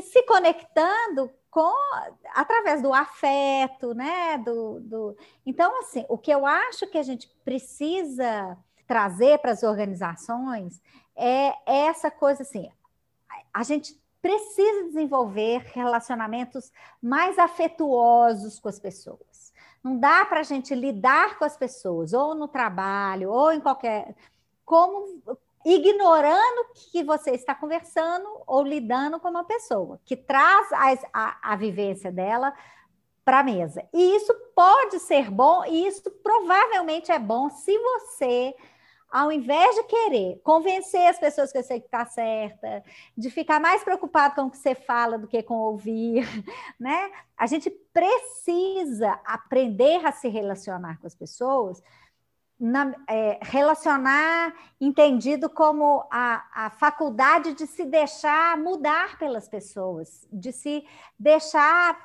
se 0.00 0.22
conectando 0.24 1.30
com 1.50 1.72
através 2.34 2.82
do 2.82 2.92
afeto, 2.92 3.94
né? 3.94 4.36
Do, 4.38 4.80
do... 4.80 5.16
Então, 5.46 5.78
assim, 5.80 6.04
o 6.08 6.18
que 6.18 6.32
eu 6.32 6.44
acho 6.44 6.86
que 6.88 6.98
a 6.98 7.02
gente 7.02 7.28
precisa 7.44 8.58
trazer 8.86 9.38
para 9.38 9.52
as 9.52 9.62
organizações 9.62 10.82
é 11.16 11.54
essa 11.64 12.10
coisa 12.10 12.42
assim, 12.42 12.68
a 13.52 13.62
gente 13.62 13.98
precisa 14.24 14.84
desenvolver 14.84 15.66
relacionamentos 15.74 16.72
mais 17.02 17.38
afetuosos 17.38 18.58
com 18.58 18.70
as 18.70 18.78
pessoas. 18.78 19.52
Não 19.82 19.98
dá 19.98 20.24
para 20.24 20.40
a 20.40 20.42
gente 20.42 20.74
lidar 20.74 21.38
com 21.38 21.44
as 21.44 21.58
pessoas, 21.58 22.14
ou 22.14 22.34
no 22.34 22.48
trabalho, 22.48 23.30
ou 23.30 23.52
em 23.52 23.60
qualquer. 23.60 24.16
Como, 24.64 25.20
ignorando 25.62 26.68
que 26.90 27.04
você 27.04 27.32
está 27.32 27.54
conversando 27.54 28.26
ou 28.46 28.62
lidando 28.62 29.20
com 29.20 29.28
uma 29.28 29.44
pessoa, 29.44 30.00
que 30.06 30.16
traz 30.16 30.72
a, 30.72 30.94
a, 31.12 31.52
a 31.52 31.56
vivência 31.56 32.10
dela 32.10 32.54
para 33.26 33.40
a 33.40 33.44
mesa. 33.44 33.86
E 33.92 34.16
isso 34.16 34.32
pode 34.56 35.00
ser 35.00 35.30
bom, 35.30 35.66
e 35.66 35.86
isso 35.86 36.10
provavelmente 36.22 37.12
é 37.12 37.18
bom 37.18 37.50
se 37.50 37.78
você, 37.78 38.54
ao 39.14 39.30
invés 39.30 39.76
de 39.76 39.84
querer 39.84 40.40
convencer 40.42 41.06
as 41.06 41.20
pessoas 41.20 41.52
que 41.52 41.62
você 41.62 41.76
está 41.76 42.04
certa, 42.04 42.82
de 43.16 43.30
ficar 43.30 43.60
mais 43.60 43.84
preocupado 43.84 44.34
com 44.34 44.42
o 44.42 44.50
que 44.50 44.58
você 44.58 44.74
fala 44.74 45.16
do 45.16 45.28
que 45.28 45.40
com 45.40 45.54
ouvir, 45.54 46.26
né? 46.80 47.12
A 47.36 47.46
gente 47.46 47.70
precisa 47.70 49.12
aprender 49.24 50.04
a 50.04 50.10
se 50.10 50.26
relacionar 50.26 50.98
com 50.98 51.06
as 51.06 51.14
pessoas 51.14 51.80
na, 52.58 52.92
é, 53.08 53.38
relacionar 53.40 54.52
entendido 54.80 55.48
como 55.48 56.04
a, 56.10 56.66
a 56.66 56.70
faculdade 56.70 57.54
de 57.54 57.68
se 57.68 57.84
deixar 57.84 58.58
mudar 58.58 59.16
pelas 59.16 59.48
pessoas, 59.48 60.26
de 60.32 60.50
se 60.50 60.84
deixar, 61.16 61.96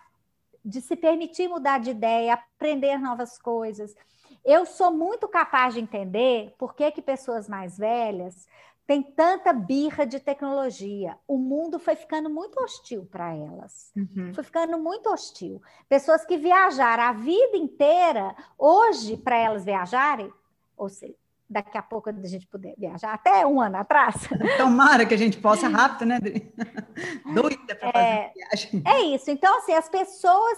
de 0.63 0.79
se 0.79 0.95
permitir 0.95 1.47
mudar 1.47 1.79
de 1.79 1.89
ideia, 1.89 2.35
aprender 2.35 2.99
novas 2.99 3.39
coisas. 3.39 3.95
Eu 4.43 4.65
sou 4.65 4.91
muito 4.91 5.27
capaz 5.27 5.73
de 5.73 5.79
entender 5.79 6.53
por 6.57 6.73
que, 6.73 6.91
que 6.91 7.01
pessoas 7.01 7.47
mais 7.47 7.77
velhas 7.77 8.47
têm 8.89 9.03
tanta 9.03 9.53
birra 9.53 10.03
de 10.05 10.19
tecnologia. 10.19 11.15
O 11.27 11.37
mundo 11.37 11.77
foi 11.77 11.95
ficando 11.95 12.27
muito 12.27 12.59
hostil 12.59 13.07
para 13.11 13.35
elas. 13.35 13.91
Uhum. 13.95 14.33
Foi 14.33 14.43
ficando 14.43 14.79
muito 14.79 15.11
hostil. 15.11 15.61
Pessoas 15.87 16.25
que 16.25 16.37
viajaram 16.37 17.03
a 17.03 17.13
vida 17.13 17.55
inteira, 17.55 18.35
hoje, 18.57 19.15
para 19.15 19.37
elas 19.37 19.63
viajarem, 19.63 20.33
ou 20.75 20.89
seja, 20.89 21.13
daqui 21.49 21.77
a 21.77 21.81
pouco 21.81 22.09
a 22.09 22.13
gente 22.27 22.47
puder 22.47 22.75
viajar, 22.77 23.13
até 23.13 23.45
um 23.45 23.59
ano 23.59 23.77
atrás. 23.77 24.15
Tomara 24.57 25.05
que 25.05 25.13
a 25.13 25.17
gente 25.17 25.37
possa 25.37 25.67
rápido, 25.67 26.07
né, 26.07 26.19
Doida 27.33 27.75
para 27.75 27.91
fazer 27.91 28.05
é, 28.05 28.33
viagem. 28.35 28.83
É 28.85 29.01
isso. 29.01 29.29
Então, 29.31 29.57
assim, 29.57 29.73
as 29.73 29.89
pessoas 29.89 30.57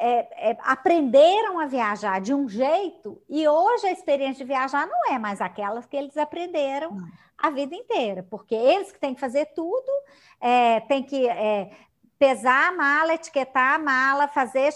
é, 0.00 0.50
é, 0.50 0.56
aprenderam 0.62 1.58
a 1.60 1.66
viajar 1.66 2.22
de 2.22 2.32
um 2.32 2.48
jeito 2.48 3.20
e 3.28 3.46
hoje 3.46 3.86
a 3.86 3.92
experiência 3.92 4.42
de 4.44 4.48
viajar 4.48 4.86
não 4.86 5.12
é 5.12 5.18
mais 5.18 5.42
aquela 5.42 5.82
que 5.82 5.94
eles 5.94 6.16
aprenderam 6.16 6.92
não. 6.92 7.08
a 7.36 7.50
vida 7.50 7.74
inteira, 7.74 8.26
porque 8.30 8.54
eles 8.54 8.90
que 8.90 8.98
têm 8.98 9.14
que 9.14 9.20
fazer 9.20 9.46
tudo, 9.54 9.92
é, 10.40 10.80
tem 10.80 11.02
que 11.02 11.28
é, 11.28 11.70
pesar 12.18 12.68
a 12.68 12.72
mala, 12.72 13.14
etiquetar 13.14 13.74
a 13.74 13.78
mala, 13.78 14.26
fazer 14.26 14.72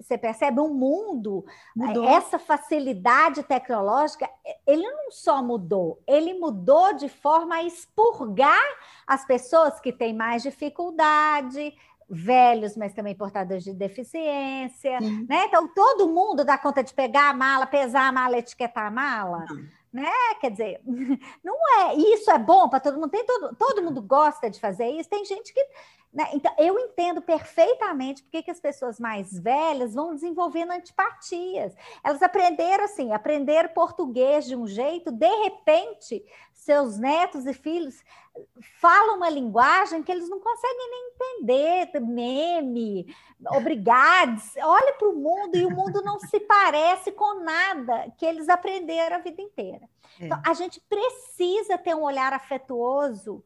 você 0.00 0.16
percebe 0.16 0.60
um 0.60 0.72
mundo, 0.72 1.44
mudou. 1.74 2.04
essa 2.08 2.38
facilidade 2.38 3.42
tecnológica, 3.42 4.30
ele 4.64 4.82
não 4.82 5.10
só 5.10 5.42
mudou, 5.42 6.00
ele 6.06 6.34
mudou 6.34 6.92
de 6.92 7.08
forma 7.08 7.56
a 7.56 7.62
expurgar 7.64 8.62
as 9.06 9.24
pessoas 9.24 9.80
que 9.80 9.92
têm 9.92 10.14
mais 10.14 10.42
dificuldade, 10.42 11.74
velhos, 12.14 12.76
mas 12.76 12.92
também 12.92 13.14
portadores 13.14 13.64
de 13.64 13.72
deficiência, 13.72 15.00
né? 15.00 15.46
Então 15.46 15.66
todo 15.66 16.08
mundo 16.08 16.44
dá 16.44 16.58
conta 16.58 16.84
de 16.84 16.92
pegar 16.92 17.30
a 17.30 17.34
mala, 17.34 17.66
pesar 17.66 18.08
a 18.08 18.12
mala, 18.12 18.36
etiquetar 18.36 18.86
a 18.86 18.90
mala. 18.90 19.46
Né? 19.90 20.10
Quer 20.40 20.50
dizer, 20.50 20.80
não 21.42 21.56
é 21.80 21.94
isso 21.94 22.30
é 22.30 22.38
bom 22.38 22.68
para 22.68 22.80
todo 22.80 22.98
mundo. 22.98 23.10
Tem 23.10 23.24
todo, 23.24 23.56
todo 23.56 23.82
mundo 23.82 24.02
gosta 24.02 24.50
de 24.50 24.60
fazer 24.60 24.88
isso. 24.88 25.08
Tem 25.08 25.24
gente 25.24 25.54
que 25.54 25.66
né? 26.12 26.28
Então, 26.34 26.54
eu 26.58 26.78
entendo 26.78 27.22
perfeitamente 27.22 28.22
porque 28.22 28.42
que 28.42 28.50
as 28.50 28.60
pessoas 28.60 29.00
mais 29.00 29.32
velhas 29.38 29.94
vão 29.94 30.14
desenvolvendo 30.14 30.72
antipatias. 30.72 31.74
Elas 32.04 32.22
aprenderam 32.22 32.84
assim, 32.84 33.12
aprenderam 33.12 33.70
português 33.70 34.44
de 34.44 34.54
um 34.54 34.66
jeito, 34.66 35.10
de 35.10 35.34
repente, 35.42 36.22
seus 36.52 36.98
netos 36.98 37.46
e 37.46 37.54
filhos 37.54 38.02
falam 38.80 39.16
uma 39.16 39.30
linguagem 39.30 40.02
que 40.02 40.12
eles 40.12 40.28
não 40.28 40.40
conseguem 40.40 40.90
nem 40.90 41.12
entender, 41.12 42.00
meme, 42.00 43.14
obrigados. 43.50 44.54
Olha 44.62 44.92
para 44.94 45.08
o 45.08 45.16
mundo 45.16 45.56
e 45.56 45.64
o 45.64 45.70
mundo 45.70 46.02
não 46.02 46.18
se 46.18 46.40
parece 46.40 47.12
com 47.12 47.42
nada 47.42 48.10
que 48.18 48.26
eles 48.26 48.48
aprenderam 48.48 49.16
a 49.16 49.20
vida 49.20 49.40
inteira. 49.40 49.88
É. 50.20 50.26
Então, 50.26 50.40
a 50.46 50.52
gente 50.52 50.78
precisa 50.80 51.78
ter 51.78 51.94
um 51.94 52.02
olhar 52.02 52.32
afetuoso 52.32 53.42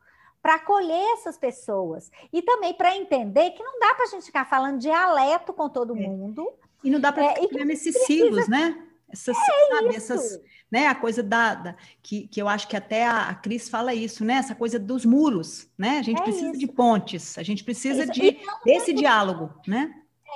para 0.47 0.55
acolher 0.55 1.14
essas 1.14 1.36
pessoas 1.36 2.09
e 2.32 2.40
também 2.40 2.72
para 2.72 2.97
entender 2.97 3.51
que 3.51 3.64
não 3.64 3.80
dá 3.80 3.97
para 3.97 4.05
a 4.05 4.09
gente 4.11 4.26
ficar 4.26 4.44
falando 4.44 4.78
dialeto 4.78 5.53
com 5.53 5.68
todo 5.68 5.97
é. 5.97 6.01
mundo. 6.01 6.49
E 6.84 6.88
não 6.88 7.01
dá 7.01 7.12
para 7.12 7.24
é, 7.24 7.34
ficar 7.34 7.64
nesses 7.64 7.97
precisa... 7.97 8.07
silos, 8.07 8.47
né? 8.47 8.80
Essas, 9.11 9.36
é 9.36 9.74
sabe, 9.74 9.97
essas, 9.97 10.40
né, 10.70 10.86
a 10.86 10.94
coisa 10.94 11.20
da, 11.20 11.55
da, 11.57 11.76
que, 12.01 12.28
que 12.28 12.40
eu 12.40 12.47
acho 12.47 12.68
que 12.68 12.76
até 12.76 13.05
a, 13.05 13.28
a 13.28 13.34
Cris 13.34 13.68
fala 13.68 13.92
isso, 13.92 14.24
né? 14.24 14.34
Essa 14.34 14.55
coisa 14.55 14.78
dos 14.78 15.05
muros, 15.05 15.68
né? 15.76 15.99
A 15.99 16.03
gente 16.03 16.20
é 16.20 16.22
precisa 16.22 16.51
isso. 16.51 16.61
de 16.61 16.68
pontes, 16.68 17.36
a 17.36 17.42
gente 17.42 17.64
precisa 17.64 18.05
isso. 18.05 18.12
de 18.12 18.38
desse 18.64 18.92
diálogo, 18.92 19.53
né? 19.66 19.92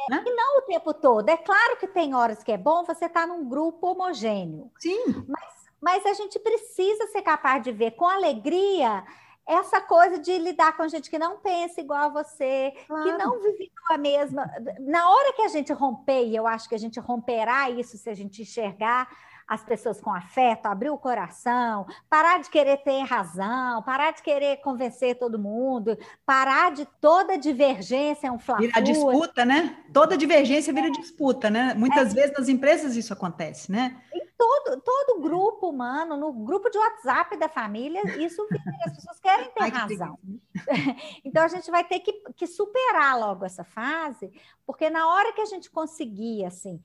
É, 0.09 0.17
né? 0.17 0.25
E 0.27 0.35
não 0.35 0.59
o 0.59 0.63
tempo 0.63 0.93
todo. 0.93 1.29
É 1.29 1.37
claro 1.37 1.77
que 1.77 1.87
tem 1.87 2.17
horas 2.17 2.43
que 2.43 2.51
é 2.51 2.59
bom 2.59 2.83
você 2.85 3.05
estar 3.05 3.21
tá 3.21 3.27
num 3.29 3.49
grupo 3.49 3.87
homogêneo. 3.87 4.73
Sim. 4.77 5.25
Mas, 5.29 5.55
mas 5.81 6.07
a 6.07 6.15
gente 6.15 6.37
precisa 6.41 7.07
ser 7.13 7.23
capaz 7.23 7.63
de 7.63 7.71
ver 7.71 7.93
com 7.93 8.09
alegria 8.09 9.05
essa 9.51 9.81
coisa 9.81 10.17
de 10.19 10.39
lidar 10.39 10.77
com 10.77 10.87
gente 10.87 11.11
que 11.11 11.19
não 11.19 11.39
pensa 11.39 11.81
igual 11.81 12.05
a 12.05 12.23
você, 12.23 12.73
claro. 12.87 13.03
que 13.03 13.13
não 13.19 13.41
vive 13.41 13.71
a 13.91 13.99
mesma. 13.99 14.49
Na 14.79 15.11
hora 15.11 15.33
que 15.33 15.43
a 15.43 15.49
gente 15.49 15.73
romper, 15.73 16.25
e 16.25 16.37
eu 16.37 16.47
acho 16.47 16.69
que 16.69 16.75
a 16.77 16.79
gente 16.79 17.01
romperá 17.01 17.69
isso 17.69 17.99
se 17.99 18.09
a 18.09 18.15
gente 18.15 18.43
enxergar 18.43 19.09
as 19.51 19.65
pessoas 19.65 20.01
com 20.01 20.15
afeto, 20.15 20.67
abrir 20.67 20.91
o 20.91 20.97
coração, 20.97 21.85
parar 22.09 22.39
de 22.39 22.49
querer 22.49 22.77
ter 22.85 23.03
razão, 23.03 23.83
parar 23.83 24.13
de 24.13 24.23
querer 24.23 24.59
convencer 24.59 25.19
todo 25.19 25.41
mundo, 25.41 25.99
parar 26.25 26.71
de 26.71 26.87
toda 27.01 27.37
divergência 27.37 28.29
é 28.29 28.31
um 28.31 28.39
fla 28.39 28.59
Vira 28.59 28.81
disputa, 28.81 29.45
né? 29.45 29.77
Toda 29.93 30.17
divergência 30.17 30.73
vira 30.73 30.87
é. 30.87 30.91
disputa, 30.93 31.51
né? 31.51 31.75
Muitas 31.75 32.13
é. 32.13 32.15
vezes 32.15 32.39
nas 32.39 32.49
empresas 32.49 32.95
isso 32.95 33.13
acontece, 33.13 33.73
né? 33.73 34.01
Em 34.15 34.25
todo, 34.39 34.81
todo 34.83 35.21
grupo 35.21 35.69
humano, 35.69 36.17
no 36.17 36.33
grupo 36.33 36.71
de 36.71 36.79
WhatsApp 36.79 37.37
da 37.37 37.49
família, 37.49 38.03
isso 38.25 38.47
as 38.87 38.95
pessoas 38.95 39.19
querem 39.19 39.51
ter 39.51 39.65
Ai, 39.65 39.71
razão. 39.71 40.17
Que 40.23 40.41
então 41.27 41.43
a 41.43 41.49
gente 41.49 41.69
vai 41.73 41.83
ter 41.83 41.99
que, 41.99 42.13
que 42.37 42.47
superar 42.47 43.19
logo 43.19 43.45
essa 43.45 43.65
fase, 43.65 44.31
porque 44.65 44.89
na 44.89 45.09
hora 45.09 45.33
que 45.33 45.41
a 45.41 45.47
gente 45.47 45.69
conseguir, 45.69 46.45
assim, 46.45 46.81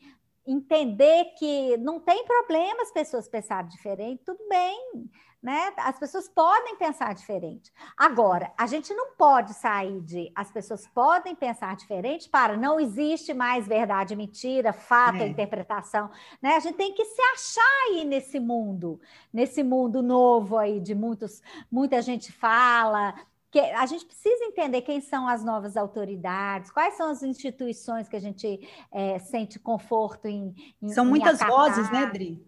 entender 0.46 1.34
que 1.38 1.78
não 1.78 2.00
tem 2.00 2.26
problema 2.26 2.82
as 2.82 2.92
pessoas 2.92 3.28
pensarem 3.28 3.70
diferente, 3.70 4.24
tudo 4.24 4.40
bem, 4.48 5.10
né? 5.42 5.74
As 5.78 6.00
pessoas 6.00 6.28
podem 6.28 6.76
pensar 6.76 7.14
diferente. 7.14 7.72
Agora, 7.96 8.52
a 8.58 8.66
gente 8.66 8.94
não 8.94 9.12
pode 9.16 9.54
sair 9.54 10.02
de 10.02 10.32
as 10.36 10.52
pessoas 10.52 10.88
podem 10.88 11.36
pensar 11.36 11.76
diferente 11.76 12.28
para 12.28 12.58
não 12.58 12.80
existe 12.80 13.34
mais 13.34 13.68
verdade, 13.68 14.16
mentira, 14.16 14.74
fato, 14.74 15.22
é. 15.22 15.28
interpretação, 15.28 16.10
né? 16.42 16.56
A 16.56 16.60
gente 16.60 16.76
tem 16.76 16.94
que 16.94 17.06
se 17.06 17.22
achar 17.22 17.84
aí 17.88 18.06
nesse 18.06 18.40
mundo, 18.40 19.00
nesse 19.32 19.62
mundo 19.62 20.02
novo 20.02 20.58
aí 20.58 20.80
de 20.80 20.96
muitos, 20.96 21.42
muita 21.72 22.02
gente 22.02 22.32
fala, 22.32 23.14
que 23.56 23.60
a 23.62 23.86
gente 23.86 24.06
precisa 24.06 24.44
entender 24.44 24.82
quem 24.82 25.00
são 25.00 25.30
as 25.30 25.42
novas 25.42 25.78
autoridades, 25.78 26.70
quais 26.70 26.96
são 26.96 27.10
as 27.10 27.24
instituições 27.24 28.10
que 28.10 28.18
a 28.18 28.20
gente 28.20 28.60
é, 28.92 29.18
sente 29.18 29.58
conforto 29.58 30.28
em, 30.28 30.54
em 30.82 30.90
São 30.90 31.06
muitas 31.06 31.40
vozes, 31.40 31.90
né, 31.90 32.06
Dri? 32.08 32.46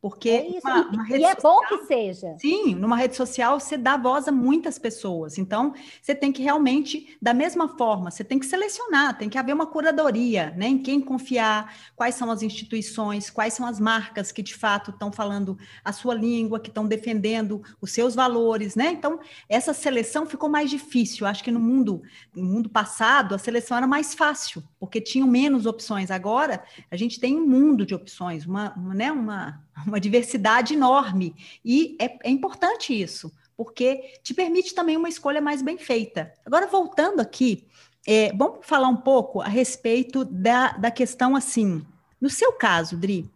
Porque 0.00 0.30
é 0.30 0.46
isso. 0.46 0.66
Uma, 0.66 0.88
uma 0.88 1.08
e, 1.10 1.24
é 1.24 1.34
social, 1.34 1.60
bom 1.60 1.60
que 1.66 1.86
seja. 1.86 2.36
Sim, 2.38 2.74
numa 2.76 2.96
rede 2.96 3.16
social 3.16 3.58
você 3.58 3.76
dá 3.76 3.96
voz 3.96 4.28
a 4.28 4.32
muitas 4.32 4.78
pessoas. 4.78 5.38
Então, 5.38 5.74
você 6.00 6.14
tem 6.14 6.30
que 6.30 6.42
realmente, 6.42 7.16
da 7.20 7.34
mesma 7.34 7.68
forma, 7.76 8.10
você 8.10 8.22
tem 8.22 8.38
que 8.38 8.46
selecionar, 8.46 9.18
tem 9.18 9.28
que 9.28 9.36
haver 9.36 9.52
uma 9.52 9.66
curadoria, 9.66 10.54
né? 10.56 10.68
Em 10.68 10.78
quem 10.78 11.00
confiar, 11.00 11.74
quais 11.96 12.14
são 12.14 12.30
as 12.30 12.42
instituições, 12.42 13.28
quais 13.28 13.54
são 13.54 13.66
as 13.66 13.80
marcas 13.80 14.30
que 14.30 14.42
de 14.42 14.54
fato 14.54 14.92
estão 14.92 15.10
falando 15.10 15.58
a 15.84 15.92
sua 15.92 16.14
língua, 16.14 16.60
que 16.60 16.68
estão 16.68 16.86
defendendo 16.86 17.60
os 17.80 17.90
seus 17.90 18.14
valores, 18.14 18.76
né? 18.76 18.92
Então, 18.92 19.18
essa 19.48 19.72
seleção 19.72 20.26
ficou 20.26 20.48
mais 20.48 20.70
difícil. 20.70 21.26
Acho 21.26 21.42
que 21.42 21.50
no 21.50 21.60
mundo, 21.60 22.02
no 22.32 22.44
mundo 22.44 22.70
passado, 22.70 23.34
a 23.34 23.38
seleção 23.38 23.76
era 23.76 23.86
mais 23.86 24.14
fácil, 24.14 24.62
porque 24.78 25.00
tinham 25.00 25.26
menos 25.26 25.66
opções. 25.66 26.08
Agora, 26.10 26.62
a 26.88 26.96
gente 26.96 27.18
tem 27.18 27.36
um 27.36 27.46
mundo 27.46 27.84
de 27.84 27.96
opções, 27.96 28.46
uma, 28.46 28.72
uma 28.74 28.94
né? 28.94 29.10
uma 29.10 29.67
uma 29.86 30.00
diversidade 30.00 30.74
enorme. 30.74 31.34
E 31.64 31.96
é, 32.00 32.18
é 32.28 32.30
importante 32.30 32.98
isso, 32.98 33.32
porque 33.56 34.18
te 34.22 34.34
permite 34.34 34.74
também 34.74 34.96
uma 34.96 35.08
escolha 35.08 35.40
mais 35.40 35.62
bem 35.62 35.78
feita. 35.78 36.32
Agora, 36.44 36.66
voltando 36.66 37.20
aqui, 37.20 37.66
é, 38.06 38.32
vamos 38.34 38.60
falar 38.62 38.88
um 38.88 38.96
pouco 38.96 39.40
a 39.40 39.48
respeito 39.48 40.24
da, 40.24 40.72
da 40.72 40.90
questão 40.90 41.36
assim. 41.36 41.84
No 42.20 42.30
seu 42.30 42.52
caso, 42.52 42.96
Dri, 42.96 43.30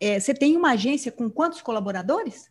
é, 0.00 0.20
você 0.20 0.34
tem 0.34 0.56
uma 0.56 0.72
agência 0.72 1.10
com 1.10 1.30
quantos 1.30 1.60
colaboradores? 1.60 2.50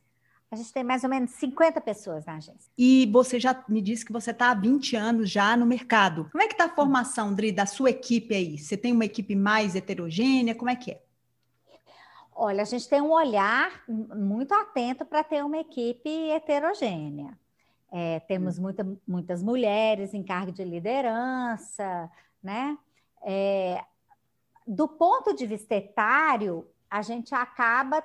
A 0.50 0.56
gente 0.56 0.72
tem 0.72 0.84
mais 0.84 1.04
ou 1.04 1.10
menos 1.10 1.32
50 1.32 1.82
pessoas 1.82 2.26
na 2.26 2.36
agência. 2.36 2.72
E 2.78 3.10
você 3.12 3.38
já 3.38 3.64
me 3.68 3.82
disse 3.82 4.06
que 4.06 4.14
você 4.14 4.32
está 4.32 4.52
há 4.52 4.54
20 4.54 4.95
anos 4.95 5.30
já 5.30 5.58
no 5.58 5.66
mercado. 5.66 6.30
Como 6.32 6.41
é 6.41 6.48
que 6.48 6.54
está 6.54 6.66
a 6.66 6.76
formação, 6.76 7.34
Dri, 7.34 7.52
da 7.52 7.66
sua 7.66 7.89
equipe 7.89 8.34
aí? 8.34 8.58
Você 8.58 8.78
tem 8.78 8.93
uma 8.93 9.04
equipe 9.04 9.36
mais 9.36 9.76
heterogênea? 9.76 10.56
Como 10.56 10.70
é 10.70 10.76
que 10.76 10.91
é? 10.91 11.02
Olha, 12.40 12.62
a 12.62 12.66
gente 12.66 12.88
tem 12.88 13.02
um 13.02 13.10
olhar 13.10 13.84
muito 13.88 14.54
atento 14.54 15.04
para 15.04 15.24
ter 15.24 15.44
uma 15.44 15.58
equipe 15.58 16.30
heterogênea. 16.30 17.36
É, 17.92 18.20
temos 18.20 18.60
hum. 18.60 18.62
muita, 18.62 19.00
muitas 19.08 19.42
mulheres 19.42 20.14
em 20.14 20.22
cargo 20.22 20.52
de 20.52 20.64
liderança, 20.64 22.12
né? 22.44 22.78
É, 23.24 23.84
do 24.68 24.88
ponto 24.88 25.34
de 25.34 25.48
vista 25.48 25.74
etário, 25.74 26.68
a 26.88 27.02
gente 27.02 27.34
acaba 27.34 28.04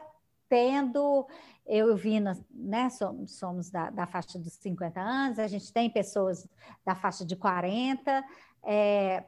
tendo, 0.49 1.26
eu 1.66 1.93
e 1.93 2.01
Vina, 2.01 2.43
né, 2.51 2.89
somos, 2.89 3.33
somos 3.33 3.70
da, 3.70 3.91
da, 3.91 4.07
faixa 4.07 4.39
dos 4.39 4.55
50 4.55 4.99
anos, 4.99 5.39
a 5.39 5.47
gente 5.47 5.70
tem 5.70 5.91
pessoas 5.91 6.49
da 6.87 6.95
faixa 6.95 7.22
de 7.22 7.37
40, 7.37 8.24
é, 8.62 9.24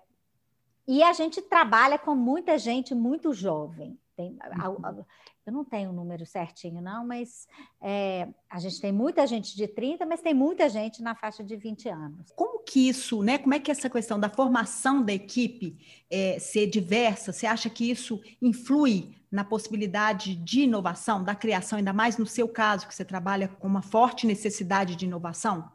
e 0.88 1.02
a 1.02 1.12
gente 1.12 1.42
trabalha 1.42 1.98
com 1.98 2.14
muita 2.14 2.56
gente 2.56 2.94
muito 2.94 3.34
jovem 3.34 3.98
Tem, 4.16 4.30
uhum. 4.30 5.04
eu 5.44 5.52
não 5.52 5.64
tenho 5.64 5.90
o 5.90 5.92
um 5.92 5.96
número 5.96 6.24
certinho, 6.24 6.80
não, 6.80 7.04
mas 7.04 7.48
é, 7.82 8.28
a 8.48 8.60
gente 8.60 8.80
tem 8.80 8.92
muita 8.92 9.26
gente 9.26 9.56
de 9.56 9.66
30, 9.66 10.06
mas 10.06 10.20
tem 10.20 10.32
muita 10.32 10.68
gente 10.68 11.02
na 11.02 11.16
faixa 11.16 11.42
de 11.42 11.56
20 11.56 11.88
anos. 11.88 12.32
Como 12.36 12.62
que 12.62 12.88
isso, 12.88 13.22
né? 13.22 13.38
Como 13.38 13.54
é 13.54 13.58
que 13.58 13.72
essa 13.72 13.90
questão 13.90 14.18
da 14.18 14.28
formação 14.28 15.02
da 15.02 15.12
equipe 15.12 15.76
é, 16.08 16.38
ser 16.38 16.68
diversa, 16.68 17.32
você 17.32 17.44
acha 17.44 17.68
que 17.68 17.90
isso 17.90 18.20
influi 18.40 19.16
na 19.30 19.42
possibilidade 19.42 20.36
de 20.36 20.60
inovação, 20.60 21.24
da 21.24 21.34
criação, 21.34 21.78
ainda 21.78 21.92
mais 21.92 22.16
no 22.16 22.26
seu 22.26 22.48
caso, 22.48 22.86
que 22.86 22.94
você 22.94 23.04
trabalha 23.04 23.48
com 23.48 23.66
uma 23.66 23.82
forte 23.82 24.28
necessidade 24.28 24.94
de 24.94 25.06
inovação? 25.06 25.72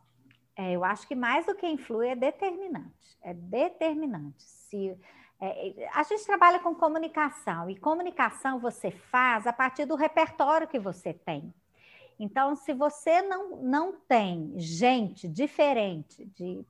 É, 0.56 0.72
eu 0.72 0.84
acho 0.86 1.06
que 1.06 1.16
mais 1.16 1.46
do 1.46 1.56
que 1.56 1.68
influi 1.68 2.08
é 2.08 2.16
determinante. 2.16 3.18
É 3.22 3.34
determinante. 3.34 4.42
Se 4.44 4.98
é, 5.42 5.90
a 5.94 6.04
gente 6.04 6.26
trabalha 6.26 6.60
com 6.60 6.76
comunicação 6.76 7.70
e 7.70 7.78
comunicação 7.78 8.60
você 8.60 8.92
faz 8.92 9.48
a 9.48 9.54
partir 9.54 9.86
do 9.86 9.96
repertório 9.96 10.68
que 10.68 10.80
você 10.80 11.14
tem. 11.14 11.54
Então, 12.20 12.56
se 12.56 12.74
você 12.74 13.22
não, 13.22 13.58
não 13.62 13.94
tem 13.94 14.54
gente 14.58 15.28
diferente, 15.28 16.26
de 16.36 16.66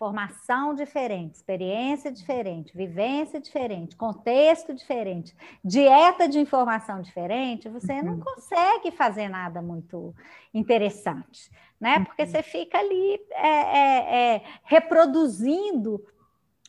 formação 0.00 0.74
diferente, 0.74 1.34
experiência 1.34 2.10
diferente, 2.10 2.74
vivência 2.74 3.38
diferente, 3.38 3.94
contexto 3.94 4.74
diferente, 4.74 5.36
dieta 5.62 6.26
de 6.26 6.40
informação 6.40 7.02
diferente, 7.02 7.68
você 7.68 7.92
uhum. 7.92 8.02
não 8.02 8.20
consegue 8.20 8.90
fazer 8.90 9.28
nada 9.28 9.60
muito 9.60 10.14
interessante, 10.54 11.52
né? 11.78 12.02
Porque 12.04 12.22
uhum. 12.22 12.28
você 12.28 12.42
fica 12.42 12.78
ali 12.78 13.20
é, 13.30 13.48
é, 13.48 14.34
é, 14.36 14.42
reproduzindo 14.64 16.02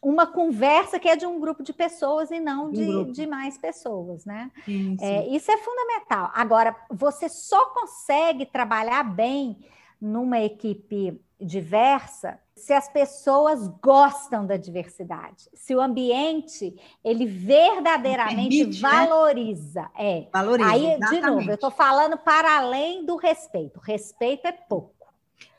uma 0.02 0.26
conversa 0.26 1.00
que 1.00 1.08
é 1.08 1.16
de 1.16 1.26
um 1.26 1.40
grupo 1.40 1.62
de 1.62 1.74
pessoas 1.74 2.32
e 2.32 2.40
não 2.40 2.72
de, 2.72 2.84
um 2.84 3.12
de 3.12 3.28
mais 3.28 3.58
pessoas, 3.58 4.26
né? 4.26 4.50
Sim, 4.66 4.98
sim. 4.98 5.06
É, 5.06 5.28
isso 5.28 5.52
é 5.52 5.58
fundamental. 5.58 6.32
Agora, 6.34 6.76
você 6.90 7.30
só 7.30 7.68
consegue 7.68 8.46
trabalhar 8.46 9.04
bem 9.04 9.58
numa 10.02 10.40
equipe 10.40 11.22
diversa 11.40 12.40
se 12.56 12.74
as 12.74 12.88
pessoas 12.88 13.68
gostam 13.82 14.46
da 14.46 14.56
diversidade, 14.56 15.50
se 15.54 15.74
o 15.74 15.82
ambiente 15.82 16.76
ele 17.04 17.26
verdadeiramente 17.26 18.58
Permite, 18.58 18.82
né? 18.82 18.90
valoriza, 18.90 19.82
né? 19.82 19.90
é. 19.98 20.28
Valoriza. 20.32 20.70
Aí, 20.70 20.86
exatamente. 20.86 21.22
de 21.22 21.28
novo, 21.28 21.50
eu 21.50 21.56
estou 21.56 21.72
falando 21.72 22.18
para 22.18 22.58
além 22.58 23.04
do 23.04 23.16
respeito. 23.16 23.80
Respeito 23.80 24.46
é 24.46 24.52
pouco. 24.52 25.01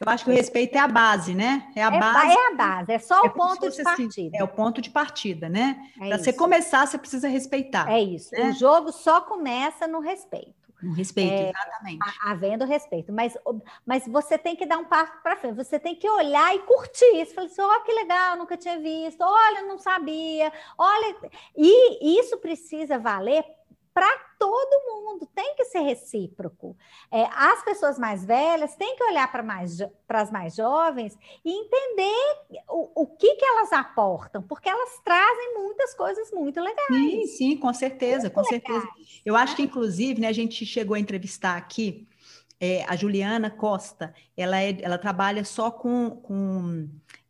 Eu 0.00 0.10
acho 0.10 0.24
que 0.24 0.30
o 0.30 0.34
respeito 0.34 0.74
é 0.74 0.80
a 0.80 0.88
base, 0.88 1.34
né? 1.34 1.70
É 1.76 1.82
a 1.82 1.94
é, 1.94 2.00
base. 2.00 2.36
É 2.36 2.48
a 2.48 2.54
base, 2.54 2.92
é 2.92 2.98
só 2.98 3.24
é 3.24 3.28
o 3.28 3.30
ponto 3.30 3.60
de 3.60 3.66
assim, 3.68 3.82
partida. 3.84 4.08
Assim, 4.08 4.30
é 4.34 4.44
o 4.44 4.48
ponto 4.48 4.80
de 4.80 4.90
partida, 4.90 5.48
né? 5.48 5.76
É 6.00 6.08
Para 6.08 6.18
você 6.18 6.32
começar, 6.32 6.86
você 6.86 6.98
precisa 6.98 7.28
respeitar. 7.28 7.90
É 7.90 8.00
isso. 8.00 8.34
Né? 8.34 8.50
O 8.50 8.52
jogo 8.52 8.90
só 8.90 9.20
começa 9.20 9.86
no 9.86 10.00
respeito. 10.00 10.62
No 10.82 10.92
respeito, 10.92 11.32
é, 11.32 11.50
exatamente. 11.50 11.98
Havendo 12.24 12.64
respeito. 12.64 13.12
Mas, 13.12 13.38
mas 13.86 14.04
você 14.08 14.36
tem 14.36 14.56
que 14.56 14.66
dar 14.66 14.78
um 14.78 14.84
passo 14.84 15.12
para 15.22 15.36
frente. 15.36 15.54
Você 15.54 15.78
tem 15.78 15.94
que 15.94 16.10
olhar 16.10 16.56
e 16.56 16.58
curtir 16.60 17.22
isso. 17.22 17.34
Falar 17.34 17.46
assim, 17.46 17.62
ó, 17.62 17.76
oh, 17.76 17.84
que 17.84 17.92
legal, 17.92 18.36
nunca 18.36 18.56
tinha 18.56 18.80
visto. 18.80 19.20
Olha, 19.20 19.62
não 19.62 19.78
sabia. 19.78 20.52
Olha. 20.76 21.16
E 21.56 22.18
isso 22.18 22.36
precisa 22.38 22.98
valer 22.98 23.44
para 23.94 24.08
todo 24.38 24.84
mundo, 24.86 25.28
tem 25.34 25.54
que 25.54 25.64
ser 25.66 25.80
recíproco. 25.80 26.76
É, 27.10 27.24
as 27.24 27.62
pessoas 27.62 27.98
mais 27.98 28.24
velhas 28.24 28.74
têm 28.76 28.96
que 28.96 29.04
olhar 29.04 29.30
para 29.30 29.42
mais, 29.42 29.78
as 30.08 30.30
mais 30.30 30.54
jovens 30.54 31.16
e 31.44 31.50
entender 31.50 32.36
o, 32.68 33.02
o 33.02 33.06
que, 33.06 33.34
que 33.34 33.44
elas 33.44 33.72
aportam, 33.72 34.42
porque 34.42 34.68
elas 34.68 34.98
trazem 35.04 35.54
muitas 35.54 35.94
coisas 35.94 36.30
muito 36.32 36.60
legais. 36.60 36.88
Sim, 36.88 37.26
sim, 37.26 37.56
com 37.56 37.72
certeza, 37.72 38.22
muito 38.22 38.34
com 38.34 38.40
legais, 38.40 38.62
certeza. 38.62 38.88
Eu 39.24 39.34
né? 39.34 39.40
acho 39.40 39.56
que, 39.56 39.62
inclusive, 39.62 40.20
né, 40.20 40.28
a 40.28 40.32
gente 40.32 40.64
chegou 40.64 40.94
a 40.94 41.00
entrevistar 41.00 41.56
aqui 41.56 42.08
é, 42.62 42.84
a 42.84 42.94
Juliana 42.94 43.50
Costa, 43.50 44.14
ela, 44.36 44.60
é, 44.60 44.78
ela 44.82 44.96
trabalha 44.96 45.44
só 45.44 45.68
com, 45.70 46.10
com 46.22 46.88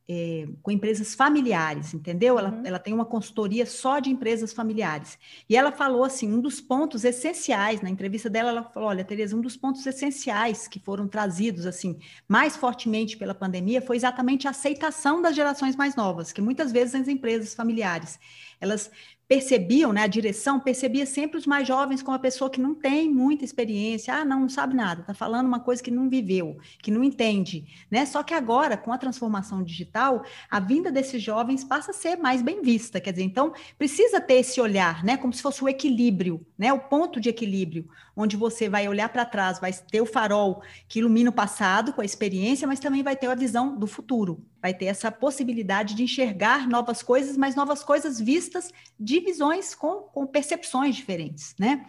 é, 0.08 0.48
com 0.62 0.70
empresas 0.70 1.14
familiares, 1.14 1.94
entendeu? 1.94 2.38
Ela, 2.38 2.50
uhum. 2.50 2.62
ela 2.64 2.78
tem 2.78 2.92
uma 2.92 3.04
consultoria 3.04 3.64
só 3.64 4.00
de 4.00 4.10
empresas 4.10 4.52
familiares. 4.52 5.18
E 5.48 5.56
ela 5.56 5.70
falou 5.70 6.04
assim, 6.04 6.32
um 6.32 6.40
dos 6.40 6.60
pontos 6.60 7.04
essenciais, 7.04 7.80
na 7.80 7.88
entrevista 7.88 8.28
dela, 8.28 8.50
ela 8.50 8.64
falou, 8.64 8.88
olha, 8.88 9.04
Tereza, 9.04 9.36
um 9.36 9.40
dos 9.40 9.56
pontos 9.56 9.86
essenciais 9.86 10.66
que 10.66 10.80
foram 10.80 11.06
trazidos, 11.06 11.66
assim, 11.66 11.98
mais 12.28 12.56
fortemente 12.56 13.16
pela 13.16 13.34
pandemia 13.34 13.80
foi 13.80 13.96
exatamente 13.96 14.46
a 14.46 14.50
aceitação 14.50 15.22
das 15.22 15.36
gerações 15.36 15.76
mais 15.76 15.94
novas, 15.94 16.32
que 16.32 16.40
muitas 16.40 16.72
vezes 16.72 16.94
as 16.94 17.08
empresas 17.08 17.54
familiares, 17.54 18.18
elas 18.60 18.90
percebiam, 19.32 19.94
né, 19.94 20.02
a 20.02 20.06
direção 20.06 20.60
percebia 20.60 21.06
sempre 21.06 21.38
os 21.38 21.46
mais 21.46 21.66
jovens 21.66 22.02
como 22.02 22.14
a 22.14 22.20
pessoa 22.20 22.50
que 22.50 22.60
não 22.60 22.74
tem 22.74 23.10
muita 23.10 23.46
experiência, 23.46 24.12
ah, 24.12 24.26
não, 24.26 24.40
não 24.40 24.48
sabe 24.50 24.74
nada, 24.74 25.00
está 25.00 25.14
falando 25.14 25.46
uma 25.46 25.58
coisa 25.58 25.82
que 25.82 25.90
não 25.90 26.06
viveu, 26.06 26.58
que 26.82 26.90
não 26.90 27.02
entende, 27.02 27.64
né? 27.90 28.04
Só 28.04 28.22
que 28.22 28.34
agora, 28.34 28.76
com 28.76 28.92
a 28.92 28.98
transformação 28.98 29.62
digital, 29.62 30.22
a 30.50 30.60
vinda 30.60 30.92
desses 30.92 31.22
jovens 31.22 31.64
passa 31.64 31.92
a 31.92 31.94
ser 31.94 32.16
mais 32.16 32.42
bem 32.42 32.60
vista, 32.60 33.00
quer 33.00 33.12
dizer, 33.12 33.24
então 33.24 33.54
precisa 33.78 34.20
ter 34.20 34.34
esse 34.34 34.60
olhar, 34.60 35.02
né, 35.02 35.16
como 35.16 35.32
se 35.32 35.40
fosse 35.40 35.64
o 35.64 35.68
equilíbrio, 35.68 36.44
né, 36.58 36.70
o 36.70 36.80
ponto 36.80 37.18
de 37.18 37.30
equilíbrio, 37.30 37.88
onde 38.16 38.36
você 38.36 38.68
vai 38.68 38.88
olhar 38.88 39.08
para 39.08 39.24
trás, 39.24 39.58
vai 39.58 39.72
ter 39.72 40.00
o 40.00 40.06
farol 40.06 40.62
que 40.88 40.98
ilumina 40.98 41.30
o 41.30 41.32
passado 41.32 41.92
com 41.92 42.00
a 42.00 42.04
experiência, 42.04 42.66
mas 42.66 42.80
também 42.80 43.02
vai 43.02 43.16
ter 43.16 43.26
a 43.26 43.34
visão 43.34 43.76
do 43.76 43.86
futuro, 43.86 44.44
vai 44.60 44.74
ter 44.74 44.86
essa 44.86 45.10
possibilidade 45.10 45.94
de 45.94 46.02
enxergar 46.02 46.68
novas 46.68 47.02
coisas, 47.02 47.36
mas 47.36 47.54
novas 47.54 47.82
coisas 47.82 48.20
vistas 48.20 48.70
de 48.98 49.20
visões 49.20 49.74
com, 49.74 50.02
com 50.12 50.26
percepções 50.26 50.94
diferentes, 50.94 51.54
né? 51.58 51.86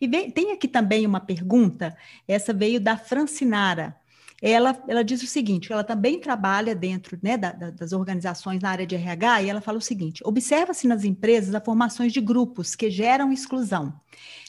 E 0.00 0.06
vem, 0.06 0.30
tem 0.30 0.52
aqui 0.52 0.68
também 0.68 1.06
uma 1.06 1.20
pergunta, 1.20 1.96
essa 2.26 2.52
veio 2.52 2.80
da 2.80 2.96
Francinara. 2.96 3.96
Ela, 4.40 4.80
ela 4.86 5.02
diz 5.02 5.22
o 5.22 5.26
seguinte: 5.26 5.72
ela 5.72 5.82
também 5.82 6.20
trabalha 6.20 6.74
dentro 6.74 7.18
né, 7.22 7.36
da, 7.36 7.52
da, 7.52 7.70
das 7.70 7.92
organizações 7.92 8.62
na 8.62 8.70
área 8.70 8.86
de 8.86 8.94
RH, 8.94 9.42
e 9.42 9.50
ela 9.50 9.60
fala 9.60 9.78
o 9.78 9.82
seguinte: 9.82 10.22
observa-se 10.24 10.86
nas 10.86 11.04
empresas 11.04 11.54
a 11.54 11.60
formações 11.60 12.12
de 12.12 12.20
grupos 12.20 12.76
que 12.76 12.88
geram 12.88 13.32
exclusão. 13.32 14.00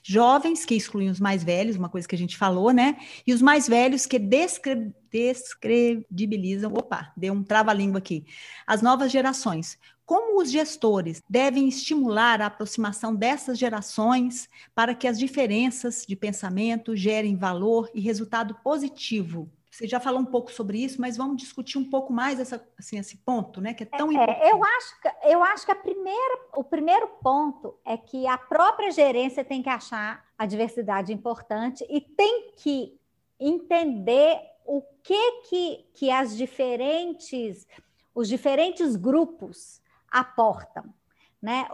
Jovens 0.04 0.64
que 0.66 0.76
excluem 0.76 1.10
os 1.10 1.20
mais 1.20 1.44
velhos, 1.44 1.76
uma 1.76 1.90
coisa 1.90 2.08
que 2.08 2.16
a 2.16 2.18
gente 2.18 2.38
falou, 2.38 2.72
né? 2.72 2.98
E 3.26 3.34
os 3.34 3.42
mais 3.42 3.68
velhos 3.68 4.06
que 4.06 4.20
descre 4.20 4.94
descredibilizam, 5.12 6.72
opa, 6.72 7.12
deu 7.18 7.34
um 7.34 7.44
trava-língua 7.44 7.98
aqui, 7.98 8.26
as 8.68 8.84
novas 8.84 9.12
gerações. 9.12 9.76
Como 10.06 10.40
os 10.40 10.52
gestores 10.52 11.22
devem 11.28 11.68
estimular 11.68 12.42
a 12.42 12.46
aproximação 12.46 13.16
dessas 13.16 13.58
gerações 13.58 14.48
para 14.74 14.94
que 14.94 15.08
as 15.08 15.18
diferenças 15.18 16.06
de 16.08 16.16
pensamento 16.16 16.96
gerem 16.96 17.36
valor 17.36 17.90
e 17.94 18.00
resultado 18.02 18.56
positivo? 18.64 19.52
Você 19.80 19.88
já 19.88 19.98
falou 19.98 20.20
um 20.20 20.26
pouco 20.26 20.52
sobre 20.52 20.84
isso, 20.84 21.00
mas 21.00 21.16
vamos 21.16 21.38
discutir 21.38 21.78
um 21.78 21.90
pouco 21.90 22.12
mais 22.12 22.38
essa, 22.38 22.62
assim, 22.78 23.00
esse 23.00 23.16
ponto, 23.16 23.62
né? 23.62 23.74
Que 23.74 23.84
é 23.84 23.86
tão 23.86 24.12
é, 24.12 24.14
importante. 24.14 24.50
Eu 24.50 24.62
acho 24.62 25.02
que, 25.02 25.08
eu 25.30 25.44
acho 25.44 25.66
que 25.66 25.72
a 25.72 25.76
primeira, 25.76 26.40
o 26.58 26.64
primeiro 26.66 27.08
ponto 27.24 27.80
é 27.86 27.96
que 27.96 28.28
a 28.28 28.38
própria 28.38 28.92
gerência 28.92 29.42
tem 29.42 29.64
que 29.64 29.70
achar 29.70 30.26
a 30.38 30.46
diversidade 30.46 31.14
importante 31.14 31.88
e 31.90 32.02
tem 32.02 32.52
que 32.58 33.00
entender 33.40 34.42
o 34.66 34.82
que 35.02 35.32
que, 35.44 35.90
que 35.94 36.12
as 36.12 36.36
diferentes, 36.36 37.66
os 38.14 38.28
diferentes 38.28 38.98
grupos 38.98 39.82
aportam. 40.12 40.94
Né? 41.42 41.70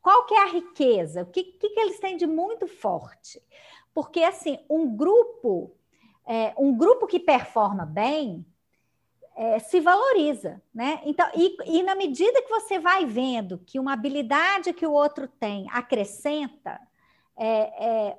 Qual 0.00 0.24
que 0.24 0.34
é 0.34 0.42
a 0.44 0.52
riqueza? 0.52 1.22
O 1.22 1.26
que, 1.26 1.42
que, 1.42 1.70
que 1.70 1.80
eles 1.80 1.98
têm 1.98 2.16
de 2.16 2.28
muito 2.28 2.68
forte? 2.68 3.42
Porque, 3.92 4.22
assim, 4.22 4.56
um 4.70 4.96
grupo, 4.96 5.74
é, 6.30 6.54
um 6.56 6.72
grupo 6.72 7.08
que 7.08 7.18
performa 7.18 7.84
bem, 7.84 8.46
é, 9.34 9.58
se 9.58 9.80
valoriza, 9.80 10.62
né? 10.72 11.00
Então, 11.04 11.28
e, 11.34 11.56
e, 11.66 11.82
na 11.82 11.96
medida 11.96 12.40
que 12.40 12.48
você 12.48 12.78
vai 12.78 13.04
vendo 13.04 13.58
que 13.58 13.80
uma 13.80 13.94
habilidade 13.94 14.72
que 14.72 14.86
o 14.86 14.92
outro 14.92 15.26
tem 15.26 15.66
acrescenta, 15.72 16.80
é, 17.36 17.84
é, 17.84 18.18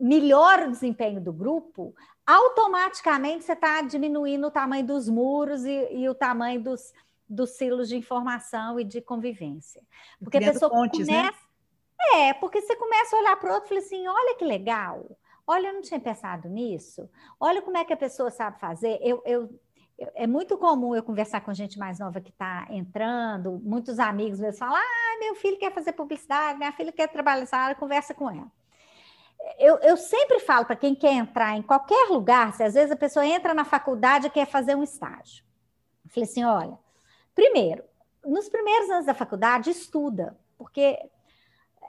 melhora 0.00 0.66
o 0.66 0.72
desempenho 0.72 1.20
do 1.20 1.32
grupo, 1.32 1.94
automaticamente 2.26 3.44
você 3.44 3.52
está 3.52 3.80
diminuindo 3.82 4.48
o 4.48 4.50
tamanho 4.50 4.84
dos 4.84 5.08
muros 5.08 5.64
e, 5.64 5.88
e 5.92 6.08
o 6.08 6.16
tamanho 6.16 6.60
dos, 6.60 6.92
dos 7.28 7.50
silos 7.50 7.88
de 7.88 7.96
informação 7.96 8.80
e 8.80 8.82
de 8.82 9.00
convivência. 9.00 9.80
Porque 10.18 10.38
Criando 10.38 10.50
a 10.50 10.52
pessoa 10.54 10.70
pontes, 10.72 11.06
né? 11.06 11.14
começa. 11.14 11.38
Né? 11.38 12.28
É, 12.28 12.34
porque 12.34 12.60
você 12.60 12.74
começa 12.74 13.14
a 13.14 13.20
olhar 13.20 13.36
para 13.36 13.50
o 13.50 13.54
outro 13.54 13.66
e 13.66 13.68
fala 13.68 13.80
assim: 13.80 14.08
olha 14.08 14.34
que 14.34 14.44
legal, 14.44 15.16
olha, 15.46 15.68
eu 15.68 15.74
não 15.74 15.82
tinha 15.82 16.00
pensado 16.00 16.48
nisso, 16.48 17.08
olha 17.38 17.62
como 17.62 17.76
é 17.76 17.84
que 17.84 17.92
a 17.92 17.96
pessoa 17.96 18.30
sabe 18.30 18.58
fazer. 18.60 18.98
Eu, 19.00 19.22
eu, 19.24 19.60
é 20.14 20.26
muito 20.26 20.56
comum 20.58 20.94
eu 20.94 21.02
conversar 21.02 21.40
com 21.42 21.52
gente 21.52 21.78
mais 21.78 21.98
nova 21.98 22.20
que 22.20 22.30
está 22.30 22.66
entrando, 22.70 23.60
muitos 23.64 23.98
amigos 23.98 24.40
meus 24.40 24.58
falam: 24.58 24.76
ah, 24.76 25.18
meu 25.20 25.34
filho 25.34 25.58
quer 25.58 25.72
fazer 25.72 25.92
publicidade, 25.92 26.58
minha 26.58 26.72
filha 26.72 26.92
quer 26.92 27.08
trabalhar 27.08 27.40
nessa 27.40 27.56
área, 27.56 27.74
conversa 27.74 28.14
com 28.14 28.30
ela. 28.30 28.50
Eu, 29.58 29.76
eu 29.78 29.96
sempre 29.96 30.38
falo 30.38 30.64
para 30.64 30.76
quem 30.76 30.94
quer 30.94 31.14
entrar 31.14 31.56
em 31.56 31.62
qualquer 31.62 32.08
lugar, 32.08 32.54
se 32.54 32.62
às 32.62 32.74
vezes 32.74 32.92
a 32.92 32.96
pessoa 32.96 33.26
entra 33.26 33.52
na 33.52 33.64
faculdade 33.64 34.28
e 34.28 34.30
quer 34.30 34.46
fazer 34.46 34.76
um 34.76 34.82
estágio. 34.82 35.44
Eu 36.04 36.10
falei 36.10 36.28
assim: 36.28 36.44
olha, 36.44 36.78
Primeiro, 37.34 37.82
nos 38.24 38.48
primeiros 38.48 38.90
anos 38.90 39.06
da 39.06 39.14
faculdade, 39.14 39.70
estuda, 39.70 40.38
porque 40.58 40.98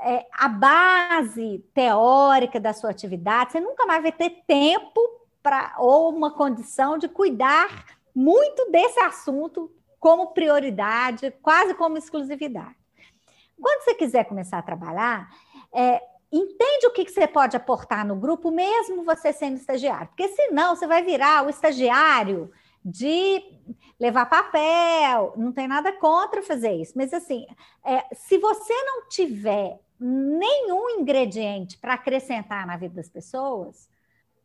é, 0.01 0.25
a 0.31 0.47
base 0.47 1.63
teórica 1.73 2.59
da 2.59 2.73
sua 2.73 2.89
atividade, 2.89 3.51
você 3.51 3.59
nunca 3.59 3.85
mais 3.85 4.01
vai 4.01 4.11
ter 4.11 4.43
tempo 4.47 4.99
para 5.41 5.75
ou 5.77 6.09
uma 6.09 6.31
condição 6.31 6.97
de 6.97 7.07
cuidar 7.07 7.85
muito 8.15 8.69
desse 8.71 8.99
assunto 8.99 9.71
como 9.99 10.33
prioridade, 10.33 11.31
quase 11.41 11.73
como 11.73 11.97
exclusividade. 11.97 12.75
Quando 13.59 13.83
você 13.83 13.95
quiser 13.95 14.25
começar 14.25 14.57
a 14.57 14.63
trabalhar, 14.63 15.29
é, 15.73 16.01
entende 16.31 16.87
o 16.87 16.91
que, 16.91 17.05
que 17.05 17.11
você 17.11 17.27
pode 17.27 17.55
aportar 17.55 18.05
no 18.05 18.15
grupo, 18.15 18.51
mesmo 18.51 19.03
você 19.03 19.31
sendo 19.31 19.57
estagiário, 19.57 20.07
porque 20.07 20.27
senão 20.29 20.75
você 20.75 20.87
vai 20.87 21.03
virar 21.03 21.45
o 21.45 21.49
estagiário 21.49 22.51
de 22.83 23.41
levar 23.99 24.25
papel, 24.25 25.33
não 25.37 25.51
tem 25.51 25.67
nada 25.67 25.93
contra 25.93 26.43
fazer 26.43 26.73
isso, 26.73 26.93
mas 26.95 27.13
assim, 27.13 27.45
é, 27.85 28.03
se 28.13 28.37
você 28.37 28.73
não 28.83 29.07
tiver 29.07 29.79
nenhum 29.99 30.89
ingrediente 30.99 31.77
para 31.77 31.93
acrescentar 31.93 32.67
na 32.67 32.75
vida 32.75 32.95
das 32.95 33.07
pessoas, 33.07 33.87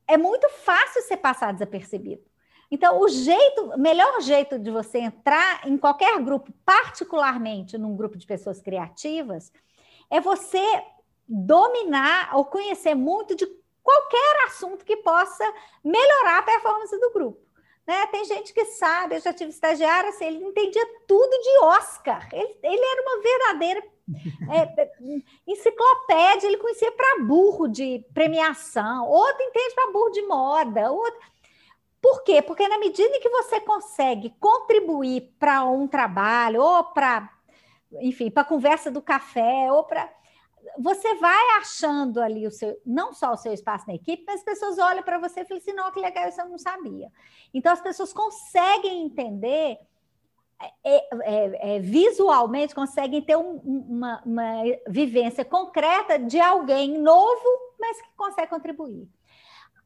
é 0.07 0.16
muito 0.16 0.49
fácil 0.49 1.03
ser 1.03 1.16
passar 1.16 1.53
desapercebido. 1.53 2.22
Então, 2.70 3.01
o 3.01 3.09
jeito, 3.09 3.78
melhor 3.78 4.20
jeito 4.20 4.59
de 4.59 4.70
você 4.70 4.99
entrar 4.99 5.66
em 5.66 5.76
qualquer 5.76 6.22
grupo, 6.22 6.53
particularmente 6.64 7.78
num 7.78 7.97
grupo 7.97 8.16
de 8.16 8.26
pessoas 8.26 8.61
criativas, 8.61 9.51
é 10.11 10.20
você 10.20 10.64
dominar 11.26 12.36
ou 12.36 12.45
conhecer 12.45 12.95
muito 12.95 13.34
de 13.34 13.47
qualquer 13.82 14.45
assunto 14.47 14.84
que 14.84 14.97
possa 14.99 15.45
melhorar 15.82 16.39
a 16.39 16.43
performance 16.43 16.99
do 17.01 17.11
grupo. 17.12 17.47
Né? 17.89 18.07
Tem 18.09 18.22
gente 18.26 18.53
que 18.53 18.66
sabe, 18.66 19.16
eu 19.16 19.20
já 19.22 19.32
tive 19.32 19.49
estagiário, 19.49 20.11
assim, 20.11 20.26
ele 20.26 20.45
entendia 20.45 20.86
tudo 21.07 21.30
de 21.30 21.64
Oscar. 21.64 22.28
Ele, 22.30 22.55
ele 22.62 22.84
era 22.84 23.03
uma 23.03 23.22
verdadeira 23.22 23.82
é, 24.53 24.91
enciclopédia, 25.47 26.49
ele 26.49 26.59
conhecia 26.59 26.93
para 26.93 27.24
burro 27.24 27.66
de 27.66 28.05
premiação, 28.12 29.09
outro 29.09 29.43
entende 29.43 29.74
para 29.74 29.91
burro 29.91 30.11
de 30.11 30.20
moda, 30.26 30.93
outro... 30.93 31.18
Por 32.01 32.22
quê? 32.24 32.43
Porque 32.43 32.68
na 32.68 32.78
medida 32.78 33.18
que 33.20 33.28
você 33.30 33.59
consegue 33.59 34.34
contribuir 34.39 35.34
para 35.39 35.64
um 35.64 35.89
trabalho, 35.89 36.61
ou 36.61 36.84
para, 36.84 37.28
enfim, 38.03 38.30
para 38.30 38.43
a 38.43 38.47
conversa 38.47 38.91
do 38.91 39.01
café, 39.01 39.72
ou 39.72 39.82
para 39.82 40.12
você 40.79 41.14
vai 41.16 41.59
achando 41.59 42.21
ali 42.21 42.47
o 42.47 42.51
seu, 42.51 42.81
não 42.85 43.12
só 43.12 43.33
o 43.33 43.37
seu 43.37 43.53
espaço 43.53 43.87
na 43.87 43.95
equipe, 43.95 44.25
mas 44.27 44.41
as 44.41 44.45
pessoas 44.45 44.79
olham 44.79 45.03
para 45.03 45.19
você 45.19 45.41
e 45.41 45.45
falam 45.45 45.62
assim, 45.62 45.73
não, 45.73 45.91
que 45.91 46.01
legal, 46.01 46.29
isso 46.29 46.41
eu 46.41 46.49
não 46.49 46.59
sabia. 46.59 47.11
Então, 47.53 47.73
as 47.73 47.81
pessoas 47.81 48.12
conseguem 48.12 49.03
entender, 49.05 49.79
é, 50.85 50.97
é, 51.23 51.77
é, 51.77 51.79
visualmente, 51.81 52.75
conseguem 52.75 53.23
ter 53.23 53.37
um, 53.37 53.57
uma, 53.57 54.23
uma 54.25 54.62
vivência 54.89 55.45
concreta 55.45 56.19
de 56.19 56.41
alguém 56.41 56.99
novo, 56.99 57.49
mas 57.79 58.01
que 58.01 58.09
consegue 58.16 58.51
contribuir. 58.51 59.09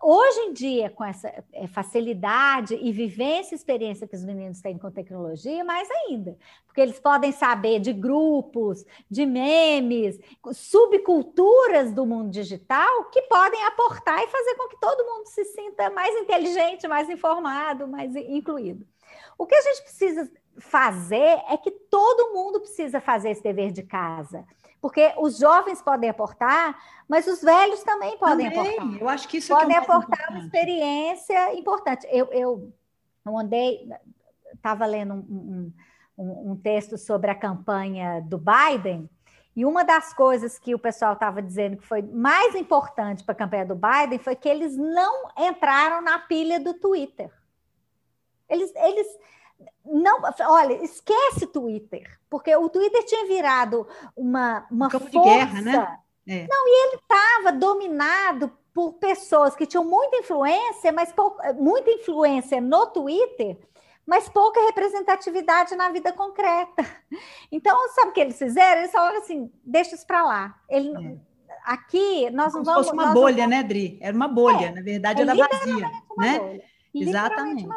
Hoje 0.04 0.40
em 0.40 0.52
dia, 0.52 0.90
com 0.90 1.04
essa 1.04 1.32
é, 1.52 1.68
facilidade 1.68 2.74
e 2.74 2.90
vivência 2.90 3.54
e 3.54 3.56
experiência 3.56 4.08
que 4.08 4.16
os 4.16 4.24
meninos 4.24 4.60
têm 4.60 4.76
com 4.76 4.90
tecnologia, 4.90 5.62
mais 5.62 5.88
ainda, 5.88 6.36
porque 6.66 6.80
eles 6.80 6.98
podem 6.98 7.30
saber 7.30 7.78
de 7.78 7.92
grupos, 7.92 8.84
de 9.08 9.24
memes, 9.24 10.18
subculturas 10.52 11.92
do 11.92 12.04
mundo 12.04 12.30
digital 12.30 13.04
que 13.12 13.22
podem 13.22 13.64
aportar 13.64 14.20
e 14.24 14.26
fazer 14.26 14.56
com 14.56 14.68
que 14.68 14.80
todo 14.80 15.06
mundo 15.06 15.28
se 15.28 15.44
sinta 15.44 15.88
mais 15.90 16.12
inteligente, 16.16 16.88
mais 16.88 17.08
informado, 17.08 17.86
mais 17.86 18.16
incluído. 18.16 18.84
O 19.38 19.46
que 19.46 19.54
a 19.54 19.60
gente 19.60 19.82
precisa 19.82 20.28
fazer 20.58 21.40
é 21.48 21.56
que 21.56 21.70
todo 21.70 22.34
mundo 22.34 22.58
precisa 22.58 23.00
fazer 23.00 23.30
esse 23.30 23.42
dever 23.42 23.70
de 23.70 23.84
casa 23.84 24.44
porque 24.82 25.14
os 25.16 25.38
jovens 25.38 25.80
podem 25.80 26.10
aportar, 26.10 26.76
mas 27.08 27.28
os 27.28 27.40
velhos 27.40 27.84
também 27.84 28.18
podem 28.18 28.50
também, 28.50 28.76
aportar. 28.76 29.00
Eu 29.00 29.08
acho 29.08 29.28
que 29.28 29.36
isso 29.36 29.54
podem 29.54 29.76
é 29.76 29.78
aportar 29.78 30.18
importante. 30.18 30.30
uma 30.32 30.44
experiência 30.44 31.54
importante. 31.54 32.06
Eu, 32.10 32.26
eu, 32.32 32.72
eu 33.24 33.38
andei, 33.38 33.88
estava 34.52 34.84
lendo 34.84 35.14
um, 35.14 35.72
um, 36.18 36.50
um 36.50 36.56
texto 36.56 36.98
sobre 36.98 37.30
a 37.30 37.34
campanha 37.34 38.20
do 38.22 38.36
Biden. 38.36 39.08
E 39.54 39.64
uma 39.64 39.84
das 39.84 40.12
coisas 40.12 40.58
que 40.58 40.74
o 40.74 40.78
pessoal 40.80 41.12
estava 41.12 41.40
dizendo 41.40 41.76
que 41.76 41.86
foi 41.86 42.02
mais 42.02 42.56
importante 42.56 43.22
para 43.22 43.34
a 43.34 43.38
campanha 43.38 43.66
do 43.66 43.76
Biden 43.76 44.18
foi 44.18 44.34
que 44.34 44.48
eles 44.48 44.76
não 44.76 45.28
entraram 45.38 46.02
na 46.02 46.18
pilha 46.18 46.58
do 46.58 46.74
Twitter. 46.74 47.30
Eles, 48.48 48.74
eles 48.74 49.06
não, 49.84 50.20
olha, 50.48 50.74
esquece 50.84 51.46
Twitter, 51.46 52.18
porque 52.30 52.54
o 52.56 52.68
Twitter 52.68 53.04
tinha 53.04 53.26
virado 53.26 53.86
uma, 54.16 54.66
uma 54.70 54.86
um 54.86 54.90
campo 54.90 55.10
força. 55.10 55.28
de 55.28 55.34
guerra, 55.34 55.60
né? 55.60 55.98
É. 56.26 56.46
Não, 56.48 56.68
e 56.68 56.86
ele 56.86 56.96
estava 56.96 57.52
dominado 57.52 58.52
por 58.72 58.94
pessoas 58.94 59.54
que 59.54 59.66
tinham 59.66 59.84
muita 59.84 60.16
influência, 60.16 60.92
mas 60.92 61.12
muita 61.58 61.90
influência 61.90 62.60
no 62.60 62.86
Twitter, 62.86 63.58
mas 64.06 64.28
pouca 64.28 64.64
representatividade 64.64 65.74
na 65.74 65.90
vida 65.90 66.12
concreta. 66.12 66.84
Então, 67.50 67.76
sabe 67.90 68.10
o 68.10 68.12
que 68.12 68.20
eles 68.20 68.38
fizeram? 68.38 68.80
Eles 68.80 68.92
falaram 68.92 69.18
assim: 69.18 69.52
deixa 69.62 69.94
isso 69.94 70.06
para 70.06 70.24
lá. 70.24 70.58
Ele, 70.68 70.90
é. 70.96 71.16
Aqui 71.64 72.30
nós 72.30 72.52
Como 72.52 72.64
não 72.64 72.72
vamos. 72.72 72.86
Se 72.86 72.92
fosse 72.92 72.92
uma 72.92 73.12
bolha, 73.12 73.44
vamos... 73.44 73.50
né, 73.50 73.62
Dri? 73.62 73.98
Era 74.00 74.16
uma 74.16 74.26
bolha, 74.26 74.66
é, 74.66 74.70
na 74.72 74.80
verdade 74.80 75.20
é 75.20 75.24
era 75.24 75.34
vazia. 75.34 75.90
Né? 76.16 76.38
Bolha. 76.38 76.64
Exatamente. 76.94 77.68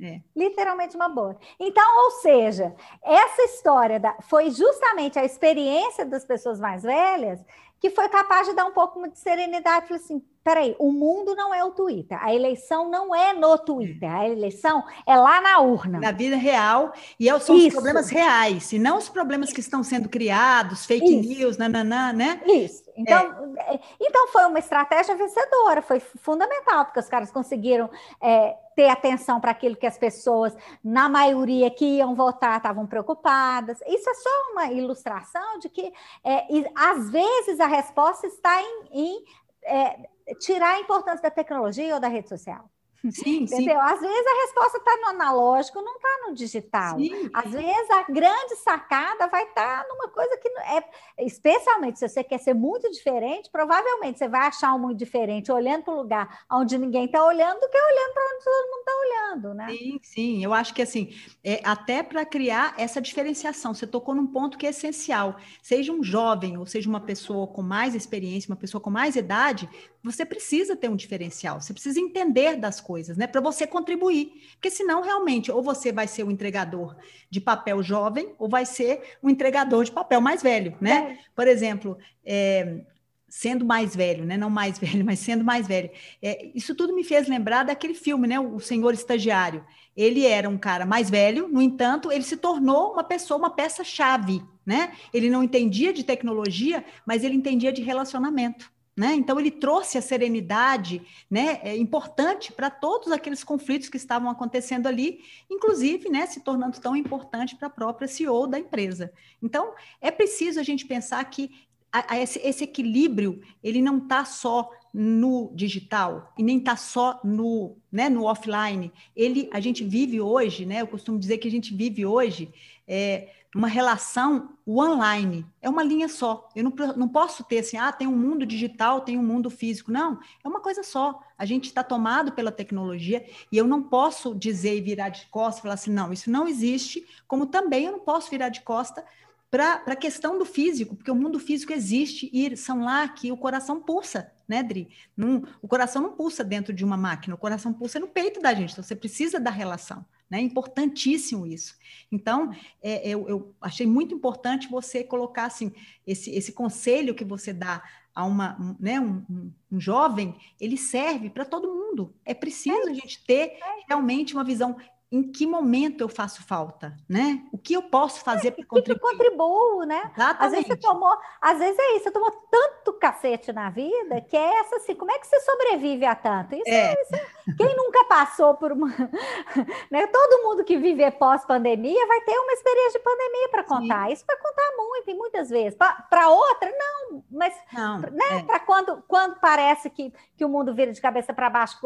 É. 0.00 0.20
Literalmente 0.34 0.96
uma 0.96 1.08
boa. 1.08 1.36
Então, 1.60 2.04
ou 2.04 2.10
seja, 2.12 2.74
essa 3.04 3.42
história 3.42 4.00
da, 4.00 4.16
foi 4.22 4.50
justamente 4.50 5.18
a 5.18 5.24
experiência 5.24 6.04
das 6.04 6.24
pessoas 6.24 6.58
mais 6.58 6.82
velhas 6.82 7.44
que 7.82 7.90
foi 7.90 8.08
capaz 8.08 8.46
de 8.46 8.54
dar 8.54 8.64
um 8.64 8.72
pouco 8.72 9.06
de 9.08 9.18
serenidade. 9.18 9.88
Falei 9.88 10.00
assim: 10.00 10.22
peraí, 10.44 10.76
o 10.78 10.92
mundo 10.92 11.34
não 11.34 11.52
é 11.52 11.64
o 11.64 11.72
Twitter, 11.72 12.16
a 12.22 12.32
eleição 12.32 12.88
não 12.88 13.12
é 13.12 13.32
no 13.32 13.58
Twitter, 13.58 14.08
a 14.08 14.28
eleição 14.28 14.84
é 15.04 15.16
lá 15.16 15.40
na 15.40 15.58
urna. 15.58 15.98
Na 15.98 16.12
vida 16.12 16.36
real, 16.36 16.92
e 17.18 17.28
é 17.28 17.38
são 17.40 17.56
Isso. 17.56 17.66
os 17.66 17.74
problemas 17.74 18.08
reais, 18.08 18.72
e 18.72 18.78
não 18.78 18.98
os 18.98 19.08
problemas 19.08 19.52
que 19.52 19.58
estão 19.58 19.82
sendo 19.82 20.08
criados, 20.08 20.86
fake 20.86 21.04
Isso. 21.04 21.28
news, 21.28 21.58
nananã, 21.58 22.12
né? 22.12 22.40
Isso. 22.46 22.84
Então, 22.96 23.54
é. 23.58 23.80
então 24.00 24.28
foi 24.28 24.44
uma 24.44 24.60
estratégia 24.60 25.16
vencedora, 25.16 25.82
foi 25.82 25.98
fundamental, 25.98 26.84
porque 26.84 27.00
os 27.00 27.08
caras 27.08 27.32
conseguiram 27.32 27.90
é, 28.22 28.54
ter 28.74 28.88
atenção 28.88 29.40
para 29.40 29.50
aquilo 29.50 29.76
que 29.76 29.86
as 29.86 29.98
pessoas, 29.98 30.54
na 30.82 31.08
maioria 31.08 31.70
que 31.70 31.84
iam 31.84 32.14
votar, 32.14 32.56
estavam 32.56 32.86
preocupadas. 32.86 33.78
Isso 33.86 34.08
é 34.08 34.14
só 34.14 34.30
uma 34.52 34.66
ilustração 34.72 35.58
de 35.58 35.68
que, 35.68 35.92
é, 36.24 36.46
às 36.74 37.10
vezes, 37.10 37.60
a 37.60 37.66
resposta 37.66 38.26
está 38.26 38.60
em, 38.62 38.84
em 38.92 39.24
é, 39.64 40.08
tirar 40.40 40.74
a 40.74 40.80
importância 40.80 41.22
da 41.22 41.30
tecnologia 41.30 41.94
ou 41.94 42.00
da 42.00 42.08
rede 42.08 42.28
social. 42.28 42.70
Sim, 43.10 43.42
Entendeu? 43.42 43.74
Sim. 43.74 43.80
Às 43.80 44.00
vezes 44.00 44.26
a 44.26 44.42
resposta 44.42 44.78
está 44.78 44.96
no 44.98 45.08
analógico, 45.08 45.82
não 45.82 45.96
está 45.96 46.08
no 46.26 46.34
digital. 46.34 46.98
Sim. 46.98 47.30
Às 47.32 47.50
vezes 47.50 47.90
a 47.90 48.02
grande 48.10 48.56
sacada 48.56 49.26
vai 49.26 49.44
estar 49.44 49.82
tá 49.82 49.88
numa 49.88 50.08
coisa 50.08 50.36
que 50.36 50.48
é, 50.48 51.24
especialmente 51.24 51.98
se 51.98 52.08
você 52.08 52.22
quer 52.22 52.38
ser 52.38 52.54
muito 52.54 52.90
diferente, 52.90 53.50
provavelmente 53.50 54.18
você 54.18 54.28
vai 54.28 54.46
achar 54.46 54.74
um 54.74 54.78
muito 54.78 54.98
diferente 54.98 55.50
olhando 55.50 55.84
para 55.84 55.94
o 55.94 55.96
lugar 55.96 56.44
onde 56.50 56.78
ninguém 56.78 57.06
está 57.06 57.24
olhando 57.24 57.58
do 57.58 57.68
que 57.68 57.78
olhando 57.78 58.14
para 58.14 58.34
onde 58.34 58.44
todo 58.44 58.70
mundo 58.70 58.78
está 58.78 58.92
olhando, 59.00 59.54
né? 59.54 59.66
Sim, 59.70 60.00
sim. 60.02 60.44
Eu 60.44 60.54
acho 60.54 60.74
que 60.74 60.82
assim, 60.82 61.14
é, 61.42 61.60
até 61.64 62.02
para 62.02 62.24
criar 62.24 62.74
essa 62.78 63.00
diferenciação, 63.00 63.74
você 63.74 63.86
tocou 63.86 64.14
num 64.14 64.26
ponto 64.26 64.56
que 64.56 64.66
é 64.66 64.70
essencial. 64.70 65.36
Seja 65.62 65.92
um 65.92 66.02
jovem 66.02 66.56
ou 66.56 66.66
seja 66.66 66.88
uma 66.88 67.00
pessoa 67.00 67.46
com 67.46 67.62
mais 67.62 67.94
experiência, 67.94 68.50
uma 68.50 68.56
pessoa 68.56 68.80
com 68.80 68.90
mais 68.90 69.16
idade, 69.16 69.68
você 70.02 70.24
precisa 70.24 70.74
ter 70.74 70.88
um 70.88 70.96
diferencial, 70.96 71.60
você 71.60 71.72
precisa 71.72 72.00
entender 72.00 72.56
das 72.56 72.80
coisas, 72.80 72.91
né? 73.16 73.26
Para 73.26 73.40
você 73.40 73.66
contribuir. 73.66 74.32
Porque 74.52 74.70
senão, 74.70 75.02
realmente, 75.02 75.50
ou 75.50 75.62
você 75.62 75.92
vai 75.92 76.06
ser 76.06 76.22
o 76.22 76.28
um 76.28 76.30
entregador 76.30 76.96
de 77.30 77.40
papel 77.40 77.82
jovem, 77.82 78.34
ou 78.38 78.48
vai 78.48 78.64
ser 78.66 79.16
um 79.22 79.30
entregador 79.30 79.84
de 79.84 79.92
papel 79.92 80.20
mais 80.20 80.42
velho, 80.42 80.76
né? 80.80 81.18
É. 81.18 81.24
Por 81.34 81.48
exemplo, 81.48 81.98
é, 82.24 82.80
sendo 83.28 83.64
mais 83.64 83.96
velho, 83.96 84.26
né? 84.26 84.36
Não 84.36 84.50
mais 84.50 84.76
velho, 84.80 85.04
mas 85.04 85.18
sendo 85.18 85.42
mais 85.42 85.66
velho. 85.66 85.90
É, 86.20 86.50
isso 86.54 86.74
tudo 86.74 86.94
me 86.94 87.02
fez 87.02 87.26
lembrar 87.26 87.64
daquele 87.64 87.94
filme, 87.94 88.28
né? 88.28 88.38
O 88.38 88.60
Senhor 88.60 88.92
Estagiário. 88.92 89.64
Ele 89.96 90.26
era 90.26 90.48
um 90.48 90.58
cara 90.58 90.84
mais 90.84 91.08
velho, 91.08 91.48
no 91.48 91.60
entanto, 91.60 92.12
ele 92.12 92.24
se 92.24 92.36
tornou 92.36 92.92
uma 92.92 93.04
pessoa, 93.04 93.38
uma 93.38 93.50
peça-chave, 93.50 94.42
né? 94.64 94.92
Ele 95.12 95.30
não 95.30 95.42
entendia 95.42 95.92
de 95.92 96.04
tecnologia, 96.04 96.84
mas 97.06 97.24
ele 97.24 97.34
entendia 97.34 97.72
de 97.72 97.82
relacionamento. 97.82 98.70
Né? 98.94 99.14
Então, 99.14 99.40
ele 99.40 99.50
trouxe 99.50 99.96
a 99.96 100.02
serenidade 100.02 101.00
né, 101.30 101.60
é 101.62 101.74
importante 101.74 102.52
para 102.52 102.68
todos 102.68 103.10
aqueles 103.10 103.42
conflitos 103.42 103.88
que 103.88 103.96
estavam 103.96 104.28
acontecendo 104.28 104.86
ali, 104.86 105.20
inclusive 105.50 106.10
né, 106.10 106.26
se 106.26 106.40
tornando 106.40 106.78
tão 106.78 106.94
importante 106.94 107.56
para 107.56 107.68
a 107.68 107.70
própria 107.70 108.06
CEO 108.06 108.46
da 108.46 108.58
empresa. 108.58 109.10
Então, 109.42 109.72
é 109.98 110.10
preciso 110.10 110.60
a 110.60 110.62
gente 110.62 110.84
pensar 110.84 111.24
que 111.24 111.50
a, 111.90 112.14
a 112.14 112.18
esse, 112.18 112.38
esse, 112.40 112.64
equilíbrio 112.64 113.40
ele 113.62 113.80
não 113.80 113.96
está 113.96 114.26
só 114.26 114.70
no 114.92 115.50
digital 115.54 116.32
e 116.36 116.42
nem 116.42 116.58
está 116.58 116.76
só 116.76 117.18
no, 117.24 117.76
né, 117.90 118.10
no 118.10 118.24
offline. 118.24 118.92
Ele, 119.16 119.48
a 119.52 119.60
gente 119.60 119.82
vive 119.84 120.20
hoje, 120.20 120.66
né, 120.66 120.82
eu 120.82 120.86
costumo 120.86 121.18
dizer 121.18 121.38
que 121.38 121.48
a 121.48 121.50
gente 121.50 121.74
vive 121.74 122.04
hoje 122.04 122.52
é, 122.86 123.28
uma 123.54 123.68
relação 123.68 124.56
online. 124.66 125.46
É 125.60 125.68
uma 125.68 125.82
linha 125.82 126.08
só. 126.08 126.48
Eu 126.56 126.64
não, 126.64 126.72
não 126.96 127.08
posso 127.08 127.44
ter 127.44 127.58
assim, 127.58 127.76
ah, 127.76 127.92
tem 127.92 128.06
um 128.06 128.16
mundo 128.16 128.46
digital, 128.46 129.02
tem 129.02 129.18
um 129.18 129.22
mundo 129.22 129.50
físico. 129.50 129.92
Não, 129.92 130.18
é 130.42 130.48
uma 130.48 130.60
coisa 130.60 130.82
só. 130.82 131.20
A 131.36 131.44
gente 131.44 131.66
está 131.66 131.82
tomado 131.82 132.32
pela 132.32 132.50
tecnologia 132.50 133.26
e 133.50 133.58
eu 133.58 133.66
não 133.66 133.82
posso 133.82 134.34
dizer 134.34 134.76
e 134.76 134.80
virar 134.80 135.10
de 135.10 135.26
costas 135.26 135.58
e 135.58 135.62
falar 135.62 135.74
assim, 135.74 135.92
não, 135.92 136.12
isso 136.12 136.30
não 136.30 136.48
existe, 136.48 137.06
como 137.28 137.46
também 137.46 137.84
eu 137.84 137.92
não 137.92 138.00
posso 138.00 138.30
virar 138.30 138.48
de 138.48 138.62
costa 138.62 139.04
para 139.50 139.82
a 139.86 139.96
questão 139.96 140.38
do 140.38 140.46
físico, 140.46 140.96
porque 140.96 141.10
o 141.10 141.14
mundo 141.14 141.38
físico 141.38 141.74
existe 141.74 142.30
e 142.32 142.56
são 142.56 142.82
lá 142.82 143.06
que 143.06 143.30
o 143.30 143.36
coração 143.36 143.82
pulsa, 143.82 144.32
né, 144.48 144.62
Dri? 144.62 144.88
Não, 145.14 145.44
o 145.60 145.68
coração 145.68 146.00
não 146.00 146.12
pulsa 146.12 146.42
dentro 146.42 146.72
de 146.72 146.82
uma 146.82 146.96
máquina, 146.96 147.34
o 147.34 147.38
coração 147.38 147.70
pulsa 147.70 148.00
no 148.00 148.08
peito 148.08 148.40
da 148.40 148.54
gente, 148.54 148.72
então 148.72 148.82
você 148.82 148.96
precisa 148.96 149.38
da 149.38 149.50
relação. 149.50 150.06
Né? 150.32 150.38
É 150.38 150.42
importantíssimo 150.42 151.46
isso. 151.46 151.76
Então, 152.10 152.50
é, 152.80 153.06
eu, 153.06 153.28
eu, 153.28 153.54
achei 153.60 153.86
muito 153.86 154.14
importante 154.14 154.66
você 154.66 155.04
colocar 155.04 155.44
assim, 155.44 155.70
esse, 156.06 156.30
esse 156.30 156.52
conselho 156.52 157.14
que 157.14 157.22
você 157.22 157.52
dá 157.52 157.82
a 158.14 158.24
uma, 158.24 158.58
um, 158.58 158.74
né, 158.80 158.98
um, 158.98 159.22
um, 159.28 159.52
um 159.72 159.78
jovem, 159.78 160.34
ele 160.58 160.78
serve 160.78 161.28
para 161.28 161.44
todo 161.44 161.68
mundo. 161.68 162.14
É 162.24 162.32
preciso 162.32 162.88
é 162.88 162.92
a 162.92 162.94
gente 162.94 163.22
ter 163.26 163.58
realmente 163.86 164.32
uma 164.32 164.42
visão 164.42 164.74
em 165.12 165.22
que 165.22 165.46
momento 165.46 166.00
eu 166.00 166.08
faço 166.08 166.42
falta, 166.42 166.96
né? 167.06 167.44
O 167.52 167.58
que 167.58 167.74
eu 167.74 167.82
posso 167.82 168.24
fazer 168.24 168.48
é, 168.48 168.50
para 168.50 168.64
contribuir? 168.64 168.98
Que 168.98 169.04
eu 169.04 169.10
contribuo, 169.10 169.82
né? 169.84 170.10
Exatamente. 170.16 170.42
Às 170.42 170.50
vezes 170.52 170.66
você 170.66 170.76
tomou, 170.76 171.18
às 171.38 171.58
vezes 171.58 171.78
é 171.78 171.96
isso, 171.96 172.04
você 172.04 172.10
tomou 172.10 172.30
tanto 172.50 172.92
cacete 172.94 173.52
na 173.52 173.68
vida 173.68 174.22
que 174.22 174.36
é 174.36 174.60
essa 174.60 174.76
assim, 174.76 174.94
como 174.94 175.10
é 175.10 175.18
que 175.18 175.26
você 175.26 175.38
sobrevive 175.40 176.06
a 176.06 176.14
tanto? 176.14 176.54
Isso, 176.54 176.64
é. 176.66 176.94
isso 176.94 177.42
quem 177.56 177.76
nunca 177.76 178.04
passou 178.04 178.54
por 178.54 178.72
uma, 178.72 178.88
né? 179.90 180.06
Todo 180.06 180.42
mundo 180.44 180.64
que 180.64 180.76
vive 180.76 181.10
pós-pandemia 181.12 182.06
vai 182.06 182.20
ter 182.22 182.38
uma 182.38 182.52
experiência 182.52 182.98
de 182.98 183.04
pandemia 183.04 183.48
para 183.50 183.64
contar. 183.64 184.06
Sim. 184.06 184.12
Isso 184.12 184.24
vai 184.26 184.36
contar 184.36 184.76
muito 184.76 185.10
e 185.10 185.14
muitas 185.14 185.50
vezes. 185.50 185.76
Para 185.76 186.28
outra, 186.30 186.70
não, 186.70 187.24
mas 187.30 187.54
não, 187.72 187.98
né? 187.98 188.38
É. 188.38 188.42
Para 188.44 188.60
quando, 188.60 189.02
quando 189.08 189.40
parece 189.40 189.90
que, 189.90 190.12
que 190.36 190.44
o 190.44 190.48
mundo 190.48 190.74
vira 190.74 190.92
de 190.92 191.00
cabeça 191.00 191.34
para 191.34 191.50
baixo, 191.50 191.78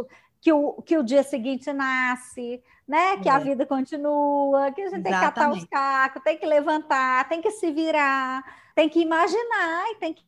que 0.47 0.53
o, 0.53 0.81
que 0.81 0.97
o 0.97 1.03
dia 1.03 1.25
seguinte 1.25 1.73
nasce, 1.73 2.63
né? 2.87 3.17
Que 3.17 3.29
é. 3.29 3.33
a 3.33 3.39
vida 3.41 3.67
continua, 3.67 4.71
que 4.71 4.81
a 4.81 4.91
gente 4.91 5.05
Exatamente. 5.05 5.11
tem 5.11 5.13
que 5.13 5.21
catar 5.21 5.51
os 5.51 5.65
cacos, 5.65 6.23
tem 6.23 6.39
que 6.39 6.47
levantar, 6.47 7.29
tem 7.29 7.43
que 7.43 7.51
se 7.51 7.73
virar, 7.73 8.45
tem 8.73 8.89
que 8.89 9.01
imaginar 9.01 9.91
e 9.91 9.97
tem 9.97 10.15
que, 10.15 10.25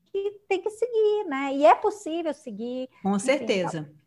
tem 0.49 0.61
que 0.61 0.71
seguir, 0.71 1.25
né? 1.29 1.55
E 1.55 1.65
é 1.65 1.73
possível 1.73 2.35
seguir. 2.35 2.89
Com 3.01 3.17
certeza. 3.17 3.79
Enfim, 3.79 3.99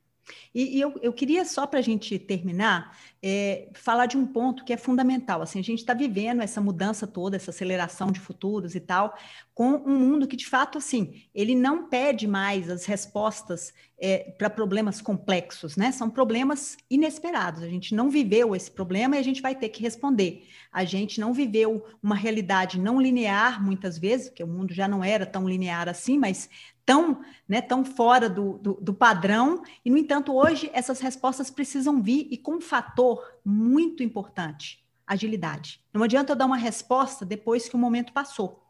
e, 0.53 0.77
e 0.77 0.81
eu, 0.81 0.93
eu, 1.01 1.13
queria 1.13 1.45
só 1.45 1.65
para 1.65 1.79
a 1.79 1.81
gente 1.81 2.19
terminar 2.19 2.97
é, 3.23 3.69
falar 3.73 4.05
de 4.05 4.17
um 4.17 4.25
ponto 4.25 4.63
que 4.65 4.73
é 4.73 4.77
fundamental. 4.77 5.41
Assim, 5.41 5.59
a 5.59 5.63
gente 5.63 5.79
está 5.79 5.93
vivendo 5.93 6.41
essa 6.41 6.59
mudança 6.59 7.07
toda, 7.07 7.37
essa 7.37 7.51
aceleração 7.51 8.11
de 8.11 8.19
futuros 8.19 8.75
e 8.75 8.79
tal, 8.79 9.15
com 9.61 9.75
um 9.85 9.95
mundo 9.95 10.27
que 10.27 10.35
de 10.35 10.47
fato 10.47 10.79
assim 10.79 11.21
ele 11.35 11.53
não 11.53 11.87
pede 11.87 12.25
mais 12.25 12.67
as 12.67 12.83
respostas 12.85 13.71
é, 13.99 14.33
para 14.35 14.49
problemas 14.49 14.99
complexos, 14.99 15.77
né? 15.77 15.91
São 15.91 16.09
problemas 16.09 16.77
inesperados. 16.89 17.61
A 17.61 17.67
gente 17.67 17.93
não 17.93 18.09
viveu 18.09 18.55
esse 18.55 18.71
problema 18.71 19.15
e 19.15 19.19
a 19.19 19.23
gente 19.23 19.39
vai 19.39 19.53
ter 19.53 19.69
que 19.69 19.83
responder. 19.83 20.47
A 20.71 20.83
gente 20.83 21.19
não 21.19 21.31
viveu 21.31 21.85
uma 22.01 22.15
realidade 22.15 22.79
não 22.79 22.99
linear 22.99 23.63
muitas 23.63 23.99
vezes, 23.99 24.29
porque 24.29 24.43
o 24.43 24.47
mundo 24.47 24.73
já 24.73 24.87
não 24.87 25.03
era 25.03 25.27
tão 25.27 25.47
linear 25.47 25.87
assim, 25.87 26.17
mas 26.17 26.49
tão, 26.83 27.21
né, 27.47 27.61
tão 27.61 27.85
fora 27.85 28.27
do, 28.27 28.57
do, 28.57 28.73
do, 28.81 28.95
padrão, 28.95 29.61
e, 29.85 29.91
no 29.91 29.97
entanto, 29.99 30.35
hoje 30.35 30.71
essas 30.73 30.99
respostas 30.99 31.51
precisam 31.51 32.01
vir 32.01 32.27
e 32.31 32.37
com 32.37 32.55
um 32.55 32.61
fator 32.61 33.23
muito 33.45 34.01
importante: 34.01 34.83
agilidade. 35.05 35.79
Não 35.93 36.01
adianta 36.01 36.31
eu 36.31 36.35
dar 36.35 36.47
uma 36.47 36.57
resposta 36.57 37.23
depois 37.23 37.69
que 37.69 37.75
o 37.75 37.79
momento 37.79 38.11
passou. 38.11 38.60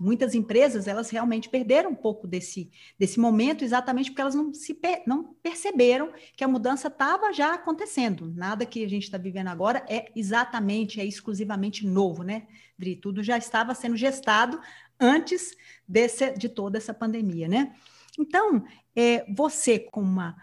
Muitas 0.00 0.34
empresas, 0.34 0.86
elas 0.86 1.10
realmente 1.10 1.48
perderam 1.48 1.90
um 1.90 1.94
pouco 1.94 2.26
desse, 2.26 2.70
desse 2.98 3.18
momento, 3.18 3.64
exatamente 3.64 4.10
porque 4.10 4.20
elas 4.20 4.34
não, 4.34 4.54
se, 4.54 4.78
não 5.06 5.34
perceberam 5.42 6.12
que 6.36 6.44
a 6.44 6.48
mudança 6.48 6.88
estava 6.88 7.32
já 7.32 7.54
acontecendo. 7.54 8.32
Nada 8.34 8.64
que 8.64 8.84
a 8.84 8.88
gente 8.88 9.04
está 9.04 9.18
vivendo 9.18 9.48
agora 9.48 9.84
é 9.88 10.10
exatamente, 10.14 11.00
é 11.00 11.04
exclusivamente 11.04 11.86
novo, 11.86 12.22
né, 12.22 12.46
Dri? 12.78 12.94
Tudo 12.94 13.22
já 13.22 13.36
estava 13.36 13.74
sendo 13.74 13.96
gestado 13.96 14.60
antes 15.00 15.56
desse, 15.86 16.30
de 16.32 16.48
toda 16.48 16.78
essa 16.78 16.94
pandemia, 16.94 17.48
né? 17.48 17.74
Então, 18.18 18.64
é, 18.94 19.24
você, 19.32 19.78
como 19.78 20.06
uma, 20.06 20.36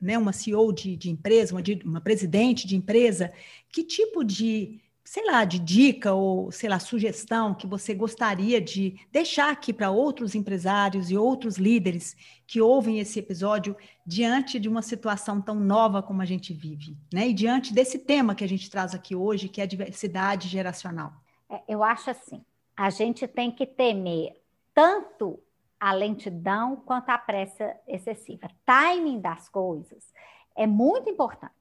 né, 0.00 0.16
uma 0.16 0.32
CEO 0.32 0.72
de, 0.72 0.96
de 0.96 1.10
empresa, 1.10 1.54
uma, 1.54 1.62
de, 1.62 1.80
uma 1.84 2.00
presidente 2.00 2.66
de 2.66 2.76
empresa, 2.76 3.32
que 3.70 3.82
tipo 3.82 4.22
de, 4.22 4.80
sei 5.04 5.26
lá, 5.26 5.44
de 5.44 5.58
dica 5.58 6.14
ou, 6.14 6.50
sei 6.50 6.68
lá, 6.68 6.78
sugestão 6.78 7.54
que 7.54 7.66
você 7.66 7.94
gostaria 7.94 8.58
de 8.58 8.98
deixar 9.12 9.50
aqui 9.50 9.70
para 9.70 9.90
outros 9.90 10.34
empresários 10.34 11.10
e 11.10 11.16
outros 11.16 11.58
líderes 11.58 12.16
que 12.46 12.60
ouvem 12.60 12.98
esse 12.98 13.18
episódio 13.18 13.76
diante 14.06 14.58
de 14.58 14.68
uma 14.68 14.80
situação 14.80 15.42
tão 15.42 15.56
nova 15.56 16.02
como 16.02 16.22
a 16.22 16.24
gente 16.24 16.54
vive, 16.54 16.96
né? 17.12 17.28
E 17.28 17.34
diante 17.34 17.74
desse 17.74 17.98
tema 17.98 18.34
que 18.34 18.42
a 18.42 18.48
gente 18.48 18.70
traz 18.70 18.94
aqui 18.94 19.14
hoje, 19.14 19.48
que 19.48 19.60
é 19.60 19.64
a 19.64 19.68
diversidade 19.68 20.48
geracional? 20.48 21.12
É, 21.50 21.62
eu 21.68 21.84
acho 21.84 22.08
assim, 22.08 22.42
a 22.74 22.88
gente 22.88 23.28
tem 23.28 23.50
que 23.50 23.66
temer 23.66 24.40
tanto 24.72 25.38
a 25.78 25.92
lentidão 25.92 26.76
quanto 26.76 27.10
a 27.10 27.18
pressa 27.18 27.76
excessiva. 27.86 28.48
Timing 28.64 29.20
das 29.20 29.50
coisas 29.50 30.12
é 30.56 30.66
muito 30.66 31.10
importante. 31.10 31.52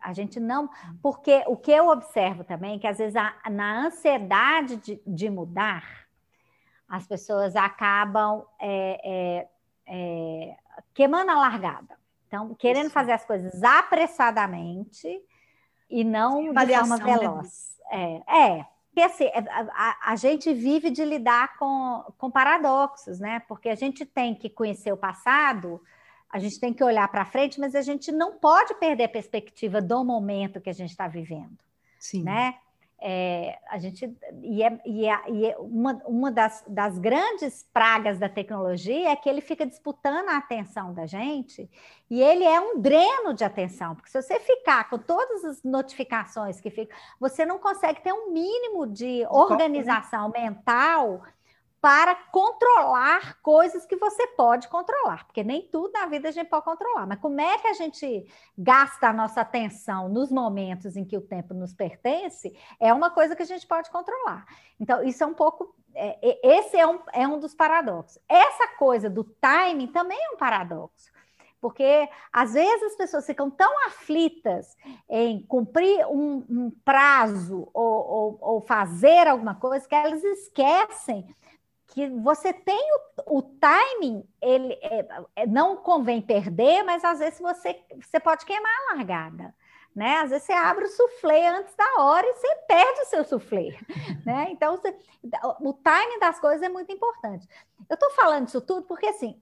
A 0.00 0.12
gente 0.12 0.40
não. 0.40 0.68
Porque 1.02 1.42
o 1.46 1.56
que 1.56 1.70
eu 1.70 1.88
observo 1.88 2.44
também 2.44 2.76
é 2.76 2.78
que, 2.78 2.86
às 2.86 2.98
vezes, 2.98 3.16
a, 3.16 3.34
na 3.50 3.86
ansiedade 3.86 4.76
de, 4.76 5.02
de, 5.06 5.30
mudar, 5.30 6.06
as 6.88 7.06
pessoas 7.06 7.54
acabam 7.54 8.44
é, 8.58 9.00
é, 9.04 9.48
é, 9.86 10.56
queimando 10.94 11.30
a 11.30 11.34
largada. 11.34 11.98
Então, 12.26 12.54
querendo 12.54 12.86
Isso. 12.86 12.94
fazer 12.94 13.12
as 13.12 13.24
coisas 13.24 13.62
apressadamente 13.62 15.20
e 15.90 16.04
não 16.04 16.52
de 16.52 16.74
forma 16.74 16.96
né? 16.96 17.04
veloz. 17.04 17.76
Né? 17.90 18.20
É, 18.28 18.58
é, 18.58 18.66
porque 18.86 19.02
assim, 19.02 19.24
é, 19.24 19.44
a, 19.72 20.12
a, 20.12 20.16
gente 20.16 20.52
vive 20.52 20.90
de 20.90 21.04
lidar 21.04 21.56
com, 21.58 22.04
com 22.18 22.30
paradoxos, 22.30 23.18
né? 23.18 23.40
Porque 23.48 23.68
a 23.68 23.74
gente 23.74 24.04
tem 24.04 24.34
que 24.34 24.48
conhecer 24.48 24.92
o 24.92 24.96
passado, 24.96 25.80
a 26.30 26.38
gente 26.38 26.60
tem 26.60 26.72
que 26.72 26.84
olhar 26.84 27.06
para 27.08 27.24
frente, 27.24 27.58
mas 27.58 27.74
a 27.74 27.82
gente 27.82 28.12
não 28.12 28.38
pode 28.38 28.74
perder 28.74 29.04
a 29.04 29.08
perspectiva 29.08 29.82
do 29.82 30.04
momento 30.04 30.60
que 30.60 30.70
a 30.70 30.74
gente 30.74 30.90
está 30.90 31.08
vivendo. 31.08 31.58
Sim. 31.98 32.22
Né? 32.22 32.54
É, 33.02 33.58
a 33.70 33.78
gente 33.78 34.14
e, 34.42 34.62
é, 34.62 34.78
e, 34.84 35.08
é, 35.08 35.20
e 35.30 35.46
é 35.46 35.56
uma, 35.58 35.94
uma 36.06 36.30
das, 36.30 36.62
das, 36.68 36.98
grandes 36.98 37.66
pragas 37.72 38.18
da 38.18 38.28
tecnologia 38.28 39.08
é 39.08 39.16
que 39.16 39.26
ele 39.26 39.40
fica 39.40 39.64
disputando 39.64 40.28
a 40.28 40.36
atenção 40.36 40.92
da 40.92 41.06
gente 41.06 41.66
e 42.10 42.20
ele 42.20 42.44
é 42.44 42.60
um 42.60 42.78
dreno 42.78 43.32
de 43.32 43.42
atenção, 43.42 43.94
porque 43.94 44.10
se 44.10 44.20
você 44.20 44.38
ficar 44.40 44.90
com 44.90 44.98
todas 44.98 45.46
as 45.46 45.62
notificações 45.62 46.60
que 46.60 46.68
ficam, 46.68 46.94
você 47.18 47.46
não 47.46 47.58
consegue 47.58 48.02
ter 48.02 48.12
um 48.12 48.32
mínimo 48.32 48.86
de 48.86 49.26
organização 49.30 50.28
mental 50.28 51.22
para 51.80 52.14
controlar 52.14 53.40
coisas 53.40 53.86
que 53.86 53.96
você 53.96 54.26
pode 54.28 54.68
controlar, 54.68 55.24
porque 55.24 55.42
nem 55.42 55.62
tudo 55.62 55.92
na 55.92 56.06
vida 56.06 56.28
a 56.28 56.32
gente 56.32 56.48
pode 56.48 56.64
controlar. 56.64 57.06
Mas 57.06 57.18
como 57.18 57.40
é 57.40 57.56
que 57.56 57.68
a 57.68 57.72
gente 57.72 58.26
gasta 58.56 59.08
a 59.08 59.12
nossa 59.12 59.40
atenção 59.40 60.08
nos 60.08 60.30
momentos 60.30 60.94
em 60.96 61.04
que 61.04 61.16
o 61.16 61.22
tempo 61.22 61.54
nos 61.54 61.72
pertence, 61.72 62.54
é 62.78 62.92
uma 62.92 63.10
coisa 63.10 63.34
que 63.34 63.42
a 63.42 63.46
gente 63.46 63.66
pode 63.66 63.90
controlar. 63.90 64.44
Então, 64.78 65.02
isso 65.02 65.24
é 65.24 65.26
um 65.26 65.34
pouco. 65.34 65.74
É, 65.94 66.38
esse 66.42 66.76
é 66.76 66.86
um, 66.86 67.00
é 67.12 67.26
um 67.26 67.40
dos 67.40 67.54
paradoxos. 67.54 68.22
Essa 68.28 68.68
coisa 68.78 69.08
do 69.08 69.24
timing 69.24 69.88
também 69.88 70.18
é 70.18 70.34
um 70.34 70.36
paradoxo. 70.36 71.10
Porque 71.60 72.08
às 72.32 72.54
vezes 72.54 72.82
as 72.84 72.96
pessoas 72.96 73.26
ficam 73.26 73.50
tão 73.50 73.86
aflitas 73.86 74.76
em 75.08 75.42
cumprir 75.42 76.06
um, 76.06 76.44
um 76.48 76.70
prazo 76.84 77.68
ou, 77.74 78.08
ou, 78.08 78.38
ou 78.40 78.60
fazer 78.62 79.26
alguma 79.28 79.54
coisa 79.54 79.86
que 79.86 79.94
elas 79.94 80.24
esquecem 80.24 81.26
que 81.90 82.08
você 82.08 82.52
tem 82.52 82.80
o, 83.26 83.38
o 83.38 83.42
timing, 83.42 84.24
ele 84.40 84.72
é, 84.80 85.06
é, 85.36 85.46
não 85.46 85.76
convém 85.76 86.22
perder, 86.22 86.82
mas 86.82 87.04
às 87.04 87.18
vezes 87.18 87.40
você, 87.40 87.80
você 88.00 88.20
pode 88.20 88.44
queimar 88.46 88.70
a 88.70 88.94
largada. 88.94 89.54
Né? 89.94 90.18
Às 90.18 90.30
vezes 90.30 90.46
você 90.46 90.52
abre 90.52 90.84
o 90.84 90.88
soufflé 90.88 91.48
antes 91.48 91.74
da 91.74 92.02
hora 92.02 92.24
e 92.24 92.32
você 92.34 92.54
perde 92.68 93.00
o 93.00 93.06
seu 93.06 93.24
soufflé. 93.24 93.76
né? 94.24 94.48
Então, 94.50 94.76
você, 94.76 94.96
o 95.60 95.72
timing 95.72 96.20
das 96.20 96.38
coisas 96.38 96.62
é 96.62 96.68
muito 96.68 96.92
importante. 96.92 97.46
Eu 97.88 97.94
estou 97.94 98.10
falando 98.10 98.46
isso 98.46 98.60
tudo 98.60 98.82
porque, 98.82 99.06
assim, 99.06 99.40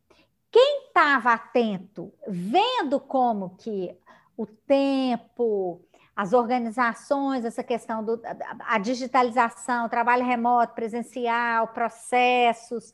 quem 0.51 0.87
estava 0.87 1.33
atento, 1.35 2.13
vendo 2.27 2.99
como 2.99 3.57
que 3.57 3.95
o 4.39 4.47
tempo, 4.47 5.83
as 6.19 6.33
organizações, 6.33 7.45
essa 7.45 7.63
questão 7.63 8.05
da 8.05 8.19
a 8.67 8.77
digitalização, 8.77 9.89
trabalho 9.89 10.25
remoto, 10.25 10.75
presencial, 10.75 11.69
processos. 11.69 12.93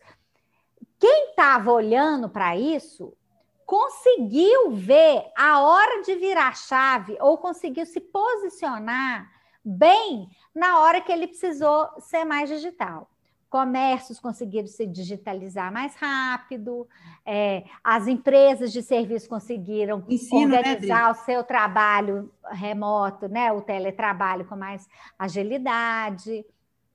Quem 1.01 1.31
estava 1.31 1.73
olhando 1.73 2.29
para 2.29 2.55
isso 2.55 3.17
conseguiu 3.65 4.73
ver 4.73 5.25
a 5.35 5.63
hora 5.63 6.03
de 6.03 6.17
virar 6.17 6.55
chave 6.55 7.17
ou 7.19 7.39
conseguiu 7.39 7.87
se 7.87 7.99
posicionar 7.99 9.27
bem 9.65 10.29
na 10.55 10.81
hora 10.81 11.01
que 11.01 11.11
ele 11.11 11.27
precisou 11.27 11.89
ser 12.01 12.27
mais 12.27 12.51
digital 12.51 13.09
comércios 13.55 14.19
conseguiram 14.19 14.67
se 14.67 14.85
digitalizar 14.85 15.73
mais 15.73 15.95
rápido, 15.95 16.89
é, 17.25 17.63
as 17.85 18.09
empresas 18.09 18.73
de 18.73 18.83
serviço 18.83 19.29
conseguiram 19.29 20.05
Ensino, 20.09 20.49
né, 20.49 20.59
organizar 20.59 21.05
né, 21.05 21.11
o 21.13 21.15
seu 21.25 21.45
trabalho 21.45 22.33
remoto, 22.51 23.29
né, 23.29 23.53
o 23.53 23.61
teletrabalho 23.61 24.45
com 24.45 24.57
mais 24.57 24.89
agilidade. 25.17 26.45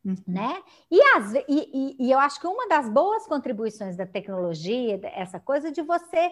Uhum. 0.04 0.16
Né? 0.26 0.64
E, 0.89 1.02
as, 1.16 1.34
e, 1.34 1.43
e, 1.47 1.95
e, 2.00 2.12
eu 2.12 2.20
acho 2.20 2.39
que 2.39 2.47
uma 2.47 2.68
das 2.70 2.88
boas 2.89 3.28
contribuições 3.28 3.97
da 3.97 4.06
tecnologia, 4.06 5.00
essa 5.14 5.39
coisa 5.39 5.72
de 5.72 5.82
você 5.82 6.32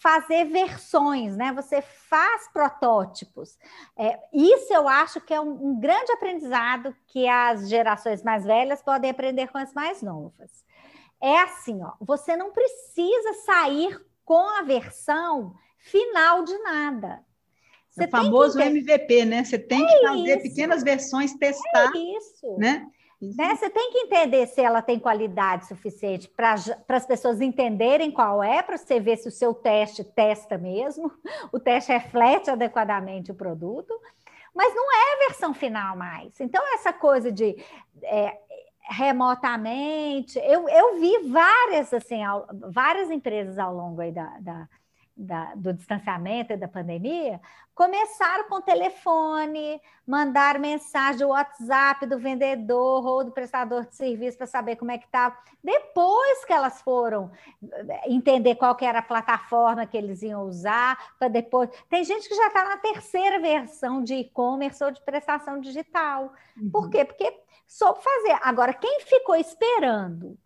fazer 0.00 0.44
versões, 0.44 1.36
né? 1.36 1.52
Você 1.52 1.82
faz 1.82 2.48
protótipos. 2.52 3.58
É, 3.98 4.18
isso 4.32 4.72
eu 4.72 4.88
acho 4.88 5.20
que 5.20 5.34
é 5.34 5.40
um, 5.40 5.70
um, 5.70 5.80
grande 5.80 6.12
aprendizado 6.12 6.96
que 7.08 7.28
as 7.28 7.68
gerações 7.68 8.22
mais 8.22 8.44
velhas 8.44 8.80
podem 8.80 9.10
aprender 9.10 9.48
com 9.48 9.58
as 9.58 9.74
mais 9.74 10.00
novas. 10.02 10.64
É 11.20 11.40
assim, 11.40 11.82
ó, 11.82 11.92
você 12.00 12.36
não 12.36 12.52
precisa 12.52 13.34
sair 13.44 14.00
com 14.24 14.48
a 14.58 14.62
versão 14.62 15.54
final 15.76 16.44
de 16.44 16.56
nada. 16.58 17.22
Você 17.90 18.04
o 18.04 18.08
famoso 18.10 18.56
ter... 18.56 18.66
MVP, 18.66 19.24
né? 19.24 19.44
Você 19.44 19.58
tem 19.58 19.84
é 19.84 19.86
que 19.86 20.06
fazer 20.06 20.38
isso. 20.38 20.42
pequenas 20.42 20.82
versões, 20.82 21.34
testar. 21.34 21.92
É 21.94 21.98
isso. 21.98 22.56
Né? 22.56 22.86
Né? 23.20 23.54
Você 23.54 23.68
tem 23.68 23.90
que 23.90 23.98
entender 23.98 24.46
se 24.46 24.62
ela 24.62 24.80
tem 24.80 24.98
qualidade 24.98 25.66
suficiente 25.66 26.26
para 26.28 26.54
as 26.88 27.06
pessoas 27.06 27.40
entenderem 27.40 28.10
qual 28.10 28.42
é, 28.42 28.62
para 28.62 28.78
você 28.78 28.98
ver 28.98 29.18
se 29.18 29.28
o 29.28 29.32
seu 29.32 29.52
teste 29.52 30.02
testa 30.02 30.56
mesmo, 30.56 31.12
o 31.52 31.60
teste 31.60 31.92
reflete 31.92 32.50
adequadamente 32.50 33.30
o 33.30 33.34
produto, 33.34 33.92
mas 34.54 34.74
não 34.74 34.84
é 34.90 35.14
a 35.14 35.28
versão 35.28 35.52
final 35.52 35.96
mais. 35.96 36.40
Então, 36.40 36.62
essa 36.74 36.92
coisa 36.92 37.30
de 37.30 37.56
é, 38.02 38.38
remotamente, 38.90 40.38
eu, 40.38 40.68
eu 40.68 40.98
vi 40.98 41.28
várias, 41.28 41.92
assim, 41.92 42.20
várias 42.70 43.10
empresas 43.10 43.58
ao 43.58 43.74
longo 43.74 44.02
da, 44.10 44.38
da 44.40 44.68
da, 45.20 45.54
do 45.54 45.74
distanciamento 45.74 46.52
e 46.52 46.56
da 46.56 46.66
pandemia, 46.66 47.40
começaram 47.74 48.48
com 48.48 48.60
telefone, 48.60 49.80
mandar 50.06 50.58
mensagem, 50.58 51.26
WhatsApp 51.26 52.06
do 52.06 52.18
vendedor 52.18 53.06
ou 53.06 53.22
do 53.22 53.30
prestador 53.30 53.86
de 53.86 53.94
serviço 53.94 54.38
para 54.38 54.46
saber 54.46 54.76
como 54.76 54.90
é 54.90 54.98
que 54.98 55.04
estava. 55.04 55.36
Depois 55.62 56.44
que 56.46 56.52
elas 56.52 56.80
foram 56.80 57.30
eh, 57.62 58.02
entender 58.06 58.54
qual 58.54 58.74
que 58.74 58.84
era 58.84 59.00
a 59.00 59.02
plataforma 59.02 59.86
que 59.86 59.96
eles 59.96 60.22
iam 60.22 60.42
usar, 60.44 61.14
para 61.18 61.28
depois. 61.28 61.68
Tem 61.88 62.02
gente 62.02 62.26
que 62.26 62.34
já 62.34 62.46
está 62.46 62.64
na 62.64 62.78
terceira 62.78 63.38
versão 63.38 64.02
de 64.02 64.14
e-commerce 64.14 64.82
ou 64.82 64.90
de 64.90 65.02
prestação 65.02 65.60
digital. 65.60 66.32
Uhum. 66.56 66.70
Por 66.70 66.88
quê? 66.88 67.04
Porque 67.04 67.40
soube 67.66 68.00
fazer. 68.02 68.38
Agora, 68.42 68.72
quem 68.72 69.00
ficou 69.00 69.36
esperando 69.36 70.38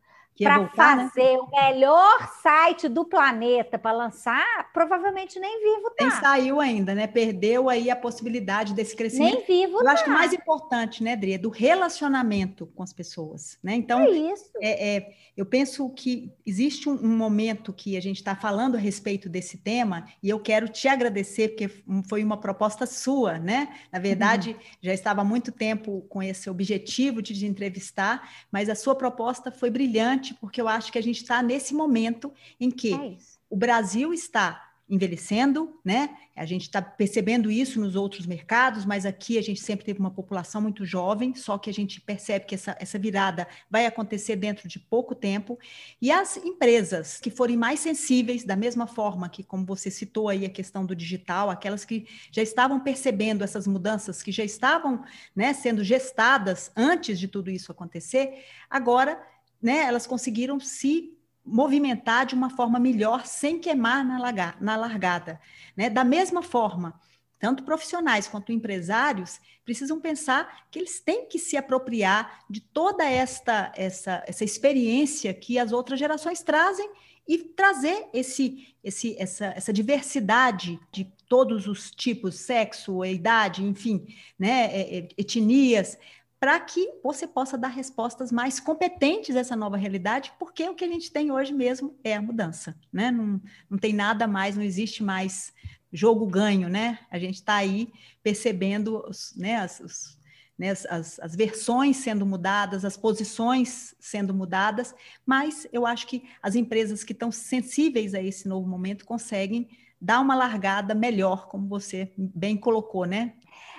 para 0.43 0.59
né? 0.59 0.70
fazer 0.74 1.32
né? 1.32 1.39
o 1.39 1.51
melhor 1.51 2.32
site 2.43 2.89
do 2.89 3.05
planeta 3.05 3.78
para 3.78 3.93
lançar, 3.93 4.72
provavelmente 4.72 5.39
nem 5.39 5.61
vivo 5.61 5.91
tá. 5.97 6.05
Nem 6.05 6.11
saiu 6.11 6.61
ainda, 6.61 6.95
né? 6.95 7.07
Perdeu 7.07 7.68
aí 7.68 7.91
a 7.91 7.97
possibilidade 7.97 8.74
desse 8.74 8.97
crescimento. 8.97 9.45
Nem 9.47 9.66
vivo 9.66 9.78
Eu 9.78 9.85
tá. 9.85 9.93
acho 9.93 10.05
que 10.05 10.11
o 10.11 10.14
mais 10.14 10.32
importante, 10.32 11.05
né, 11.05 11.14
Dri, 11.14 11.35
é 11.35 11.39
do 11.39 11.51
relacionamento 11.51 12.66
com 12.74 12.82
as 12.82 12.93
pessoas, 12.93 13.59
né? 13.62 13.74
Então, 13.74 14.01
é 14.01 14.11
isso. 14.11 14.51
É, 14.61 14.97
é 14.97 15.24
eu 15.37 15.45
penso 15.45 15.91
que 15.91 16.32
existe 16.47 16.89
um, 16.89 16.95
um 16.95 17.16
momento 17.16 17.72
que 17.72 17.97
a 17.97 18.01
gente 18.01 18.18
está 18.18 18.37
falando 18.37 18.76
a 18.76 18.78
respeito 18.78 19.28
desse 19.28 19.59
tema 19.59 20.07
e 20.22 20.28
eu 20.28 20.39
quero 20.39 20.68
te 20.68 20.87
agradecer 20.87 21.49
porque 21.49 21.68
foi 22.09 22.22
uma 22.22 22.37
proposta 22.37 22.87
sua, 22.87 23.39
né? 23.39 23.74
Na 23.93 23.99
verdade, 23.99 24.51
uhum. 24.51 24.57
já 24.80 24.95
estava 24.95 25.22
há 25.22 25.24
muito 25.24 25.51
tempo 25.51 26.03
com 26.09 26.22
esse 26.22 26.49
objetivo 26.49 27.20
de 27.20 27.35
te 27.35 27.47
entrevistar, 27.47 28.30
mas 28.51 28.68
a 28.68 28.76
sua 28.76 28.95
proposta 28.95 29.51
foi 29.51 29.70
brilhante 29.70 30.23
importante, 30.24 30.34
porque 30.34 30.60
eu 30.60 30.68
acho 30.68 30.90
que 30.90 30.98
a 30.98 31.02
gente 31.02 31.22
está 31.22 31.42
nesse 31.42 31.74
momento 31.74 32.32
em 32.58 32.70
que 32.70 32.94
é 32.94 33.16
o 33.50 33.56
Brasil 33.56 34.12
está 34.12 34.74
envelhecendo, 34.88 35.80
né? 35.84 36.10
A 36.36 36.44
gente 36.44 36.62
está 36.62 36.82
percebendo 36.82 37.50
isso 37.50 37.80
nos 37.80 37.96
outros 37.96 38.26
mercados, 38.26 38.84
mas 38.84 39.06
aqui 39.06 39.38
a 39.38 39.42
gente 39.42 39.60
sempre 39.60 39.84
teve 39.84 39.98
uma 39.98 40.10
população 40.10 40.60
muito 40.60 40.84
jovem, 40.84 41.34
só 41.34 41.56
que 41.56 41.70
a 41.70 41.72
gente 41.72 42.00
percebe 42.00 42.44
que 42.44 42.54
essa, 42.54 42.76
essa 42.78 42.98
virada 42.98 43.48
vai 43.70 43.86
acontecer 43.86 44.36
dentro 44.36 44.68
de 44.68 44.78
pouco 44.78 45.14
tempo. 45.14 45.58
E 46.02 46.12
as 46.12 46.36
empresas 46.36 47.18
que 47.18 47.30
forem 47.30 47.56
mais 47.56 47.80
sensíveis, 47.80 48.44
da 48.44 48.56
mesma 48.56 48.86
forma 48.86 49.28
que, 49.28 49.42
como 49.42 49.64
você 49.64 49.90
citou 49.90 50.28
aí 50.28 50.44
a 50.44 50.50
questão 50.50 50.84
do 50.84 50.94
digital, 50.94 51.48
aquelas 51.48 51.84
que 51.84 52.06
já 52.30 52.42
estavam 52.42 52.80
percebendo 52.80 53.42
essas 53.42 53.66
mudanças, 53.66 54.22
que 54.22 54.32
já 54.32 54.44
estavam 54.44 55.02
né, 55.34 55.54
sendo 55.54 55.82
gestadas 55.82 56.70
antes 56.76 57.18
de 57.18 57.26
tudo 57.26 57.50
isso 57.50 57.72
acontecer, 57.72 58.44
agora 58.68 59.18
né, 59.64 59.78
elas 59.78 60.06
conseguiram 60.06 60.60
se 60.60 61.16
movimentar 61.42 62.26
de 62.26 62.34
uma 62.34 62.50
forma 62.50 62.78
melhor, 62.78 63.24
sem 63.24 63.58
queimar 63.58 64.04
na, 64.04 64.18
larga, 64.18 64.54
na 64.60 64.76
largada. 64.76 65.40
Né? 65.74 65.88
Da 65.88 66.04
mesma 66.04 66.42
forma, 66.42 67.00
tanto 67.38 67.62
profissionais 67.62 68.28
quanto 68.28 68.52
empresários 68.52 69.40
precisam 69.64 69.98
pensar 69.98 70.66
que 70.70 70.78
eles 70.78 71.00
têm 71.00 71.26
que 71.26 71.38
se 71.38 71.56
apropriar 71.56 72.44
de 72.48 72.60
toda 72.60 73.04
esta 73.04 73.72
essa, 73.74 74.22
essa 74.26 74.44
experiência 74.44 75.32
que 75.32 75.58
as 75.58 75.72
outras 75.72 75.98
gerações 75.98 76.42
trazem 76.42 76.90
e 77.26 77.38
trazer 77.38 78.06
esse, 78.12 78.74
esse, 78.82 79.16
essa, 79.18 79.46
essa 79.46 79.72
diversidade 79.72 80.78
de 80.92 81.04
todos 81.26 81.66
os 81.66 81.90
tipos, 81.90 82.34
sexo, 82.34 83.02
idade, 83.02 83.64
enfim, 83.64 84.06
né, 84.38 84.66
é, 84.66 84.98
é, 84.98 85.08
etnias, 85.16 85.96
para 86.39 86.59
que 86.61 86.91
você 87.03 87.26
possa 87.26 87.57
dar 87.57 87.68
respostas 87.68 88.30
mais 88.30 88.61
competentes 88.61 89.35
a 89.37 89.41
essa 89.41 89.57
nova 89.57 89.76
realidade, 89.76 90.32
porque 90.39 90.68
o 90.68 90.74
que 90.74 90.85
a 90.85 90.89
gente 90.89 91.11
tem 91.11 91.30
hoje 91.30 91.53
mesmo 91.53 91.97
é 92.05 92.14
a 92.14 92.22
mudança, 92.22 92.78
né? 92.93 93.11
Não, 93.11 93.41
não 93.70 93.78
tem 93.78 93.93
nada 93.93 94.26
mais, 94.26 94.57
não 94.57 94.62
existe 94.62 95.03
mais 95.03 95.53
jogo 95.93 96.26
ganho, 96.26 96.68
né? 96.68 96.99
A 97.11 97.18
gente 97.18 97.37
está 97.37 97.55
aí 97.55 97.93
percebendo 98.22 99.05
os, 99.09 99.32
né, 99.37 99.57
as, 99.57 99.80
os, 99.80 100.18
né, 100.59 100.70
as, 100.70 101.20
as, 101.20 101.37
versões 101.37 101.99
sendo 101.99 102.26
mudadas, 102.26 102.85
as 102.85 102.97
posições 102.97 103.95
sendo 104.01 104.35
mudadas, 104.35 104.95
mas 105.24 105.66
eu 105.72 105.87
acho 105.87 106.07
que 106.07 106.24
as 106.43 106.57
empresas 106.57 107.05
que 107.05 107.12
estão 107.12 107.30
sensíveis 107.30 108.12
a 108.12 108.20
esse 108.20 108.49
novo 108.49 108.68
momento 108.68 109.05
conseguem 109.05 109.68
dar 110.01 110.20
uma 110.20 110.35
largada 110.35 110.95
melhor, 110.95 111.47
como 111.47 111.68
você 111.68 112.12
bem 112.16 112.57
colocou, 112.57 113.05
né? 113.07 113.35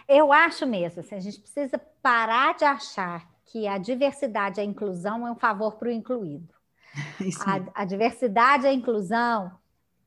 Eu 0.08 0.32
acho 0.32 0.66
mesmo, 0.66 1.02
assim, 1.02 1.16
a 1.16 1.20
gente 1.20 1.40
precisa 1.40 1.80
parar 2.02 2.56
de 2.56 2.64
achar 2.64 3.28
que 3.46 3.68
a 3.68 3.78
diversidade 3.78 4.60
e 4.60 4.62
a 4.62 4.66
inclusão 4.66 5.28
é 5.28 5.32
um 5.32 5.36
favor 5.36 5.76
para 5.76 5.88
o 5.88 5.92
incluído. 5.92 6.54
A, 7.46 7.82
a, 7.82 7.86
diversidade 7.86 8.64
e 8.64 8.68
a 8.68 8.74
inclusão 8.74 9.52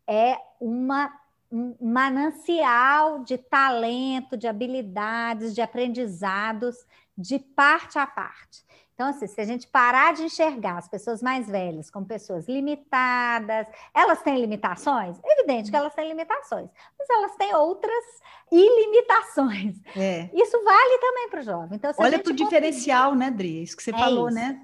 é 0.07 0.39
uma, 0.59 1.13
um 1.53 1.77
manancial 1.79 3.23
de 3.23 3.37
talento, 3.37 4.39
de 4.39 4.47
habilidades, 4.47 5.55
de 5.55 5.61
aprendizados 5.61 6.87
de 7.19 7.39
parte 7.41 7.99
a 7.99 8.07
parte. 8.07 8.65
Então, 8.95 9.09
assim, 9.09 9.27
se 9.27 9.41
a 9.41 9.45
gente 9.45 9.67
parar 9.69 10.15
de 10.15 10.23
enxergar 10.25 10.79
as 10.79 10.89
pessoas 10.89 11.23
mais 11.23 11.49
velhas 11.49 11.89
como 11.89 12.07
pessoas 12.07 12.49
limitadas, 12.49 13.67
elas 13.95 14.23
têm 14.23 14.41
limitações? 14.41 15.17
Evidente 15.25 15.71
que 15.71 15.77
elas 15.77 15.95
têm 15.95 16.09
limitações, 16.09 16.69
mas 16.99 17.09
elas 17.09 17.37
têm 17.37 17.55
outras 17.55 18.05
ilimitações. 18.51 19.77
É. 19.97 20.29
Isso 20.33 20.65
vale 20.65 20.99
também 20.99 21.29
para 21.29 21.41
o 21.41 21.43
jovem. 21.45 21.77
Então, 21.77 21.93
Olha 21.99 22.19
para 22.19 22.33
o 22.33 22.35
diferencial, 22.35 23.15
né, 23.15 23.31
Dri? 23.31 23.63
Isso 23.63 23.77
que 23.77 23.83
você 23.83 23.91
é 23.91 23.99
falou, 23.99 24.29
isso. 24.29 24.37
né? 24.37 24.61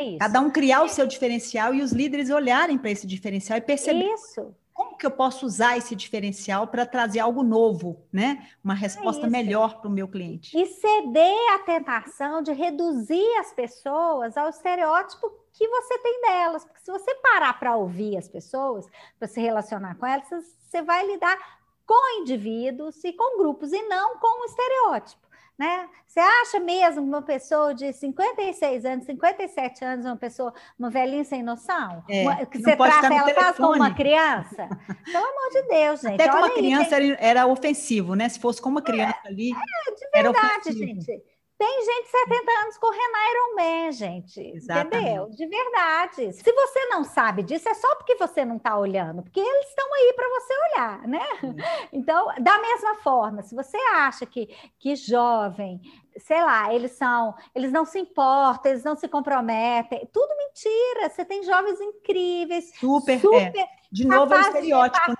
É 0.00 0.04
isso. 0.04 0.18
Cada 0.18 0.40
um 0.40 0.50
criar 0.50 0.82
o 0.82 0.88
seu 0.88 1.06
diferencial 1.06 1.74
e 1.74 1.80
os 1.80 1.92
líderes 1.92 2.28
olharem 2.28 2.76
para 2.76 2.90
esse 2.90 3.06
diferencial 3.06 3.56
e 3.56 3.62
perceber. 3.62 4.04
Isso 4.12 4.54
como 4.78 4.96
que 4.96 5.04
eu 5.04 5.10
posso 5.10 5.44
usar 5.44 5.76
esse 5.76 5.96
diferencial 5.96 6.68
para 6.68 6.86
trazer 6.86 7.18
algo 7.18 7.42
novo, 7.42 8.06
né? 8.12 8.48
Uma 8.62 8.74
resposta 8.74 9.26
é 9.26 9.28
melhor 9.28 9.80
para 9.80 9.88
o 9.88 9.92
meu 9.92 10.06
cliente. 10.06 10.56
E 10.56 10.66
ceder 10.66 11.52
à 11.52 11.58
tentação 11.58 12.40
de 12.42 12.52
reduzir 12.52 13.26
as 13.40 13.52
pessoas 13.52 14.36
ao 14.36 14.48
estereótipo 14.48 15.32
que 15.52 15.66
você 15.66 15.98
tem 15.98 16.20
delas. 16.20 16.64
Porque 16.64 16.80
se 16.80 16.92
você 16.92 17.12
parar 17.16 17.58
para 17.58 17.74
ouvir 17.74 18.16
as 18.16 18.28
pessoas, 18.28 18.86
para 19.18 19.26
se 19.26 19.40
relacionar 19.40 19.96
com 19.96 20.06
elas, 20.06 20.28
você 20.60 20.80
vai 20.80 21.04
lidar 21.08 21.36
com 21.84 22.20
indivíduos 22.20 23.02
e 23.02 23.12
com 23.12 23.36
grupos 23.36 23.72
e 23.72 23.82
não 23.82 24.16
com 24.20 24.42
o 24.42 24.44
estereótipo. 24.44 25.27
Né? 25.58 25.88
Você 26.06 26.20
acha 26.20 26.60
mesmo 26.60 27.02
que 27.02 27.08
uma 27.08 27.22
pessoa 27.22 27.74
de 27.74 27.92
56 27.92 28.84
anos, 28.84 29.04
57 29.06 29.84
anos, 29.84 30.06
uma 30.06 30.16
pessoa, 30.16 30.54
uma 30.78 30.88
velhinha 30.88 31.24
sem 31.24 31.42
noção? 31.42 32.04
É, 32.08 32.22
uma, 32.22 32.46
que 32.46 32.62
você 32.62 32.76
trata 32.76 33.12
ela 33.12 33.34
quase 33.34 33.56
como 33.56 33.74
uma 33.74 33.92
criança? 33.92 34.68
Pelo 35.04 35.24
amor 35.24 35.50
de 35.52 35.62
Deus, 35.62 36.00
gente. 36.00 36.14
Até 36.14 36.28
como 36.28 36.44
uma 36.44 36.54
criança 36.54 36.96
tem... 36.96 37.16
era 37.18 37.46
ofensivo, 37.48 38.14
né? 38.14 38.28
Se 38.28 38.38
fosse 38.38 38.62
como 38.62 38.76
uma 38.76 38.82
criança 38.82 39.18
é, 39.24 39.28
ali. 39.28 39.50
É, 39.50 39.94
de 39.94 40.22
verdade, 40.22 40.72
gente. 40.72 41.22
Tem 41.58 41.84
gente 41.84 42.04
de 42.04 42.10
70 42.10 42.52
anos 42.62 42.78
correndo 42.78 43.16
Ironman, 43.32 43.90
gente. 43.92 44.40
Exatamente. 44.40 44.96
Entendeu? 44.96 45.28
De 45.28 45.44
verdade. 45.44 46.32
Se 46.32 46.52
você 46.52 46.86
não 46.86 47.02
sabe 47.02 47.42
disso, 47.42 47.68
é 47.68 47.74
só 47.74 47.96
porque 47.96 48.14
você 48.14 48.44
não 48.44 48.58
está 48.58 48.78
olhando, 48.78 49.24
porque 49.24 49.40
eles 49.40 49.68
estão 49.68 49.92
aí 49.92 50.12
para 50.14 50.28
você 50.28 50.54
olhar, 50.54 51.08
né? 51.08 51.26
Então, 51.92 52.28
da 52.40 52.58
mesma 52.60 52.94
forma, 52.96 53.42
se 53.42 53.56
você 53.56 53.76
acha 53.94 54.24
que, 54.24 54.46
que 54.78 54.94
jovem 54.94 55.80
sei 56.18 56.42
lá, 56.42 56.72
eles 56.72 56.92
são, 56.92 57.34
eles 57.54 57.72
não 57.72 57.84
se 57.84 57.98
importam, 57.98 58.72
eles 58.72 58.84
não 58.84 58.96
se 58.96 59.08
comprometem. 59.08 60.08
Tudo 60.12 60.36
mentira. 60.36 61.08
Você 61.08 61.24
tem 61.24 61.42
jovens 61.42 61.80
incríveis, 61.80 62.72
super, 62.78 63.20
super 63.20 63.56
é. 63.58 63.68
de 63.90 64.06
novo 64.06 64.34
é 64.34 64.40
estereótipo, 64.40 65.10
né? 65.10 65.16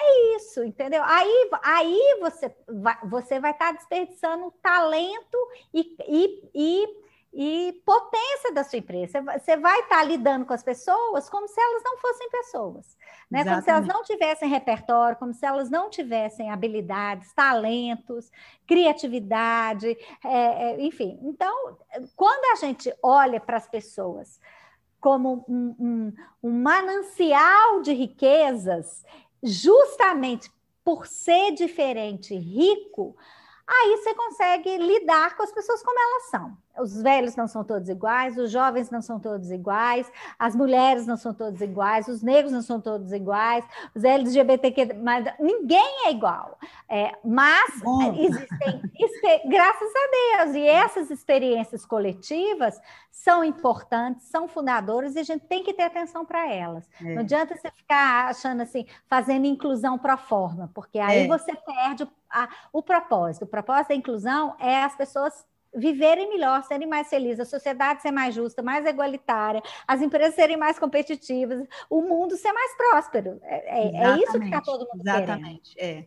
É 0.00 0.36
isso, 0.36 0.62
entendeu? 0.64 1.02
Aí, 1.04 1.50
aí 1.62 2.18
você 2.20 2.54
vai, 2.68 2.98
você 3.04 3.40
vai 3.40 3.52
estar 3.52 3.66
tá 3.66 3.72
desperdiçando 3.72 4.52
talento 4.62 5.38
e, 5.72 5.96
e, 6.06 6.50
e 6.54 6.99
e 7.32 7.80
potência 7.86 8.52
da 8.52 8.64
sua 8.64 8.80
empresa. 8.80 9.22
Você 9.22 9.56
vai 9.56 9.80
estar 9.80 10.02
lidando 10.02 10.44
com 10.44 10.52
as 10.52 10.62
pessoas 10.62 11.28
como 11.28 11.46
se 11.46 11.60
elas 11.60 11.82
não 11.84 11.96
fossem 11.98 12.28
pessoas, 12.28 12.96
né? 13.30 13.44
Como 13.44 13.62
se 13.62 13.70
elas 13.70 13.86
não 13.86 14.02
tivessem 14.02 14.48
repertório, 14.48 15.16
como 15.16 15.32
se 15.32 15.46
elas 15.46 15.70
não 15.70 15.88
tivessem 15.88 16.50
habilidades, 16.50 17.32
talentos, 17.32 18.32
criatividade, 18.66 19.96
é, 20.24 20.72
é, 20.72 20.80
enfim. 20.80 21.18
Então, 21.22 21.78
quando 22.16 22.52
a 22.52 22.56
gente 22.56 22.92
olha 23.02 23.40
para 23.40 23.58
as 23.58 23.68
pessoas 23.68 24.40
como 25.00 25.44
um, 25.48 25.76
um, 25.78 26.12
um 26.42 26.62
manancial 26.62 27.80
de 27.80 27.92
riquezas, 27.92 29.04
justamente 29.42 30.50
por 30.84 31.06
ser 31.06 31.52
diferente, 31.52 32.34
rico, 32.34 33.16
aí 33.66 33.96
você 33.96 34.14
consegue 34.14 34.76
lidar 34.78 35.36
com 35.36 35.44
as 35.44 35.52
pessoas 35.52 35.80
como 35.82 35.98
elas 35.98 36.24
são 36.24 36.58
os 36.78 37.00
velhos 37.02 37.36
não 37.36 37.46
são 37.46 37.64
todos 37.64 37.88
iguais, 37.88 38.36
os 38.38 38.50
jovens 38.50 38.90
não 38.90 39.02
são 39.02 39.18
todos 39.18 39.50
iguais, 39.50 40.10
as 40.38 40.54
mulheres 40.54 41.06
não 41.06 41.16
são 41.16 41.34
todos 41.34 41.60
iguais, 41.60 42.08
os 42.08 42.22
negros 42.22 42.52
não 42.52 42.62
são 42.62 42.80
todos 42.80 43.12
iguais, 43.12 43.64
os 43.94 44.04
LGBTQ, 44.04 44.94
mas 44.94 45.24
ninguém 45.38 46.06
é 46.06 46.10
igual. 46.10 46.58
É, 46.88 47.16
mas 47.24 47.80
Bom. 47.82 48.14
existem, 48.14 49.48
graças 49.48 49.88
a 49.94 50.44
Deus, 50.44 50.56
e 50.56 50.66
essas 50.66 51.10
experiências 51.10 51.84
coletivas 51.84 52.80
são 53.10 53.44
importantes, 53.44 54.26
são 54.28 54.48
fundadoras 54.48 55.14
e 55.14 55.18
a 55.18 55.22
gente 55.22 55.44
tem 55.46 55.62
que 55.62 55.74
ter 55.74 55.82
atenção 55.82 56.24
para 56.24 56.50
elas. 56.50 56.88
É. 57.00 57.14
Não 57.14 57.20
adianta 57.20 57.56
você 57.56 57.70
ficar 57.70 58.28
achando 58.28 58.62
assim, 58.62 58.86
fazendo 59.08 59.46
inclusão 59.46 59.98
para 59.98 60.16
forma, 60.16 60.70
porque 60.74 60.98
aí 60.98 61.24
é. 61.24 61.26
você 61.26 61.54
perde 61.54 62.08
a, 62.30 62.48
o 62.72 62.82
propósito. 62.82 63.44
O 63.44 63.48
propósito 63.48 63.88
da 63.88 63.94
inclusão 63.94 64.54
é 64.58 64.82
as 64.82 64.94
pessoas 64.96 65.44
viverem 65.74 66.28
melhor, 66.28 66.62
serem 66.64 66.88
mais 66.88 67.08
felizes, 67.08 67.40
a 67.40 67.44
sociedade 67.44 68.02
ser 68.02 68.10
mais 68.10 68.34
justa, 68.34 68.62
mais 68.62 68.84
igualitária, 68.84 69.62
as 69.86 70.02
empresas 70.02 70.34
serem 70.34 70.56
mais 70.56 70.78
competitivas, 70.78 71.66
o 71.88 72.02
mundo 72.02 72.36
ser 72.36 72.52
mais 72.52 72.76
próspero. 72.76 73.40
É, 73.42 73.78
é, 73.78 73.96
é 73.96 74.18
isso 74.18 74.38
que 74.38 74.44
está 74.44 74.60
todo 74.60 74.86
mundo 74.86 75.00
exatamente, 75.00 75.74
querendo. 75.74 76.00
É, 76.00 76.06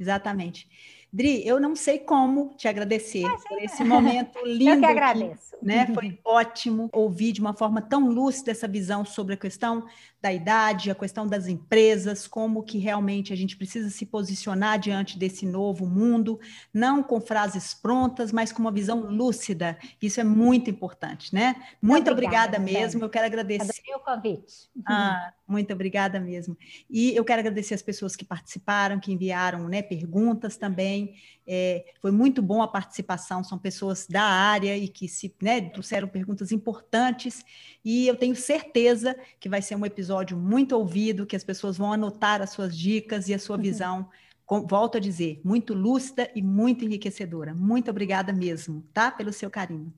exatamente. 0.00 0.68
Dri, 1.12 1.46
eu 1.46 1.60
não 1.60 1.76
sei 1.76 1.98
como 1.98 2.54
te 2.56 2.66
agradecer 2.66 3.26
ah, 3.26 3.36
por 3.46 3.60
esse 3.62 3.84
momento 3.84 4.38
lindo. 4.46 4.70
Eu 4.72 4.80
que 4.80 4.86
agradeço. 4.86 5.56
Aqui, 5.56 5.66
né? 5.66 5.86
Foi 5.92 6.18
ótimo 6.24 6.88
ouvir 6.90 7.32
de 7.32 7.40
uma 7.40 7.52
forma 7.52 7.82
tão 7.82 8.08
lúcida 8.08 8.50
essa 8.50 8.66
visão 8.66 9.04
sobre 9.04 9.34
a 9.34 9.36
questão 9.36 9.84
da 10.22 10.32
idade, 10.32 10.90
a 10.90 10.94
questão 10.94 11.26
das 11.26 11.48
empresas, 11.48 12.28
como 12.28 12.62
que 12.62 12.78
realmente 12.78 13.32
a 13.32 13.36
gente 13.36 13.56
precisa 13.56 13.90
se 13.90 14.06
posicionar 14.06 14.78
diante 14.78 15.18
desse 15.18 15.44
novo 15.44 15.84
mundo, 15.84 16.38
não 16.72 17.02
com 17.02 17.20
frases 17.20 17.74
prontas, 17.74 18.30
mas 18.30 18.52
com 18.52 18.62
uma 18.62 18.70
visão 18.70 19.00
lúcida. 19.00 19.76
Isso 20.00 20.20
é 20.20 20.24
muito 20.24 20.70
importante, 20.70 21.34
né? 21.34 21.56
Muito 21.82 22.10
obrigada, 22.10 22.56
obrigada 22.56 22.58
mesmo. 22.58 23.04
Eu 23.04 23.10
quero 23.10 23.26
agradecer. 23.26 23.62
Adorei 23.62 23.94
o 23.96 23.98
convite. 23.98 24.70
Ah, 24.86 25.32
muito 25.46 25.72
obrigada 25.72 26.20
mesmo. 26.20 26.56
E 26.88 27.14
eu 27.16 27.24
quero 27.24 27.40
agradecer 27.40 27.74
as 27.74 27.82
pessoas 27.82 28.14
que 28.14 28.24
participaram, 28.24 29.00
que 29.00 29.12
enviaram 29.12 29.68
né, 29.68 29.82
perguntas 29.82 30.56
também. 30.56 31.01
É, 31.46 31.84
foi 32.00 32.10
muito 32.10 32.40
bom 32.40 32.62
a 32.62 32.68
participação, 32.68 33.42
são 33.42 33.58
pessoas 33.58 34.06
da 34.06 34.22
área 34.22 34.76
e 34.76 34.88
que 34.88 35.08
se 35.08 35.34
né, 35.42 35.60
trouxeram 35.60 36.08
perguntas 36.08 36.52
importantes, 36.52 37.44
e 37.84 38.06
eu 38.06 38.16
tenho 38.16 38.36
certeza 38.36 39.16
que 39.40 39.48
vai 39.48 39.60
ser 39.60 39.74
um 39.76 39.84
episódio 39.84 40.36
muito 40.36 40.76
ouvido, 40.76 41.26
que 41.26 41.36
as 41.36 41.44
pessoas 41.44 41.76
vão 41.76 41.92
anotar 41.92 42.40
as 42.40 42.50
suas 42.50 42.76
dicas 42.76 43.28
e 43.28 43.34
a 43.34 43.38
sua 43.38 43.56
uhum. 43.56 43.62
visão. 43.62 44.08
Com, 44.44 44.66
volto 44.66 44.96
a 44.96 45.00
dizer, 45.00 45.40
muito 45.44 45.72
lúcida 45.72 46.30
e 46.34 46.42
muito 46.42 46.84
enriquecedora. 46.84 47.54
Muito 47.54 47.90
obrigada 47.90 48.32
mesmo, 48.32 48.84
tá? 48.92 49.10
Pelo 49.10 49.32
seu 49.32 49.48
carinho. 49.48 49.92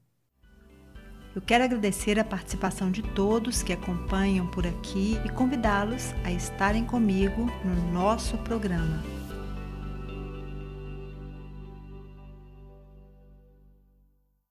Eu 1.34 1.42
quero 1.42 1.64
agradecer 1.64 2.18
a 2.20 2.24
participação 2.24 2.92
de 2.92 3.02
todos 3.02 3.62
que 3.62 3.72
acompanham 3.72 4.46
por 4.46 4.64
aqui 4.64 5.18
e 5.24 5.28
convidá-los 5.30 6.12
a 6.22 6.30
estarem 6.30 6.84
comigo 6.84 7.46
no 7.64 7.92
nosso 7.92 8.38
programa. 8.38 9.23